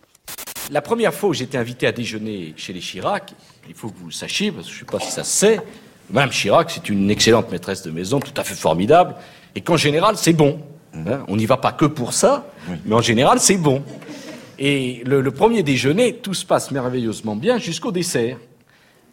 La 0.71 0.81
première 0.81 1.13
fois 1.13 1.29
où 1.29 1.33
j'étais 1.33 1.57
invité 1.57 1.87
à 1.87 1.91
déjeuner 1.91 2.53
chez 2.57 2.73
les 2.73 2.81
Chirac, 2.81 3.33
il 3.69 3.73
faut 3.73 3.89
que 3.89 3.97
vous 3.97 4.07
le 4.07 4.11
sachiez, 4.11 4.51
parce 4.51 4.67
que 4.67 4.73
je 4.73 4.83
ne 4.83 4.85
sais 4.85 4.91
pas 4.91 4.99
si 4.99 5.11
ça 5.11 5.23
se 5.23 5.31
sait, 5.31 5.61
Mme 6.09 6.29
Chirac, 6.29 6.71
c'est 6.71 6.89
une 6.89 7.09
excellente 7.09 7.51
maîtresse 7.51 7.83
de 7.83 7.91
maison, 7.91 8.19
tout 8.19 8.33
à 8.35 8.43
fait 8.43 8.55
formidable, 8.55 9.15
et 9.55 9.61
qu'en 9.61 9.77
général, 9.77 10.17
c'est 10.17 10.33
bon. 10.33 10.59
Hein, 10.93 11.23
on 11.27 11.37
n'y 11.37 11.45
va 11.45 11.57
pas 11.57 11.71
que 11.71 11.85
pour 11.85 12.13
ça, 12.13 12.47
mais 12.85 12.95
en 12.95 13.01
général, 13.01 13.39
c'est 13.39 13.57
bon. 13.57 13.83
Et 14.59 15.03
le, 15.05 15.21
le 15.21 15.31
premier 15.31 15.63
déjeuner, 15.63 16.15
tout 16.15 16.33
se 16.33 16.45
passe 16.45 16.71
merveilleusement 16.71 17.35
bien 17.35 17.59
jusqu'au 17.59 17.91
dessert. 17.91 18.37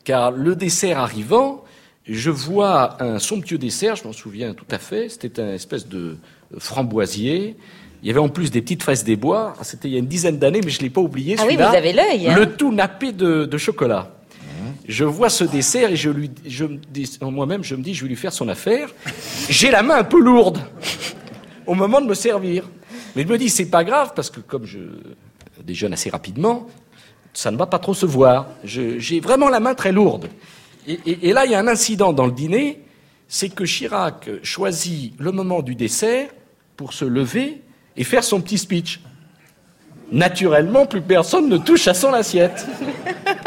Car 0.05 0.31
le 0.31 0.57
dessert 0.57 0.99
arrivant, 0.99 1.65
je 2.07 2.31
vois 2.31 3.03
un 3.03 3.19
somptueux 3.19 3.59
dessert, 3.59 3.97
je 3.97 4.05
m'en 4.05 4.13
souviens 4.13 4.55
tout 4.55 4.67
à 4.71 4.79
fait, 4.79 5.09
c'était 5.09 5.41
un 5.41 5.53
espèce 5.53 5.89
de 5.89 6.17
framboisier. 6.59 7.57
Il 8.05 8.09
y 8.09 8.11
avait 8.11 8.21
en 8.21 8.29
plus 8.29 8.51
des 8.51 8.61
petites 8.61 8.83
fraises 8.83 9.03
des 9.03 9.17
bois. 9.17 9.55
C'était 9.63 9.89
il 9.89 9.95
y 9.95 9.97
a 9.97 9.99
une 9.99 10.07
dizaine 10.07 10.39
d'années, 10.39 10.61
mais 10.63 10.71
je 10.71 10.79
ne 10.79 10.83
l'ai 10.85 10.91
pas 10.91 11.01
oublié. 11.01 11.37
Ah 11.39 11.45
oui, 11.49 11.57
vous 11.57 11.63
avez 11.63 11.93
l'œil, 11.93 12.29
hein. 12.29 12.37
Le 12.37 12.55
tout 12.55 12.71
nappé 12.71 13.13
de, 13.13 13.47
de 13.47 13.59
chocolat. 13.59 14.11
Je 14.87 15.05
vois 15.05 15.31
ce 15.31 15.45
dessert 15.45 15.91
et 15.91 15.97
je 15.97 16.11
lui, 16.11 16.31
je 16.47 16.67
me 16.67 16.77
dis, 16.77 17.19
en 17.23 17.31
moi-même, 17.31 17.65
je 17.65 17.75
me 17.75 17.83
dis, 17.83 17.95
je 17.95 18.03
vais 18.03 18.09
lui 18.09 18.17
faire 18.17 18.35
son 18.35 18.49
affaire. 18.49 18.91
J'ai 19.49 19.71
la 19.71 19.83
main 19.83 19.97
un 19.97 20.05
peu 20.05 20.21
lourde. 20.21 20.61
au 21.67 21.75
moment 21.75 22.01
de 22.01 22.07
me 22.07 22.15
servir. 22.15 22.69
Mais 23.17 23.23
je 23.23 23.29
me 23.29 23.39
dis, 23.39 23.49
c'est 23.49 23.67
pas 23.71 23.85
grave, 23.85 24.13
parce 24.15 24.31
que 24.31 24.41
comme 24.41 24.67
je 24.67 24.79
déjeune 25.63 25.93
assez 25.93 26.11
rapidement, 26.11 26.67
ça 27.33 27.51
ne 27.51 27.57
va 27.57 27.67
pas 27.67 27.79
trop 27.79 27.95
se 27.95 28.07
voir. 28.07 28.49
J'ai 28.65 29.21
vraiment 29.21 29.49
la 29.49 29.61
main 29.61 29.75
très 29.75 29.93
lourde. 29.93 30.29
Et, 30.87 30.99
et, 31.07 31.29
et 31.29 31.33
là, 31.33 31.47
il 31.47 31.53
y 31.53 31.55
a 31.55 31.59
un 31.59 31.69
incident 31.69 32.13
dans 32.13 32.27
le 32.27 32.33
dîner, 32.33 32.83
c'est 33.29 33.49
que 33.49 33.65
Chirac 33.65 34.29
choisit 34.43 35.15
le 35.19 35.33
moment 35.33 35.63
du 35.63 35.75
dessert 35.75 36.29
pour 36.77 36.93
se 36.93 37.05
lever 37.05 37.63
et 37.97 38.05
faire 38.05 38.25
son 38.25 38.41
petit 38.41 38.59
speech. 38.59 39.01
Naturellement, 40.13 40.87
plus 40.87 41.01
personne 41.01 41.49
ne 41.49 41.57
touche 41.57 41.89
à 41.89 41.95
son 41.95 42.13
assiette. 42.13 42.67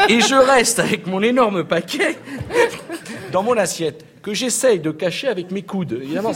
Et 0.08 0.20
je 0.20 0.34
reste 0.34 0.78
avec 0.78 1.06
mon 1.06 1.22
énorme 1.22 1.64
paquet 1.64 2.16
dans 3.32 3.42
mon 3.42 3.56
assiette 3.56 4.04
que 4.22 4.34
j'essaye 4.34 4.80
de 4.80 4.90
cacher 4.90 5.28
avec 5.28 5.50
mes 5.50 5.62
coudes. 5.62 5.98
Évidemment, 6.02 6.32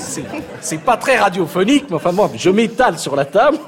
c'est 0.61 0.81
pas 0.81 0.97
très 0.97 1.19
radiophonique, 1.19 1.87
mais 1.91 1.97
enfin 1.97 2.13
bon, 2.13 2.31
je 2.37 2.51
m'étale 2.51 2.99
sur 2.99 3.17
la 3.17 3.25
table. 3.25 3.59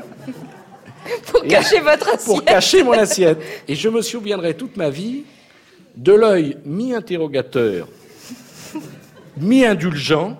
Pour 1.26 1.42
cacher 1.42 1.80
votre 1.80 2.08
assiette. 2.08 2.24
Pour 2.24 2.44
cacher 2.44 2.82
mon 2.82 2.92
assiette. 2.92 3.38
Et 3.68 3.74
je 3.74 3.88
me 3.88 4.00
souviendrai 4.00 4.54
toute 4.54 4.76
ma 4.76 4.88
vie 4.88 5.24
de 5.96 6.12
l'œil 6.12 6.56
mi-interrogateur, 6.64 7.88
mi-indulgent 9.36 10.36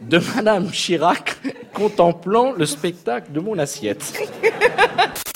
de 0.00 0.20
Madame 0.34 0.70
Chirac 0.70 1.36
contemplant 1.74 2.52
le 2.52 2.66
spectacle 2.66 3.32
de 3.32 3.40
mon 3.40 3.58
assiette. 3.58 4.12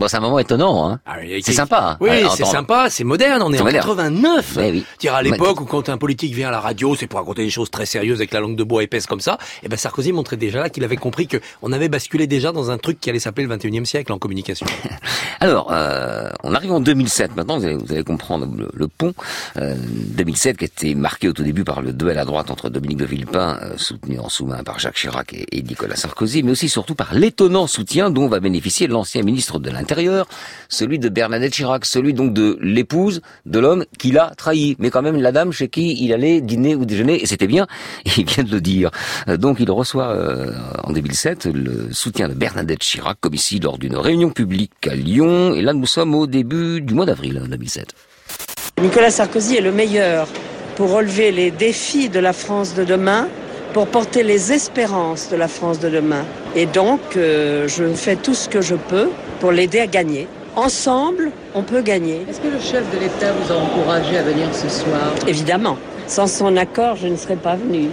Bon, 0.00 0.08
c'est 0.08 0.16
un 0.16 0.20
moment 0.20 0.38
étonnant, 0.38 0.88
hein. 0.88 0.98
Ah, 1.04 1.16
c'est 1.42 1.52
sympa. 1.52 1.98
Oui, 2.00 2.08
c'est 2.34 2.46
sympa, 2.46 2.88
c'est 2.88 3.04
moderne, 3.04 3.42
on 3.42 3.52
est 3.52 3.60
en 3.60 3.64
moderne. 3.64 3.84
89. 3.84 4.56
Ouais, 4.56 4.70
oui. 4.70 4.84
Dire 4.98 5.14
à 5.14 5.22
l'époque 5.22 5.60
où 5.60 5.66
quand 5.66 5.90
un 5.90 5.98
politique 5.98 6.34
vient 6.34 6.48
à 6.48 6.50
la 6.50 6.60
radio, 6.60 6.96
c'est 6.96 7.06
pour 7.06 7.18
raconter 7.18 7.44
des 7.44 7.50
choses 7.50 7.70
très 7.70 7.84
sérieuses 7.84 8.16
avec 8.16 8.32
la 8.32 8.40
langue 8.40 8.56
de 8.56 8.64
bois 8.64 8.82
épaisse 8.82 9.06
comme 9.06 9.20
ça, 9.20 9.36
et 9.62 9.68
ben 9.68 9.76
Sarkozy 9.76 10.12
montrait 10.12 10.38
déjà 10.38 10.60
là 10.60 10.70
qu'il 10.70 10.84
avait 10.84 10.96
compris 10.96 11.26
que 11.26 11.36
on 11.60 11.70
avait 11.70 11.90
basculé 11.90 12.26
déjà 12.26 12.50
dans 12.50 12.70
un 12.70 12.78
truc 12.78 12.98
qui 12.98 13.10
allait 13.10 13.18
s'appeler 13.18 13.46
le 13.46 13.54
21e 13.54 13.84
siècle 13.84 14.10
en 14.10 14.18
communication. 14.18 14.64
Alors, 15.40 15.68
euh, 15.70 16.30
on 16.44 16.54
arrive 16.54 16.72
en 16.72 16.80
2007. 16.80 17.36
Maintenant, 17.36 17.58
vous 17.58 17.66
allez, 17.66 17.76
vous 17.76 17.92
allez 17.92 18.02
comprendre 18.02 18.48
le, 18.56 18.70
le 18.72 18.88
pont. 18.88 19.12
Euh, 19.58 19.74
2007 19.76 20.56
qui 20.56 20.64
a 20.64 20.66
été 20.66 20.94
marqué 20.94 21.28
au 21.28 21.34
tout 21.34 21.42
début 21.42 21.64
par 21.64 21.82
le 21.82 21.92
duel 21.92 22.16
à 22.16 22.24
droite 22.24 22.50
entre 22.50 22.70
Dominique 22.70 22.98
de 22.98 23.04
Villepin, 23.04 23.58
euh, 23.62 23.74
soutenu 23.76 24.18
en 24.18 24.30
sous-main 24.30 24.62
par 24.64 24.78
Jacques 24.78 24.96
Chirac 24.96 25.34
et, 25.34 25.46
et 25.52 25.62
Nicolas 25.62 25.96
Sarkozy, 25.96 26.42
mais 26.42 26.52
aussi 26.52 26.70
surtout 26.70 26.94
par 26.94 27.12
l'étonnant 27.12 27.66
soutien 27.66 28.08
dont 28.08 28.28
va 28.28 28.40
bénéficier 28.40 28.86
l'ancien 28.86 29.22
ministre 29.22 29.58
de 29.58 29.68
l'Intérieur, 29.68 29.89
celui 30.68 30.98
de 30.98 31.08
Bernadette 31.08 31.52
Chirac, 31.52 31.84
celui 31.84 32.14
donc 32.14 32.32
de 32.32 32.58
l'épouse 32.60 33.20
de 33.46 33.58
l'homme 33.58 33.84
qui 33.98 34.12
l'a 34.12 34.32
trahi, 34.36 34.76
mais 34.78 34.90
quand 34.90 35.02
même 35.02 35.16
la 35.16 35.32
dame 35.32 35.52
chez 35.52 35.68
qui 35.68 36.02
il 36.02 36.12
allait 36.12 36.40
dîner 36.40 36.74
ou 36.74 36.84
déjeuner, 36.84 37.22
et 37.22 37.26
c'était 37.26 37.46
bien, 37.46 37.66
il 38.16 38.24
vient 38.24 38.44
de 38.44 38.50
le 38.50 38.60
dire. 38.60 38.90
Euh, 39.28 39.36
Donc 39.36 39.58
il 39.60 39.70
reçoit 39.70 40.08
euh, 40.08 40.52
en 40.84 40.92
2007 40.92 41.46
le 41.46 41.92
soutien 41.92 42.28
de 42.28 42.34
Bernadette 42.34 42.80
Chirac, 42.80 43.18
comme 43.20 43.34
ici 43.34 43.58
lors 43.58 43.78
d'une 43.78 43.96
réunion 43.96 44.30
publique 44.30 44.72
à 44.86 44.94
Lyon, 44.94 45.54
et 45.54 45.62
là 45.62 45.72
nous 45.72 45.86
sommes 45.86 46.14
au 46.14 46.26
début 46.26 46.80
du 46.80 46.94
mois 46.94 47.06
d'avril 47.06 47.40
hein, 47.42 47.48
2007. 47.48 47.94
Nicolas 48.80 49.10
Sarkozy 49.10 49.56
est 49.56 49.60
le 49.60 49.72
meilleur 49.72 50.26
pour 50.76 50.92
relever 50.92 51.30
les 51.32 51.50
défis 51.50 52.08
de 52.08 52.20
la 52.20 52.32
France 52.32 52.74
de 52.74 52.84
demain, 52.84 53.28
pour 53.72 53.86
porter 53.86 54.22
les 54.22 54.52
espérances 54.52 55.28
de 55.30 55.36
la 55.36 55.48
France 55.48 55.78
de 55.78 55.88
demain. 55.88 56.24
Et 56.56 56.66
donc, 56.66 57.00
euh, 57.16 57.68
je 57.68 57.84
fais 57.94 58.16
tout 58.16 58.34
ce 58.34 58.48
que 58.48 58.60
je 58.60 58.74
peux 58.74 59.10
pour 59.40 59.52
l'aider 59.52 59.80
à 59.80 59.86
gagner. 59.86 60.26
Ensemble, 60.56 61.30
on 61.54 61.62
peut 61.62 61.80
gagner. 61.80 62.26
Est-ce 62.28 62.40
que 62.40 62.48
le 62.48 62.60
chef 62.60 62.84
de 62.92 62.98
l'État 62.98 63.32
vous 63.32 63.52
a 63.52 63.56
encouragé 63.56 64.18
à 64.18 64.22
venir 64.22 64.48
ce 64.52 64.68
soir? 64.68 65.14
Évidemment. 65.26 65.76
Sans 66.06 66.26
son 66.26 66.56
accord, 66.56 66.96
je 66.96 67.06
ne 67.06 67.16
serais 67.16 67.36
pas 67.36 67.54
venue. 67.54 67.90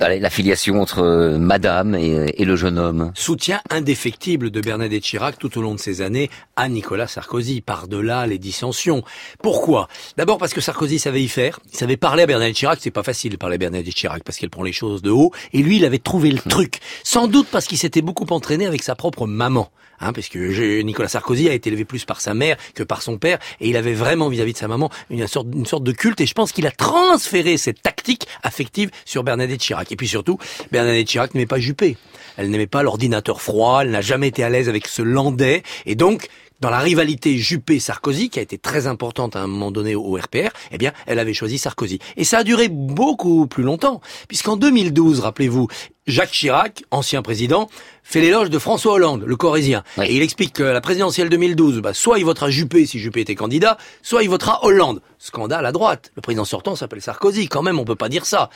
Allez, 0.00 0.18
la 0.18 0.28
filiation 0.28 0.82
entre 0.82 1.04
euh, 1.04 1.38
Madame 1.38 1.94
et, 1.94 2.34
et 2.36 2.44
le 2.44 2.56
jeune 2.56 2.80
homme. 2.80 3.12
Soutien 3.14 3.60
indéfectible 3.70 4.50
de 4.50 4.60
Bernadette 4.60 5.04
Chirac 5.04 5.38
tout 5.38 5.56
au 5.56 5.62
long 5.62 5.72
de 5.72 5.78
ces 5.78 6.02
années 6.02 6.30
à 6.56 6.68
Nicolas 6.68 7.06
Sarkozy, 7.06 7.60
par-delà 7.60 8.26
les 8.26 8.38
dissensions. 8.38 9.04
Pourquoi? 9.40 9.86
D'abord 10.16 10.38
parce 10.38 10.52
que 10.52 10.60
Sarkozy 10.60 10.98
savait 10.98 11.22
y 11.22 11.28
faire, 11.28 11.60
il 11.72 11.78
savait 11.78 11.96
parler 11.96 12.24
à 12.24 12.26
Bernadette 12.26 12.56
Chirac, 12.56 12.80
c'est 12.82 12.90
pas 12.90 13.04
facile 13.04 13.30
de 13.30 13.36
parler 13.36 13.54
à 13.54 13.58
Bernadette 13.58 13.94
Chirac 13.94 14.24
parce 14.24 14.36
qu'elle 14.38 14.50
prend 14.50 14.64
les 14.64 14.72
choses 14.72 15.00
de 15.00 15.10
haut, 15.10 15.30
et 15.52 15.62
lui 15.62 15.76
il 15.76 15.84
avait 15.84 15.98
trouvé 15.98 16.32
le 16.32 16.40
truc. 16.40 16.80
Sans 17.04 17.28
doute 17.28 17.46
parce 17.52 17.66
qu'il 17.66 17.78
s'était 17.78 18.02
beaucoup 18.02 18.26
entraîné 18.30 18.66
avec 18.66 18.82
sa 18.82 18.96
propre 18.96 19.28
maman. 19.28 19.70
Hein, 20.00 20.12
parce 20.12 20.28
que 20.28 20.82
Nicolas 20.82 21.08
Sarkozy 21.08 21.48
a 21.48 21.52
été 21.52 21.70
élevé 21.70 21.84
plus 21.84 22.04
par 22.04 22.20
sa 22.20 22.34
mère 22.34 22.56
que 22.74 22.82
par 22.82 23.02
son 23.02 23.18
père, 23.18 23.38
et 23.60 23.68
il 23.68 23.76
avait 23.76 23.94
vraiment 23.94 24.28
vis-à-vis 24.28 24.52
de 24.52 24.58
sa 24.58 24.68
maman 24.68 24.90
une 25.10 25.26
sorte, 25.26 25.46
une 25.54 25.66
sorte 25.66 25.84
de 25.84 25.92
culte, 25.92 26.20
et 26.20 26.26
je 26.26 26.34
pense 26.34 26.52
qu'il 26.52 26.66
a 26.66 26.70
transféré 26.70 27.56
cette 27.56 27.82
tactique 27.82 28.26
affective 28.42 28.90
sur 29.04 29.24
Bernadette 29.24 29.60
Chirac. 29.60 29.90
Et 29.92 29.96
puis 29.96 30.08
surtout, 30.08 30.38
Bernadette 30.72 31.06
Chirac 31.06 31.34
n'aimait 31.34 31.46
pas 31.46 31.58
Juppé. 31.58 31.96
Elle 32.36 32.50
n'aimait 32.50 32.66
pas 32.66 32.82
l'ordinateur 32.82 33.40
froid, 33.40 33.82
elle 33.82 33.90
n'a 33.90 34.00
jamais 34.00 34.28
été 34.28 34.42
à 34.42 34.50
l'aise 34.50 34.68
avec 34.68 34.86
ce 34.88 35.02
landais, 35.02 35.62
et 35.86 35.94
donc, 35.94 36.28
dans 36.64 36.70
la 36.70 36.78
rivalité 36.78 37.36
Juppé-Sarkozy, 37.36 38.30
qui 38.30 38.38
a 38.38 38.42
été 38.42 38.56
très 38.56 38.86
importante 38.86 39.36
à 39.36 39.42
un 39.42 39.46
moment 39.46 39.70
donné 39.70 39.94
au 39.94 40.14
RPR, 40.14 40.48
eh 40.70 40.78
bien, 40.78 40.94
elle 41.04 41.18
avait 41.18 41.34
choisi 41.34 41.58
Sarkozy. 41.58 41.98
Et 42.16 42.24
ça 42.24 42.38
a 42.38 42.42
duré 42.42 42.68
beaucoup 42.68 43.46
plus 43.46 43.62
longtemps, 43.62 44.00
puisqu'en 44.28 44.56
2012, 44.56 45.20
rappelez-vous, 45.20 45.68
Jacques 46.06 46.30
Chirac, 46.30 46.84
ancien 46.90 47.20
président, 47.20 47.68
fait 48.02 48.22
l'éloge 48.22 48.48
de 48.48 48.58
François 48.58 48.94
Hollande, 48.94 49.24
le 49.26 49.36
corésien. 49.36 49.84
Et 50.02 50.16
il 50.16 50.22
explique 50.22 50.54
que 50.54 50.62
la 50.62 50.80
présidentielle 50.80 51.28
2012, 51.28 51.82
bah, 51.82 51.92
soit 51.92 52.18
il 52.18 52.24
votera 52.24 52.48
Juppé 52.48 52.86
si 52.86 52.98
Juppé 52.98 53.20
était 53.20 53.34
candidat, 53.34 53.76
soit 54.00 54.22
il 54.22 54.30
votera 54.30 54.64
Hollande. 54.64 55.02
Scandale 55.18 55.66
à 55.66 55.72
droite. 55.72 56.12
Le 56.16 56.22
président 56.22 56.46
sortant 56.46 56.76
s'appelle 56.76 57.02
Sarkozy, 57.02 57.46
quand 57.46 57.60
même, 57.60 57.78
on 57.78 57.84
peut 57.84 57.94
pas 57.94 58.08
dire 58.08 58.24
ça. 58.24 58.48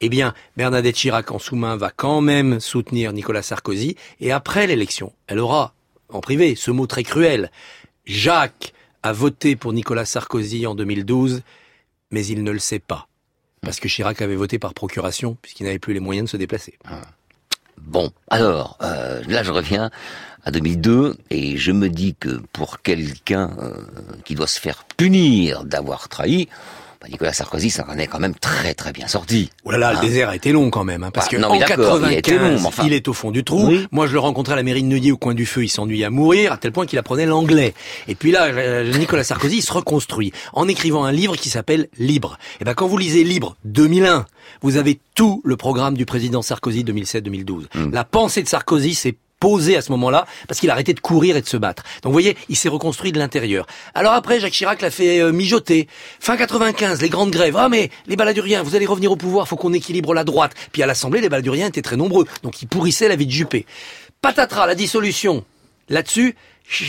Eh 0.00 0.08
bien, 0.08 0.32
Bernadette 0.56 0.94
Chirac 0.94 1.32
en 1.32 1.40
sous-main 1.40 1.74
va 1.74 1.90
quand 1.90 2.20
même 2.20 2.60
soutenir 2.60 3.12
Nicolas 3.12 3.42
Sarkozy, 3.42 3.96
et 4.20 4.30
après 4.30 4.68
l'élection, 4.68 5.12
elle 5.26 5.40
aura, 5.40 5.74
en 6.10 6.20
privé, 6.20 6.54
ce 6.54 6.70
mot 6.70 6.86
très 6.86 7.02
cruel. 7.02 7.50
Jacques 8.06 8.72
a 9.02 9.12
voté 9.12 9.56
pour 9.56 9.72
Nicolas 9.72 10.04
Sarkozy 10.04 10.66
en 10.66 10.74
2012, 10.74 11.42
mais 12.10 12.26
il 12.26 12.42
ne 12.42 12.50
le 12.50 12.58
sait 12.58 12.78
pas. 12.78 13.08
Parce 13.60 13.80
que 13.80 13.88
Chirac 13.88 14.22
avait 14.22 14.36
voté 14.36 14.58
par 14.58 14.74
procuration, 14.74 15.36
puisqu'il 15.42 15.64
n'avait 15.64 15.78
plus 15.78 15.94
les 15.94 16.00
moyens 16.00 16.26
de 16.26 16.30
se 16.30 16.36
déplacer. 16.36 16.78
Bon, 17.80 18.10
alors, 18.28 18.78
euh, 18.82 19.22
là 19.26 19.42
je 19.42 19.52
reviens 19.52 19.90
à 20.44 20.50
2002 20.50 21.16
et 21.30 21.56
je 21.56 21.72
me 21.72 21.88
dis 21.88 22.14
que 22.18 22.40
pour 22.52 22.82
quelqu'un 22.82 23.56
euh, 23.60 23.74
qui 24.24 24.34
doit 24.34 24.46
se 24.46 24.60
faire 24.60 24.84
punir 24.96 25.64
d'avoir 25.64 26.08
trahi, 26.08 26.48
bah, 27.00 27.06
Nicolas 27.10 27.32
Sarkozy 27.32 27.70
s'en 27.70 27.88
est 27.96 28.06
quand 28.08 28.18
même 28.18 28.34
très 28.34 28.74
très 28.74 28.92
bien 28.92 29.06
sorti. 29.06 29.50
Oh 29.64 29.70
là 29.70 29.78
là, 29.78 29.92
le 29.92 29.98
Hein 29.98 30.00
désert 30.00 30.28
a 30.30 30.36
été 30.36 30.50
long 30.52 30.70
quand 30.70 30.82
même, 30.84 31.04
hein, 31.04 31.10
parce 31.12 31.26
Ah, 31.26 31.30
que 31.30 31.36
non, 31.36 31.48
en 31.48 31.52
mais 31.52 31.60
d'accord, 31.60 31.98
il 32.00 32.04
a 32.06 32.12
été 32.12 32.32
95, 32.32 32.40
long, 32.54 32.60
mais 32.60 32.66
enfin. 32.66 32.82
il 32.86 32.92
est 32.92 33.06
au 33.08 33.12
fond 33.12 33.30
du 33.30 33.44
trou. 33.44 33.66
Oui. 33.68 33.86
Moi, 33.92 34.06
je 34.08 34.12
le 34.14 34.18
rencontrais 34.18 34.54
à 34.54 34.56
la 34.56 34.62
mairie 34.64 34.82
de 34.82 34.88
Neuilly 34.88 35.12
au 35.12 35.16
coin 35.16 35.34
du 35.34 35.46
feu, 35.46 35.64
il 35.64 35.68
s'ennuyait 35.68 36.06
à 36.06 36.10
mourir, 36.10 36.52
à 36.52 36.56
tel 36.56 36.72
point 36.72 36.86
qu'il 36.86 36.98
apprenait 36.98 37.26
l'anglais. 37.26 37.74
Et 38.08 38.14
puis 38.14 38.32
là, 38.32 38.46
euh, 38.46 38.90
Nicolas 38.98 39.22
Sarkozy 39.24 39.58
il 39.58 39.62
se 39.62 39.72
reconstruit 39.72 40.32
en 40.52 40.66
écrivant 40.66 41.04
un 41.04 41.12
livre 41.12 41.36
qui 41.36 41.50
s'appelle 41.50 41.88
Libre. 41.98 42.36
Et 42.60 42.64
ben 42.64 42.74
quand 42.74 42.86
vous 42.88 42.98
lisez 42.98 43.22
Libre 43.24 43.56
2001, 43.64 44.26
vous 44.62 44.76
avez 44.76 44.98
tout 45.14 45.40
le 45.44 45.56
programme 45.56 45.96
du 45.96 46.04
président 46.06 46.42
Sarkozy 46.42 46.82
2007-2012. 46.84 47.66
Hmm. 47.74 47.90
La 47.92 48.04
pensée 48.04 48.42
de 48.42 48.48
Sarkozy, 48.48 48.94
c'est 48.94 49.16
posé 49.40 49.76
à 49.76 49.82
ce 49.82 49.90
moment-là 49.92 50.26
parce 50.46 50.60
qu'il 50.60 50.70
a 50.70 50.72
arrêté 50.72 50.94
de 50.94 51.00
courir 51.00 51.36
et 51.36 51.42
de 51.42 51.46
se 51.46 51.56
battre. 51.56 51.82
Donc 52.02 52.10
vous 52.10 52.12
voyez, 52.12 52.36
il 52.48 52.56
s'est 52.56 52.68
reconstruit 52.68 53.12
de 53.12 53.18
l'intérieur. 53.18 53.66
Alors 53.94 54.12
après, 54.12 54.40
Jacques 54.40 54.52
Chirac 54.52 54.80
l'a 54.82 54.90
fait 54.90 55.20
euh, 55.20 55.32
mijoter. 55.32 55.88
Fin 56.20 56.36
95, 56.36 57.00
les 57.00 57.08
grandes 57.08 57.30
grèves. 57.30 57.56
Ah 57.56 57.68
mais 57.68 57.90
les 58.06 58.16
baladuriens, 58.16 58.62
vous 58.62 58.76
allez 58.76 58.86
revenir 58.86 59.12
au 59.12 59.16
pouvoir, 59.16 59.48
faut 59.48 59.56
qu'on 59.56 59.72
équilibre 59.72 60.14
la 60.14 60.24
droite. 60.24 60.52
Puis 60.72 60.82
à 60.82 60.86
l'Assemblée, 60.86 61.20
les 61.20 61.28
baladuriens 61.28 61.68
étaient 61.68 61.82
très 61.82 61.96
nombreux, 61.96 62.26
donc 62.42 62.62
ils 62.62 62.68
pourrissaient 62.68 63.08
la 63.08 63.16
vie 63.16 63.26
de 63.26 63.32
Juppé. 63.32 63.66
Patatras, 64.20 64.66
la 64.66 64.74
dissolution. 64.74 65.44
Là-dessus, 65.88 66.34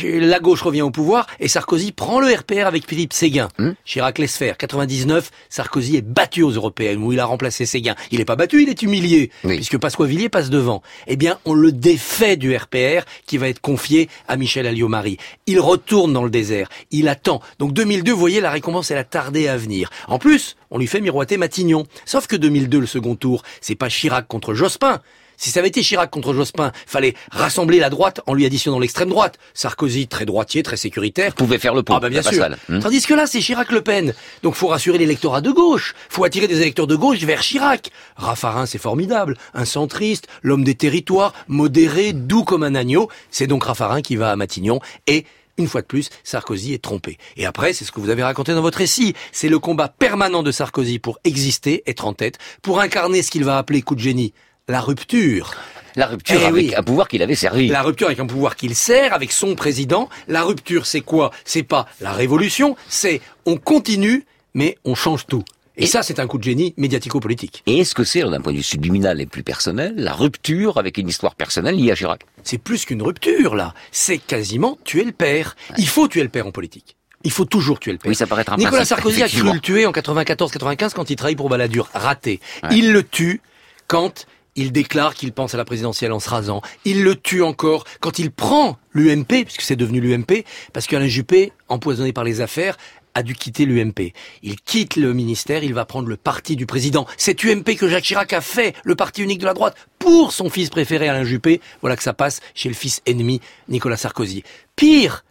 la 0.04 0.40
gauche 0.40 0.62
revient 0.62 0.82
au 0.82 0.92
pouvoir 0.92 1.28
et 1.40 1.48
Sarkozy 1.48 1.92
prend 1.92 2.20
le 2.20 2.34
RPR 2.34 2.68
avec 2.68 2.88
Philippe 2.88 3.14
Séguin. 3.14 3.50
Chirac 3.86 4.18
laisse 4.18 4.38
faire. 4.38 4.58
99, 4.58 5.32
Sarkozy 5.50 5.96
est 5.98 6.02
battu 6.02 6.44
aux 6.44 6.52
européennes 6.52 7.04
où 7.04 7.14
il 7.14 7.20
a 7.20 7.26
remplacé 7.26 7.66
Séguin. 7.66 7.96
Il 8.12 8.20
n'est 8.20 8.26
pas 8.26 8.36
battu, 8.36 8.64
il 8.64 8.70
est 8.70 8.82
humilié 8.82 9.32
puisque 9.44 9.78
Pasqua-Villiers 9.78 10.30
passe 10.30 10.50
devant. 10.50 10.82
Eh 11.08 11.16
bien, 11.16 11.40
on 11.46 11.54
le 11.54 11.72
défait 11.72 12.38
du 12.38 12.56
RPR 12.56 13.04
qui 13.26 13.38
va 13.38 13.48
être 13.48 13.62
confié 13.62 14.10
à 14.28 14.38
Michel 14.38 14.68
Alliot-Marie. 14.68 15.18
Il 15.48 15.60
retourne 15.60 16.14
dans 16.14 16.24
le 16.24 16.30
désert. 16.30 16.70
Il 16.92 17.08
attend. 17.08 17.42
Donc 17.58 17.74
2002, 17.74 18.12
vous 18.12 18.20
voyez, 18.20 18.42
la 18.42 18.52
récompense 18.52 18.92
elle 18.92 18.98
a 18.98 19.04
tardé 19.04 19.48
à 19.48 19.58
venir. 19.58 19.90
En 20.08 20.20
plus, 20.20 20.56
on 20.72 20.78
lui 20.78 20.88
fait 20.88 21.02
miroiter 21.02 21.38
Matignon. 21.38 21.86
Sauf 22.06 22.28
que 22.28 22.36
2002, 22.36 22.80
le 22.80 22.86
second 22.86 23.16
tour, 23.16 23.44
c'est 23.62 23.76
pas 23.76 23.90
Chirac 23.90 24.28
contre 24.28 24.54
Jospin. 24.54 25.02
Si 25.40 25.52
ça 25.52 25.62
avait 25.62 25.70
été 25.70 25.82
Chirac 25.82 26.12
contre 26.12 26.34
Jospin, 26.34 26.74
fallait 26.86 27.14
rassembler 27.32 27.80
la 27.80 27.90
droite 27.90 28.20
en 28.28 28.34
lui 28.34 28.46
additionnant 28.46 28.78
l'extrême 28.78 29.08
droite. 29.08 29.40
Sarkozy, 29.54 30.10
très 30.10 30.26
droitier, 30.26 30.64
très 30.64 30.76
sécuritaire. 30.76 31.34
Pouvait 31.34 31.58
faire 31.58 31.74
le 31.74 31.82
pont, 31.82 31.96
Ah 31.96 32.02
bah 32.02 32.10
bien 32.10 32.22
sûr. 32.22 32.46
Hmm. 32.68 32.80
Tandis 32.80 33.06
que 33.06 33.14
là, 33.14 33.26
c'est 33.26 33.40
Chirac-Le 33.40 33.82
Pen. 33.82 34.14
Donc 34.44 34.56
faut 34.56 34.68
rassurer 34.68 34.98
l'électorat 34.98 35.40
de 35.40 35.52
gauche. 35.52 35.96
Faut 36.10 36.26
attirer 36.26 36.50
des 36.50 36.58
électeurs 36.58 36.88
de 36.88 36.96
gauche 36.98 37.20
vers 37.20 37.40
Chirac. 37.40 37.90
Raffarin, 38.18 38.66
c'est 38.66 38.80
formidable. 38.80 39.38
Un 39.54 39.64
centriste, 39.64 40.28
l'homme 40.42 40.66
des 40.66 40.76
territoires, 40.76 41.34
modéré, 41.48 42.12
doux 42.12 42.44
comme 42.44 42.64
un 42.64 42.76
agneau. 42.76 43.08
C'est 43.32 43.48
donc 43.48 43.64
Raffarin 43.64 44.02
qui 44.02 44.18
va 44.18 44.32
à 44.32 44.36
Matignon 44.36 44.82
et 45.08 45.24
une 45.58 45.68
fois 45.68 45.82
de 45.82 45.88
plus, 45.88 46.10
Sarkozy 46.24 46.74
est 46.74 46.82
trompé. 46.82 47.18
Et 47.36 47.46
après, 47.46 47.74
c'est 47.74 47.84
ce 47.84 47.92
que 47.92 48.00
vous 48.00 48.10
avez 48.10 48.24
raconté 48.24 48.54
dans 48.54 48.62
votre 48.62 48.78
récit. 48.78 49.14
C'est 49.34 49.50
le 49.50 49.60
combat 49.60 49.90
permanent 49.90 50.42
de 50.42 50.52
Sarkozy 50.52 51.00
pour 51.00 51.20
exister, 51.26 51.84
être 51.86 52.06
en 52.06 52.14
tête, 52.14 52.38
pour 52.62 52.80
incarner 52.80 53.22
ce 53.22 53.30
qu'il 53.30 53.44
va 53.44 53.58
appeler 53.58 53.82
coup 53.82 53.96
de 53.96 54.00
génie, 54.00 54.34
la 54.70 54.82
rupture. 54.82 55.56
La 55.96 56.06
rupture 56.06 56.40
Eh 56.40 56.46
avec 56.46 56.68
oui. 56.68 56.74
un 56.78 56.84
pouvoir 56.84 57.08
qu'il 57.08 57.24
avait 57.24 57.36
servi. 57.36 57.68
La 57.68 57.82
rupture 57.82 58.08
avec 58.08 58.20
un 58.20 58.28
pouvoir 58.28 58.56
qu'il 58.56 58.76
sert, 58.76 59.14
avec 59.14 59.32
son 59.32 59.56
président. 59.56 60.08
La 60.28 60.44
rupture, 60.44 60.86
c'est 60.86 61.02
quoi? 61.02 61.32
C'est 61.44 61.64
pas 61.64 61.88
la 62.00 62.14
révolution, 62.14 62.78
c'est 62.88 63.20
on 63.48 63.58
continue, 63.58 64.26
mais 64.54 64.78
on 64.86 64.94
change 64.94 65.26
tout. 65.26 65.44
Et, 65.76 65.88
ça, 65.88 66.04
c'est 66.04 66.20
un 66.20 66.28
coup 66.28 66.38
de 66.38 66.44
génie 66.44 66.74
médiatico-politique. 66.78 67.64
Et 67.66 67.80
est-ce 67.80 67.96
que 67.96 68.04
c'est, 68.04 68.22
d'un 68.22 68.42
point 68.42 68.52
de 68.52 68.58
vue 68.58 68.64
subliminal 68.64 69.22
et 69.22 69.26
plus 69.26 69.44
personnel, 69.44 69.94
la 69.96 70.14
rupture 70.14 70.78
avec 70.78 70.98
une 70.98 71.08
histoire 71.08 71.36
personnelle 71.36 71.76
liée 71.76 71.92
à 71.92 71.96
Chirac? 71.96 72.22
C'est 72.44 72.58
plus 72.58 72.86
qu'une 72.86 73.02
rupture, 73.02 73.56
là. 73.56 73.74
C'est 73.92 74.18
quasiment 74.18 74.78
tuer 74.84 75.06
le 75.06 75.14
père. 75.14 75.56
Il 75.78 75.88
faut 75.88 76.10
tuer 76.10 76.22
le 76.22 76.30
père 76.30 76.46
en 76.46 76.52
politique. 76.52 76.98
Il 77.24 77.32
faut 77.32 77.46
toujours 77.46 77.80
tuer 77.80 77.94
le 77.94 77.98
père. 77.98 78.10
Oui, 78.10 78.16
ça 78.16 78.28
paraît 78.28 78.44
un 78.50 78.58
Nicolas 78.58 78.72
principe, 78.72 78.98
Sarkozy 78.98 79.24
a 79.24 79.30
cru 79.30 79.54
le 79.54 79.60
tuer 79.62 79.86
en 79.86 79.92
94-95 79.92 80.94
quand 80.94 81.10
il 81.10 81.16
travaille 81.16 81.36
pour 81.38 81.50
Balladur. 81.50 81.90
Raté. 81.94 82.42
Il 82.72 82.92
le 82.92 83.04
tue 83.04 83.42
quand 83.88 84.26
il 84.56 84.72
déclare 84.72 85.14
qu'il 85.14 85.32
pense 85.32 85.54
à 85.54 85.58
la 85.58 85.66
présidentielle 85.66 86.12
en 86.12 86.20
se 86.20 86.30
rasant. 86.30 86.62
Il 86.86 87.04
le 87.04 87.16
tue 87.16 87.44
encore 87.44 87.86
quand 88.00 88.20
il 88.20 88.32
prend 88.32 88.78
l'UMP, 88.94 89.46
puisque 89.46 89.62
c'est 89.62 89.76
devenu 89.76 90.02
l'UMP, 90.02 90.44
parce 90.74 90.88
qu'Alain 90.88 91.08
Juppé, 91.08 91.54
empoisonné 91.68 92.14
par 92.14 92.24
les 92.24 92.42
affaires, 92.42 92.78
a 93.14 93.24
dû 93.24 93.36
quitter 93.36 93.66
l'UMP. 93.66 94.14
Il 94.44 94.60
quitte 94.62 94.96
le 94.96 95.14
ministère, 95.14 95.64
il 95.64 95.74
va 95.74 95.86
prendre 95.86 96.08
le 96.08 96.18
parti 96.18 96.56
du 96.56 96.66
président. 96.66 97.08
Cet 97.18 97.44
UMP 97.44 97.76
que 97.76 97.88
Jacques 97.88 98.04
Chirac 98.04 98.34
a 98.34 98.42
fait, 98.42 98.76
le 98.84 98.96
parti 98.96 99.24
unique 99.24 99.40
de 99.40 99.46
la 99.46 99.54
droite, 99.54 99.76
pour 99.98 100.32
son 100.32 100.50
fils 100.50 100.70
préféré 100.70 101.10
Alain 101.10 101.24
Juppé, 101.24 101.62
voilà 101.82 101.96
que 101.96 102.04
ça 102.04 102.14
passe 102.14 102.40
chez 102.54 102.70
le 102.70 102.76
fils 102.76 103.02
ennemi 103.06 103.42
Nicolas 103.68 103.98
Sarkozy. 103.98 104.44
Pire, 104.76 105.24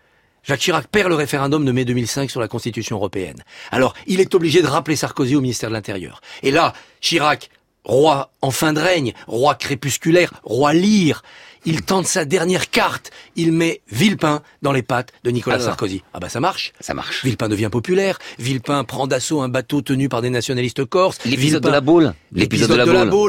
Jacques 0.42 0.60
Chirac 0.60 0.86
perd 0.88 1.08
le 1.08 1.14
référendum 1.14 1.64
de 1.64 1.72
mai 1.72 1.84
2005 1.84 2.30
sur 2.30 2.40
la 2.40 2.48
Constitution 2.48 2.96
européenne. 2.96 3.42
Alors, 3.70 3.94
il 4.06 4.20
est 4.20 4.34
obligé 4.34 4.62
de 4.62 4.66
rappeler 4.66 4.96
Sarkozy 4.96 5.36
au 5.36 5.40
ministère 5.40 5.68
de 5.68 5.74
l'Intérieur. 5.74 6.20
Et 6.42 6.50
là, 6.50 6.72
Chirac, 7.00 7.50
roi 7.84 8.30
en 8.42 8.50
fin 8.50 8.72
de 8.72 8.80
règne, 8.80 9.12
roi 9.26 9.54
crépusculaire, 9.54 10.32
roi 10.44 10.72
lyre, 10.74 11.22
il 11.64 11.82
tente 11.82 12.06
sa 12.06 12.24
dernière 12.24 12.70
carte. 12.70 13.10
Il 13.34 13.52
met 13.52 13.82
Villepin 13.90 14.42
dans 14.62 14.72
les 14.72 14.82
pattes 14.82 15.12
de 15.24 15.30
Nicolas 15.30 15.56
Alors. 15.56 15.66
Sarkozy. 15.66 16.02
Ah 16.14 16.20
bah 16.20 16.28
ça 16.28 16.38
marche. 16.40 16.72
Ça 16.80 16.94
marche. 16.94 17.24
Villepin 17.24 17.48
devient 17.48 17.68
populaire. 17.70 18.18
Villepin 18.38 18.84
prend 18.84 19.06
d'assaut 19.08 19.40
un 19.42 19.48
bateau 19.48 19.82
tenu 19.82 20.08
par 20.08 20.22
des 20.22 20.30
nationalistes 20.30 20.84
corses. 20.84 21.18
L'épisode 21.24 21.62
de 21.62 21.68
la 21.68 21.80
Baule. 21.80 22.14
L'épisode 22.32 22.70
de 22.70 22.74
la. 22.76 22.84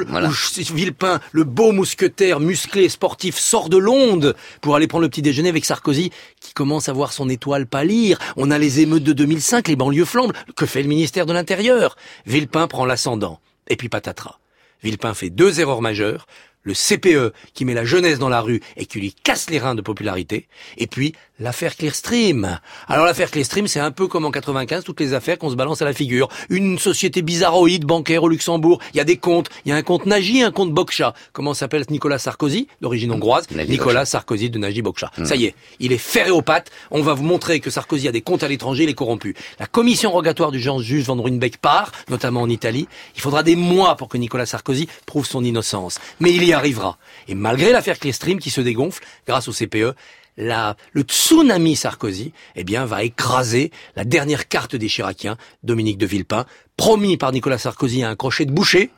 Voilà. 0.07 0.29
où 0.29 0.33
Ch- 0.33 0.71
Villepin, 0.71 1.19
le 1.31 1.43
beau 1.43 1.71
mousquetaire 1.71 2.39
musclé 2.39 2.87
sportif, 2.87 3.37
sort 3.37 3.67
de 3.67 3.77
l'onde 3.77 4.35
pour 4.61 4.75
aller 4.75 4.87
prendre 4.87 5.01
le 5.03 5.09
petit 5.09 5.23
déjeuner 5.23 5.49
avec 5.49 5.65
Sarkozy, 5.65 6.11
qui 6.39 6.53
commence 6.53 6.87
à 6.87 6.93
voir 6.93 7.11
son 7.11 7.29
étoile 7.29 7.65
pâlir. 7.65 8.19
On 8.37 8.51
a 8.51 8.57
les 8.59 8.79
émeutes 8.79 9.03
de 9.03 9.13
2005, 9.13 9.67
les 9.67 9.75
banlieues 9.75 10.05
flambent. 10.05 10.33
Que 10.55 10.67
fait 10.67 10.83
le 10.83 10.87
ministère 10.87 11.25
de 11.25 11.33
l'Intérieur? 11.33 11.97
Villepin 12.27 12.67
prend 12.67 12.85
l'ascendant. 12.85 13.39
Et 13.69 13.75
puis 13.75 13.89
patatras. 13.89 14.39
Villepin 14.83 15.13
fait 15.13 15.29
deux 15.29 15.59
erreurs 15.59 15.81
majeures. 15.81 16.27
Le 16.63 16.73
CPE 16.73 17.33
qui 17.53 17.63
met 17.63 17.73
la 17.73 17.85
jeunesse 17.85 18.19
dans 18.19 18.29
la 18.29 18.41
rue 18.41 18.61
et 18.75 18.85
qui 18.85 18.99
lui 18.99 19.13
casse 19.13 19.49
les 19.49 19.59
reins 19.59 19.75
de 19.75 19.81
popularité. 19.81 20.47
Et 20.77 20.87
puis 20.87 21.13
l'affaire 21.39 21.75
Clearstream. 21.75 22.59
Alors 22.87 23.05
l'affaire 23.05 23.31
Clearstream, 23.31 23.67
c'est 23.67 23.79
un 23.79 23.91
peu 23.91 24.07
comme 24.07 24.25
en 24.25 24.31
95, 24.31 24.83
toutes 24.83 24.99
les 24.99 25.13
affaires 25.13 25.37
qu'on 25.37 25.49
se 25.49 25.55
balance 25.55 25.81
à 25.81 25.85
la 25.85 25.93
figure. 25.93 26.27
Une 26.49 26.77
société 26.77 27.21
bizarroïde 27.21 27.85
bancaire 27.85 28.23
au 28.23 28.29
Luxembourg. 28.29 28.79
Il 28.93 28.97
y 28.97 28.99
a 28.99 29.03
des 29.03 29.17
comptes. 29.17 29.49
Il 29.65 29.69
y 29.69 29.71
a 29.71 29.75
un 29.75 29.81
compte 29.81 30.05
Nagy, 30.05 30.41
un 30.43 30.51
compte 30.51 30.73
Bokcha. 30.73 31.13
Comment 31.33 31.53
s'appelle 31.53 31.83
Nicolas 31.89 32.19
Sarkozy, 32.19 32.67
d'origine 32.81 33.11
hongroise? 33.11 33.45
Nagy 33.51 33.69
Nicolas 33.69 34.01
Bokcha. 34.01 34.05
Sarkozy 34.05 34.49
de 34.49 34.59
Nagy 34.59 34.81
Bokcha. 34.81 35.11
Hmm. 35.17 35.25
Ça 35.25 35.35
y 35.35 35.45
est, 35.45 35.55
il 35.79 35.91
est 35.91 35.97
ferré 35.97 36.31
aux 36.31 36.41
pattes. 36.41 36.71
On 36.91 37.01
va 37.01 37.13
vous 37.13 37.23
montrer 37.23 37.59
que 37.59 37.69
Sarkozy 37.69 38.07
a 38.07 38.11
des 38.11 38.21
comptes 38.21 38.43
à 38.43 38.47
l'étranger, 38.47 38.83
il 38.83 38.89
est 38.89 38.93
corrompu. 38.93 39.35
La 39.59 39.65
commission 39.65 40.11
rogatoire 40.11 40.51
du 40.51 40.59
genre 40.59 40.81
juge 40.81 41.05
Van 41.05 41.21
Ruynbeck 41.21 41.57
part, 41.57 41.91
notamment 42.09 42.41
en 42.41 42.49
Italie. 42.49 42.87
Il 43.15 43.21
faudra 43.21 43.43
des 43.43 43.55
mois 43.55 43.95
pour 43.95 44.09
que 44.09 44.17
Nicolas 44.17 44.45
Sarkozy 44.45 44.87
prouve 45.05 45.25
son 45.25 45.43
innocence. 45.43 45.99
Mais 46.19 46.33
il 46.33 46.43
y 46.43 46.53
arrivera. 46.53 46.97
Et 47.27 47.35
malgré 47.35 47.71
l'affaire 47.71 47.99
Clearstream 47.99 48.39
qui 48.39 48.49
se 48.49 48.61
dégonfle, 48.61 49.03
grâce 49.27 49.47
au 49.47 49.51
CPE, 49.51 49.95
la, 50.39 50.77
le 50.93 51.03
tsunami 51.03 51.75
Sarkozy, 51.75 52.31
eh 52.55 52.63
bien, 52.63 52.85
va 52.85 53.03
écraser 53.03 53.71
la 53.95 54.05
dernière 54.05 54.47
carte 54.47 54.75
des 54.75 54.87
Chiraciens, 54.87 55.37
Dominique 55.63 55.97
de 55.99 56.07
Villepin, 56.07 56.45
promis 56.77 57.17
par 57.17 57.31
Nicolas 57.31 57.57
Sarkozy 57.59 58.01
à 58.03 58.09
un 58.09 58.15
crochet 58.15 58.45
de 58.45 58.51
boucher, 58.51 58.89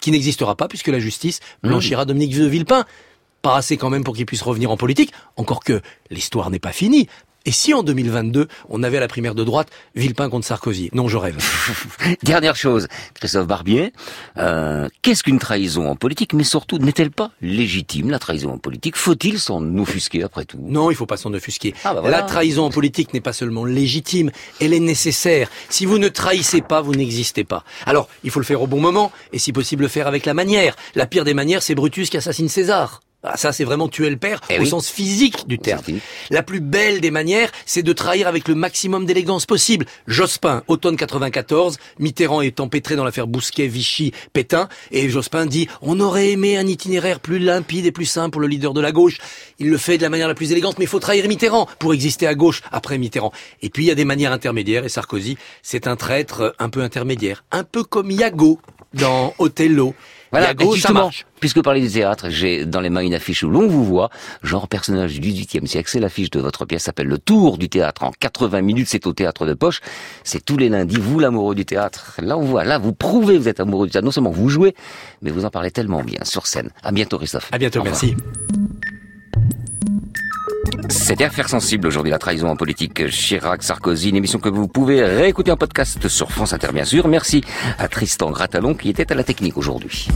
qui 0.00 0.10
n'existera 0.10 0.56
pas 0.56 0.68
puisque 0.68 0.88
la 0.88 0.98
justice 0.98 1.40
blanchira 1.62 2.04
Dominique 2.04 2.36
de 2.36 2.44
Villepin. 2.44 2.84
Pas 3.40 3.56
assez 3.56 3.76
quand 3.76 3.90
même 3.90 4.04
pour 4.04 4.16
qu'il 4.16 4.26
puisse 4.26 4.42
revenir 4.42 4.70
en 4.70 4.76
politique, 4.76 5.12
encore 5.36 5.62
que 5.62 5.80
l'histoire 6.10 6.50
n'est 6.50 6.58
pas 6.58 6.72
finie. 6.72 7.08
Et 7.46 7.52
si 7.52 7.74
en 7.74 7.82
2022, 7.82 8.48
on 8.70 8.82
avait 8.82 8.96
à 8.96 9.00
la 9.00 9.08
primaire 9.08 9.34
de 9.34 9.44
droite 9.44 9.68
Villepin 9.94 10.30
contre 10.30 10.46
Sarkozy? 10.46 10.88
Non, 10.94 11.08
je 11.08 11.18
rêve. 11.18 11.36
Dernière 12.22 12.56
chose, 12.56 12.88
Christophe 13.12 13.46
Barbier, 13.46 13.92
euh, 14.38 14.88
qu'est-ce 15.02 15.22
qu'une 15.22 15.38
trahison 15.38 15.90
en 15.90 15.94
politique 15.94 16.32
Mais 16.32 16.44
surtout, 16.44 16.78
n'est-elle 16.78 17.10
pas 17.10 17.32
légitime, 17.42 18.10
la 18.10 18.18
trahison 18.18 18.54
en 18.54 18.58
politique? 18.58 18.96
Faut-il 18.96 19.38
s'en 19.38 19.62
offusquer 19.76 20.22
après 20.22 20.46
tout? 20.46 20.58
Non, 20.58 20.90
il 20.90 20.94
faut 20.94 21.04
pas 21.04 21.18
s'en 21.18 21.34
offusquer. 21.34 21.74
Ah 21.84 21.92
bah 21.92 22.00
voilà. 22.00 22.18
La 22.18 22.22
trahison 22.22 22.64
en 22.64 22.70
politique 22.70 23.12
n'est 23.12 23.20
pas 23.20 23.34
seulement 23.34 23.66
légitime, 23.66 24.30
elle 24.58 24.72
est 24.72 24.80
nécessaire. 24.80 25.50
Si 25.68 25.84
vous 25.84 25.98
ne 25.98 26.08
trahissez 26.08 26.62
pas, 26.62 26.80
vous 26.80 26.94
n'existez 26.94 27.44
pas. 27.44 27.62
Alors, 27.84 28.08
il 28.22 28.30
faut 28.30 28.40
le 28.40 28.46
faire 28.46 28.62
au 28.62 28.66
bon 28.66 28.80
moment, 28.80 29.12
et 29.34 29.38
si 29.38 29.52
possible 29.52 29.82
le 29.82 29.88
faire 29.88 30.06
avec 30.06 30.24
la 30.24 30.32
manière. 30.32 30.76
La 30.94 31.06
pire 31.06 31.24
des 31.24 31.34
manières, 31.34 31.62
c'est 31.62 31.74
Brutus 31.74 32.08
qui 32.08 32.16
assassine 32.16 32.48
César. 32.48 33.02
Ah, 33.26 33.38
ça, 33.38 33.52
c'est 33.52 33.64
vraiment 33.64 33.88
tuer 33.88 34.10
le 34.10 34.18
père 34.18 34.40
Eh 34.50 34.58
au 34.58 34.62
oui. 34.62 34.68
sens 34.68 34.88
physique 34.90 35.48
du 35.48 35.58
terme. 35.58 35.82
La 36.30 36.42
plus 36.42 36.60
belle 36.60 37.00
des 37.00 37.10
manières, 37.10 37.50
c'est 37.64 37.82
de 37.82 37.92
trahir 37.94 38.28
avec 38.28 38.48
le 38.48 38.54
maximum 38.54 39.06
d'élégance 39.06 39.46
possible. 39.46 39.86
Jospin, 40.06 40.62
automne 40.68 40.96
94, 40.98 41.78
Mitterrand 41.98 42.42
est 42.42 42.60
empêtré 42.60 42.96
dans 42.96 43.04
l'affaire 43.04 43.26
Bousquet, 43.26 43.66
Vichy, 43.66 44.12
Pétain, 44.34 44.68
et 44.90 45.08
Jospin 45.08 45.46
dit 45.46 45.68
«On 45.80 46.00
aurait 46.00 46.32
aimé 46.32 46.58
un 46.58 46.66
itinéraire 46.66 47.18
plus 47.18 47.38
limpide 47.38 47.86
et 47.86 47.92
plus 47.92 48.04
simple 48.04 48.30
pour 48.32 48.42
le 48.42 48.46
leader 48.46 48.74
de 48.74 48.80
la 48.82 48.92
gauche. 48.92 49.18
Il 49.58 49.70
le 49.70 49.78
fait 49.78 49.96
de 49.96 50.02
la 50.02 50.10
manière 50.10 50.28
la 50.28 50.34
plus 50.34 50.52
élégante, 50.52 50.78
mais 50.78 50.84
il 50.84 50.88
faut 50.88 51.00
trahir 51.00 51.26
Mitterrand 51.26 51.66
pour 51.78 51.94
exister 51.94 52.26
à 52.26 52.34
gauche 52.34 52.60
après 52.72 52.98
Mitterrand.» 52.98 53.32
Et 53.62 53.70
puis 53.70 53.84
il 53.84 53.86
y 53.86 53.90
a 53.90 53.94
des 53.94 54.04
manières 54.04 54.32
intermédiaires, 54.32 54.84
et 54.84 54.90
Sarkozy, 54.90 55.38
c'est 55.62 55.86
un 55.86 55.96
traître 55.96 56.54
un 56.58 56.68
peu 56.68 56.82
intermédiaire. 56.82 57.44
Un 57.52 57.64
peu 57.64 57.84
comme 57.84 58.10
Iago 58.10 58.58
dans 58.92 59.32
Othello. 59.38 59.94
Voilà, 60.34 60.48
Iago, 60.48 60.64
et 60.64 60.66
ça 60.66 60.74
justement, 60.74 61.02
marche. 61.04 61.26
puisque 61.38 61.56
vous 61.56 61.62
parlez 61.62 61.80
du 61.80 61.88
théâtre, 61.88 62.26
j'ai 62.28 62.66
dans 62.66 62.80
les 62.80 62.90
mains 62.90 63.02
une 63.02 63.14
affiche 63.14 63.44
où 63.44 63.48
l'on 63.48 63.68
vous 63.68 63.84
voit, 63.84 64.10
genre 64.42 64.66
personnage 64.66 65.14
du 65.14 65.20
XVIIIe 65.20 65.68
siècle. 65.68 65.88
C'est 65.88 66.00
l'affiche 66.00 66.30
de 66.30 66.40
votre 66.40 66.64
pièce, 66.64 66.82
s'appelle 66.82 67.06
Le 67.06 67.18
Tour 67.18 67.56
du 67.56 67.68
théâtre 67.68 68.02
en 68.02 68.10
80 68.10 68.60
minutes. 68.60 68.88
C'est 68.90 69.06
au 69.06 69.12
théâtre 69.12 69.46
de 69.46 69.54
poche. 69.54 69.80
C'est 70.24 70.44
tous 70.44 70.56
les 70.56 70.68
lundis. 70.68 70.96
Vous, 70.96 71.20
l'amoureux 71.20 71.54
du 71.54 71.64
théâtre. 71.64 72.16
Là, 72.20 72.36
on 72.36 72.42
voit, 72.42 72.64
là, 72.64 72.78
vous 72.78 72.92
prouvez 72.92 73.34
que 73.34 73.38
vous 73.40 73.48
êtes 73.48 73.60
amoureux 73.60 73.86
du 73.86 73.92
théâtre. 73.92 74.04
Non 74.04 74.10
seulement 74.10 74.30
vous 74.30 74.48
jouez, 74.48 74.74
mais 75.22 75.30
vous 75.30 75.44
en 75.44 75.50
parlez 75.50 75.70
tellement 75.70 76.02
bien 76.02 76.24
sur 76.24 76.46
scène. 76.48 76.70
À 76.82 76.90
bientôt, 76.90 77.18
Christophe. 77.18 77.48
À 77.52 77.58
bientôt, 77.58 77.82
merci. 77.84 78.16
C'était 80.88 81.24
Affaire 81.24 81.48
sensible 81.48 81.86
aujourd'hui, 81.86 82.10
la 82.10 82.18
trahison 82.18 82.48
en 82.48 82.56
politique 82.56 83.06
Chirac-Sarkozy, 83.08 84.10
une 84.10 84.16
émission 84.16 84.38
que 84.38 84.48
vous 84.48 84.68
pouvez 84.68 85.02
réécouter 85.02 85.50
en 85.50 85.56
podcast 85.56 86.08
sur 86.08 86.30
France 86.30 86.52
Inter, 86.52 86.68
bien 86.72 86.84
sûr. 86.84 87.08
Merci 87.08 87.42
à 87.78 87.88
Tristan 87.88 88.30
Gratalon 88.30 88.74
qui 88.74 88.90
était 88.90 89.10
à 89.10 89.14
la 89.14 89.24
technique 89.24 89.56
aujourd'hui. 89.56 90.08